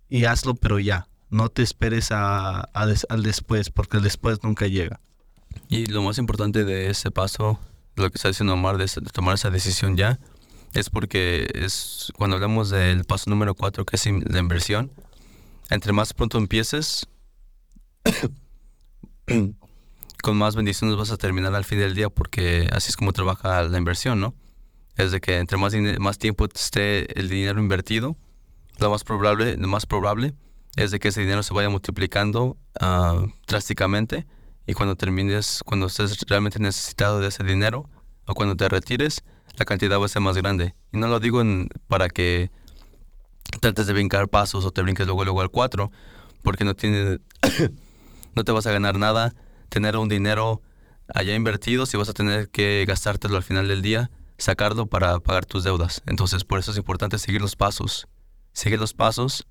y 0.08 0.24
hazlo, 0.24 0.56
pero 0.56 0.80
ya 0.80 1.10
no 1.34 1.50
te 1.50 1.63
esperes 1.63 2.12
a, 2.12 2.62
al 2.62 3.24
después, 3.24 3.72
porque 3.72 3.98
el 3.98 4.04
después 4.04 4.43
nunca 4.43 4.67
llega. 4.67 5.02
Y 5.67 5.88
lo 5.88 6.04
más 6.04 6.19
importante 6.19 6.63
de 6.63 6.91
ese 6.91 7.10
paso, 7.10 7.60
lo 7.96 8.10
que 8.10 8.17
está 8.17 8.28
diciendo 8.28 8.54
Omar, 8.54 8.78
de, 8.78 8.88
tomar 9.12 9.36
esa 9.36 9.50
decisión 9.50 9.98
ya, 9.98 10.19
es 10.74 10.91
porque 10.91 11.50
es 11.56 12.12
cuando 12.17 12.36
hablamos 12.36 12.69
del 12.69 13.04
paso 13.06 13.30
número 13.32 13.56
cuatro, 13.56 13.84
que 13.84 13.96
es 13.96 14.06
la 14.06 14.39
inversión, 14.39 14.91
entre 15.72 15.91
más 15.91 16.13
pronto 16.13 16.38
empieces, 16.38 17.08
con 20.24 20.38
más 20.38 20.56
bendiciones 20.56 20.96
vas 20.98 21.12
a 21.12 21.17
terminar 21.17 21.56
al 21.56 21.65
fin 21.65 21.80
del 21.80 21.96
día, 21.96 22.10
porque 22.10 22.69
así 22.72 22.89
es 22.89 22.96
como 22.96 23.12
trabaja 23.12 23.63
la 23.63 23.78
inversión, 23.78 24.19
¿no? 24.19 24.36
Es 24.98 25.12
de 25.12 25.19
que 25.19 25.39
entre 25.39 25.58
más, 25.58 25.74
más 26.00 26.19
tiempo 26.19 26.46
esté 26.46 27.19
el 27.19 27.28
dinero 27.28 27.60
invertido, 27.60 28.15
lo 28.78 28.91
más 28.91 29.04
probable, 29.04 29.58
lo 29.58 29.67
más 29.67 29.88
probable 29.88 30.36
es 30.76 30.92
de 30.92 31.00
que 31.00 31.10
ese 31.10 31.22
dinero 31.22 31.44
se 31.44 31.54
vaya 31.54 31.70
multiplicando 31.70 32.58
uh, 32.82 33.28
drásticamente 33.48 34.26
y 34.66 34.74
cuando 34.74 34.96
termines, 34.96 35.62
cuando 35.66 35.88
estés 35.88 36.20
realmente 36.28 36.60
necesitado 36.60 37.20
de 37.20 37.28
ese 37.28 37.44
dinero 37.44 37.90
o 38.26 38.34
cuando 38.34 38.56
te 38.56 38.70
retires, 38.70 39.24
la 39.56 39.66
cantidad 39.66 40.00
va 40.00 40.06
a 40.06 40.10
ser 40.10 40.22
más 40.22 40.38
grande. 40.38 40.76
Y 40.92 40.98
no 40.98 41.08
lo 41.08 41.20
digo 41.20 41.42
para 41.88 42.10
que 42.10 42.50
trates 43.60 43.88
de 43.88 43.94
brincar 43.94 44.30
pasos 44.30 44.66
o 44.66 44.72
te 44.72 44.82
brinques 44.82 45.06
luego, 45.06 45.24
luego 45.26 45.42
al 45.42 45.50
4, 45.50 45.92
porque 46.42 46.64
no, 46.64 46.76
tiene, 46.76 47.20
no 48.36 48.44
te 48.44 48.52
vas 48.52 48.66
a 48.66 48.72
ganar 48.72 48.98
nada 48.98 49.36
tener 49.70 49.98
un 49.98 50.08
dinero 50.08 50.62
allá 51.14 51.36
invertido 51.36 51.86
si 51.86 51.98
vas 51.98 52.10
a 52.10 52.14
tener 52.14 52.50
que 52.50 52.86
gastártelo 52.88 53.36
al 53.36 53.44
final 53.44 53.68
del 53.68 53.82
día, 53.82 54.12
sacarlo 54.38 54.88
para 54.88 55.20
pagar 55.20 55.46
tus 55.46 55.64
deudas. 55.64 56.02
Entonces, 56.06 56.46
por 56.46 56.60
eso 56.60 56.72
es 56.72 56.78
importante 56.78 57.20
seguir 57.20 57.42
los 57.42 57.56
pasos. 57.56 58.08
Sigue 58.54 58.78
los 58.78 58.94
pasos 58.94 59.46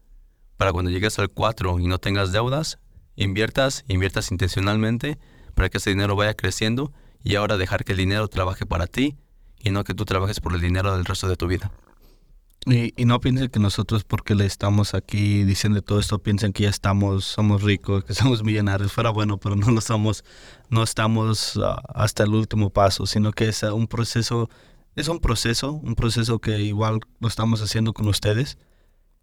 para 0.62 0.72
cuando 0.72 0.92
llegues 0.92 1.18
al 1.18 1.28
4 1.28 1.80
y 1.80 1.88
no 1.88 1.98
tengas 1.98 2.30
deudas, 2.30 2.78
inviertas, 3.16 3.84
inviertas 3.88 4.30
intencionalmente 4.30 5.18
para 5.56 5.68
que 5.68 5.78
ese 5.78 5.90
dinero 5.90 6.14
vaya 6.14 6.34
creciendo 6.34 6.92
y 7.24 7.34
ahora 7.34 7.56
dejar 7.56 7.84
que 7.84 7.90
el 7.90 7.98
dinero 7.98 8.28
trabaje 8.28 8.64
para 8.64 8.86
ti 8.86 9.16
y 9.58 9.72
no 9.72 9.82
que 9.82 9.92
tú 9.92 10.04
trabajes 10.04 10.38
por 10.38 10.54
el 10.54 10.60
dinero 10.60 10.94
del 10.94 11.04
resto 11.04 11.26
de 11.26 11.34
tu 11.34 11.48
vida. 11.48 11.72
Y, 12.64 12.94
no 13.06 13.18
piensen 13.20 13.48
que 13.48 13.58
nosotros 13.58 14.04
porque 14.04 14.36
le 14.36 14.46
estamos 14.46 14.94
aquí 14.94 15.42
diciendo 15.42 15.82
todo 15.82 15.98
esto, 15.98 16.20
piensen 16.20 16.52
que 16.52 16.62
ya 16.62 16.70
estamos, 16.70 17.24
somos 17.24 17.62
ricos, 17.62 18.04
que 18.04 18.14
somos 18.14 18.44
millonarios. 18.44 18.92
Fuera 18.92 19.10
bueno, 19.10 19.38
pero 19.38 19.56
no 19.56 19.68
lo 19.68 19.80
somos, 19.80 20.22
no 20.70 20.84
estamos 20.84 21.56
ah, 21.60 21.82
hasta 21.92 22.22
el 22.22 22.32
último 22.36 22.70
paso, 22.70 23.06
sino 23.06 23.32
que 23.32 23.48
es 23.48 23.64
un 23.64 23.88
proceso, 23.88 24.48
es 24.94 25.08
un 25.08 25.18
proceso, 25.18 25.72
un 25.72 25.96
proceso 25.96 26.38
que 26.38 26.60
igual 26.60 27.00
lo 27.18 27.26
estamos 27.26 27.62
haciendo 27.62 27.92
con 27.92 28.06
ustedes 28.06 28.58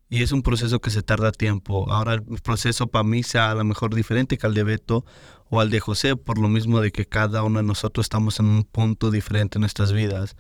y 0.10 0.24
es 0.24 0.32
un 0.32 0.42
proceso 0.42 0.82
que 0.82 0.90
se 0.90 1.04
tarda 1.04 1.32
tiempo. 1.32 1.92
Ahora 1.92 2.14
el 2.14 2.24
proceso 2.42 2.88
para 2.88 3.04
mí 3.04 3.22
sea 3.22 3.52
a 3.52 3.56
lo 3.56 3.64
mejor 3.64 3.94
diferente 3.94 4.38
que 4.38 4.48
al 4.48 4.56
de 4.56 4.64
Beto 4.64 5.06
o 5.50 5.62
al 5.62 5.70
de 5.70 5.80
José, 5.80 6.16
por 6.16 6.40
lo 6.40 6.50
mismo 6.50 6.82
de 6.82 6.92
que 6.92 7.06
cada 7.06 7.44
uno 7.44 7.60
de 7.60 7.66
nosotros 7.66 8.06
estamos 8.06 8.40
en 8.40 8.48
un 8.48 8.64
punto 8.64 9.12
diferente 9.12 9.58
en 9.58 9.62
nuestras 9.62 9.94
vidas. 9.94 10.36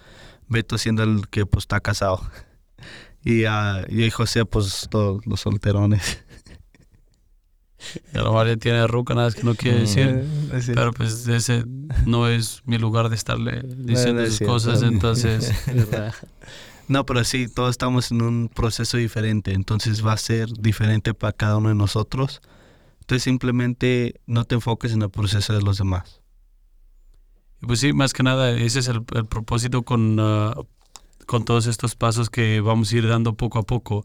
Beto 0.48 0.80
siendo 0.80 1.04
el 1.04 1.28
que 1.30 1.46
pues 1.46 1.64
está 1.64 1.80
casado 1.80 2.22
y, 3.24 3.46
uh, 3.46 3.86
y 3.88 4.10
José 4.10 4.46
pues 4.46 4.88
todos 4.90 5.26
los 5.28 5.42
solterones. 5.42 6.24
Y 8.14 8.18
a 8.18 8.24
lo 8.24 8.34
mejor 8.34 8.58
tiene 8.58 8.86
ruca, 8.88 9.14
nada 9.14 9.30
es 9.30 9.36
que 9.36 9.44
no 9.44 9.56
quiere 9.56 9.78
mm. 9.78 10.50
decir. 10.50 10.76
Pero 10.76 10.92
pues 10.92 11.28
ese 11.28 11.64
no 12.06 12.28
es 12.28 12.62
mi 12.66 12.78
lugar 12.78 13.08
de 13.08 13.16
estarle 13.16 13.62
diciendo 13.64 14.22
esas 14.22 14.46
cosas, 14.46 14.82
entonces... 14.82 15.54
No, 16.90 17.06
pero 17.06 17.24
sí, 17.24 17.48
todos 17.48 17.70
estamos 17.70 18.10
en 18.10 18.24
un 18.24 18.50
proceso 18.50 18.98
diferente, 18.98 19.54
entonces 19.54 20.04
va 20.04 20.14
a 20.14 20.18
ser 20.18 20.50
diferente 20.54 21.14
para 21.14 21.32
cada 21.34 21.58
uno 21.58 21.70
de 21.70 21.76
nosotros. 21.76 22.42
Entonces 23.02 23.22
simplemente 23.22 24.20
no 24.26 24.44
te 24.46 24.56
enfoques 24.56 24.94
en 24.94 25.04
el 25.04 25.12
proceso 25.12 25.54
de 25.54 25.62
los 25.62 25.78
demás. 25.78 26.20
Pues 27.62 27.82
sí, 27.82 27.94
más 27.94 28.12
que 28.12 28.24
nada, 28.24 28.50
ese 28.52 28.80
es 28.80 28.88
el, 28.88 29.04
propósito 29.04 29.84
con, 29.84 30.18
ah, 30.20 30.56
con 31.28 31.46
todos 31.46 31.68
estos 31.68 31.96
pasos 31.96 32.32
que 32.32 32.60
vamos 32.60 32.92
a 32.92 32.98
ir 32.98 33.08
dando 33.08 33.36
poco 33.36 33.60
a 33.60 33.64
poco, 33.64 34.04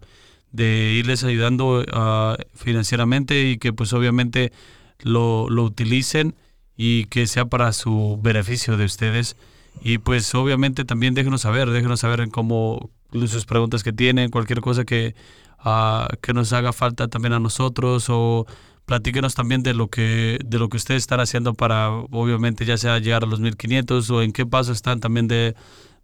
de 0.52 0.92
irles 0.92 1.24
ayudando 1.24 1.80
uh, 1.80 2.36
financieramente 2.52 3.48
y 3.48 3.56
que 3.56 3.72
pues 3.72 3.94
obviamente 3.94 4.52
lo, 5.00 5.48
lo 5.48 5.64
utilicen 5.64 6.34
y 6.76 7.06
que 7.06 7.26
sea 7.26 7.46
para 7.46 7.72
su 7.72 8.20
beneficio 8.22 8.76
de 8.76 8.84
ustedes 8.84 9.36
y 9.84 9.98
pues 9.98 10.34
obviamente 10.34 10.86
también 10.86 11.12
déjenos 11.12 11.42
saber, 11.42 11.68
déjenos 11.68 12.00
saber 12.00 12.20
en 12.20 12.30
cómo 12.30 12.90
sus 13.12 13.44
preguntas 13.44 13.84
que 13.84 13.92
tienen, 13.92 14.30
cualquier 14.30 14.62
cosa 14.62 14.84
que, 14.86 15.14
uh, 15.62 16.06
que 16.22 16.32
nos 16.32 16.54
haga 16.54 16.72
falta 16.72 17.06
también 17.08 17.34
a 17.34 17.38
nosotros 17.38 18.06
o 18.08 18.46
platíquenos 18.86 19.34
también 19.34 19.62
de 19.62 19.74
lo 19.74 19.88
que 19.88 20.38
de 20.42 20.58
lo 20.58 20.70
que 20.70 20.78
ustedes 20.78 21.02
están 21.02 21.20
haciendo 21.20 21.52
para 21.52 21.90
obviamente 21.90 22.64
ya 22.64 22.78
sea 22.78 22.98
llegar 22.98 23.24
a 23.24 23.26
los 23.26 23.40
1500 23.40 24.08
o 24.10 24.22
en 24.22 24.32
qué 24.32 24.46
paso 24.46 24.72
están 24.72 25.00
también 25.00 25.28
de 25.28 25.54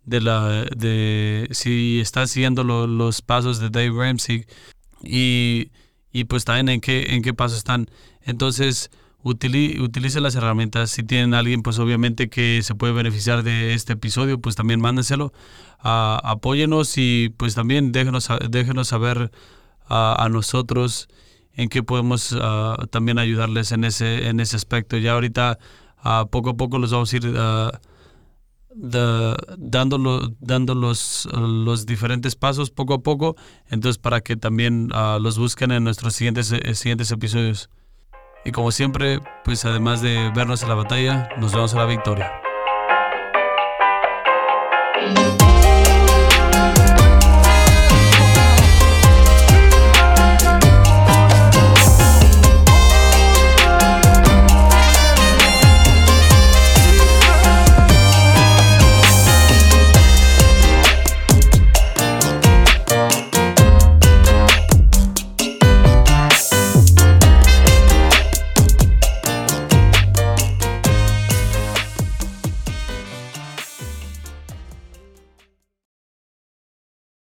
de 0.05 0.21
la 0.21 0.65
de 0.77 1.49
si 1.53 2.01
están 2.01 2.29
siguiendo 2.29 2.65
los 2.65 3.23
pasos 3.23 3.61
de 3.61 3.71
Dave 3.71 3.93
Ramsey 3.93 4.45
y, 5.03 5.71
y 6.13 6.25
pues 6.25 6.45
también 6.45 6.69
en 6.69 6.81
qué 6.83 7.15
en 7.15 7.23
qué 7.23 7.33
paso 7.33 7.57
están. 7.57 7.89
Entonces 8.23 8.91
utilice 9.23 10.21
las 10.21 10.35
herramientas 10.35 10.91
si 10.91 11.03
tienen 11.03 11.35
alguien 11.35 11.63
pues 11.63 11.79
obviamente 11.79 12.29
que 12.29 12.63
se 12.63 12.75
puede 12.75 12.93
beneficiar 12.93 13.43
de 13.43 13.75
este 13.75 13.93
episodio 13.93 14.41
pues 14.41 14.57
también 14.57 14.81
mándenselo 14.81 15.27
uh, 15.85 16.19
apóyenos 16.23 16.97
y 16.97 17.35
pues 17.37 17.55
también 17.55 17.93
déjenos 17.93 18.29
déjenos 18.49 18.89
saber 18.89 19.31
a 19.93 20.29
nosotros 20.31 21.09
en 21.55 21.69
qué 21.69 21.83
podemos 21.83 22.33
uh, 22.33 22.87
también 22.91 23.19
ayudarles 23.19 23.73
en 23.73 23.85
ese, 23.85 24.29
en 24.29 24.41
ese 24.41 24.57
aspecto. 24.57 24.97
Ya 24.97 25.13
ahorita 25.13 25.59
poco 26.31 26.51
a 26.51 26.57
poco 26.57 26.79
los 26.79 26.93
vamos 26.93 27.13
a 27.13 27.17
ir 27.17 27.35
dando, 28.75 30.35
dando 30.41 30.75
los, 30.75 31.29
los 31.33 31.87
diferentes 31.87 32.37
pasos 32.37 32.71
poco 32.71 32.95
a 32.95 33.03
poco, 33.03 33.37
entonces 33.69 33.99
para 33.99 34.23
que 34.23 34.37
también 34.37 34.89
los 35.21 35.39
busquen 35.39 35.73
en 35.73 35.85
nuestros 35.85 36.15
siguientes, 36.15 36.53
eh, 36.53 36.75
siguientes 36.75 37.11
episodios. 37.11 37.69
Y 38.45 38.53
como 38.53 38.73
siempre, 38.73 39.21
pues 39.45 39.65
además 39.65 40.01
de 40.03 40.31
vernos 40.35 40.63
en 40.63 40.69
la 40.69 40.75
batalla, 40.75 41.29
nos 41.39 41.53
vemos 41.53 41.75
a 41.75 41.79
la 41.79 41.87
victoria. 41.87 42.33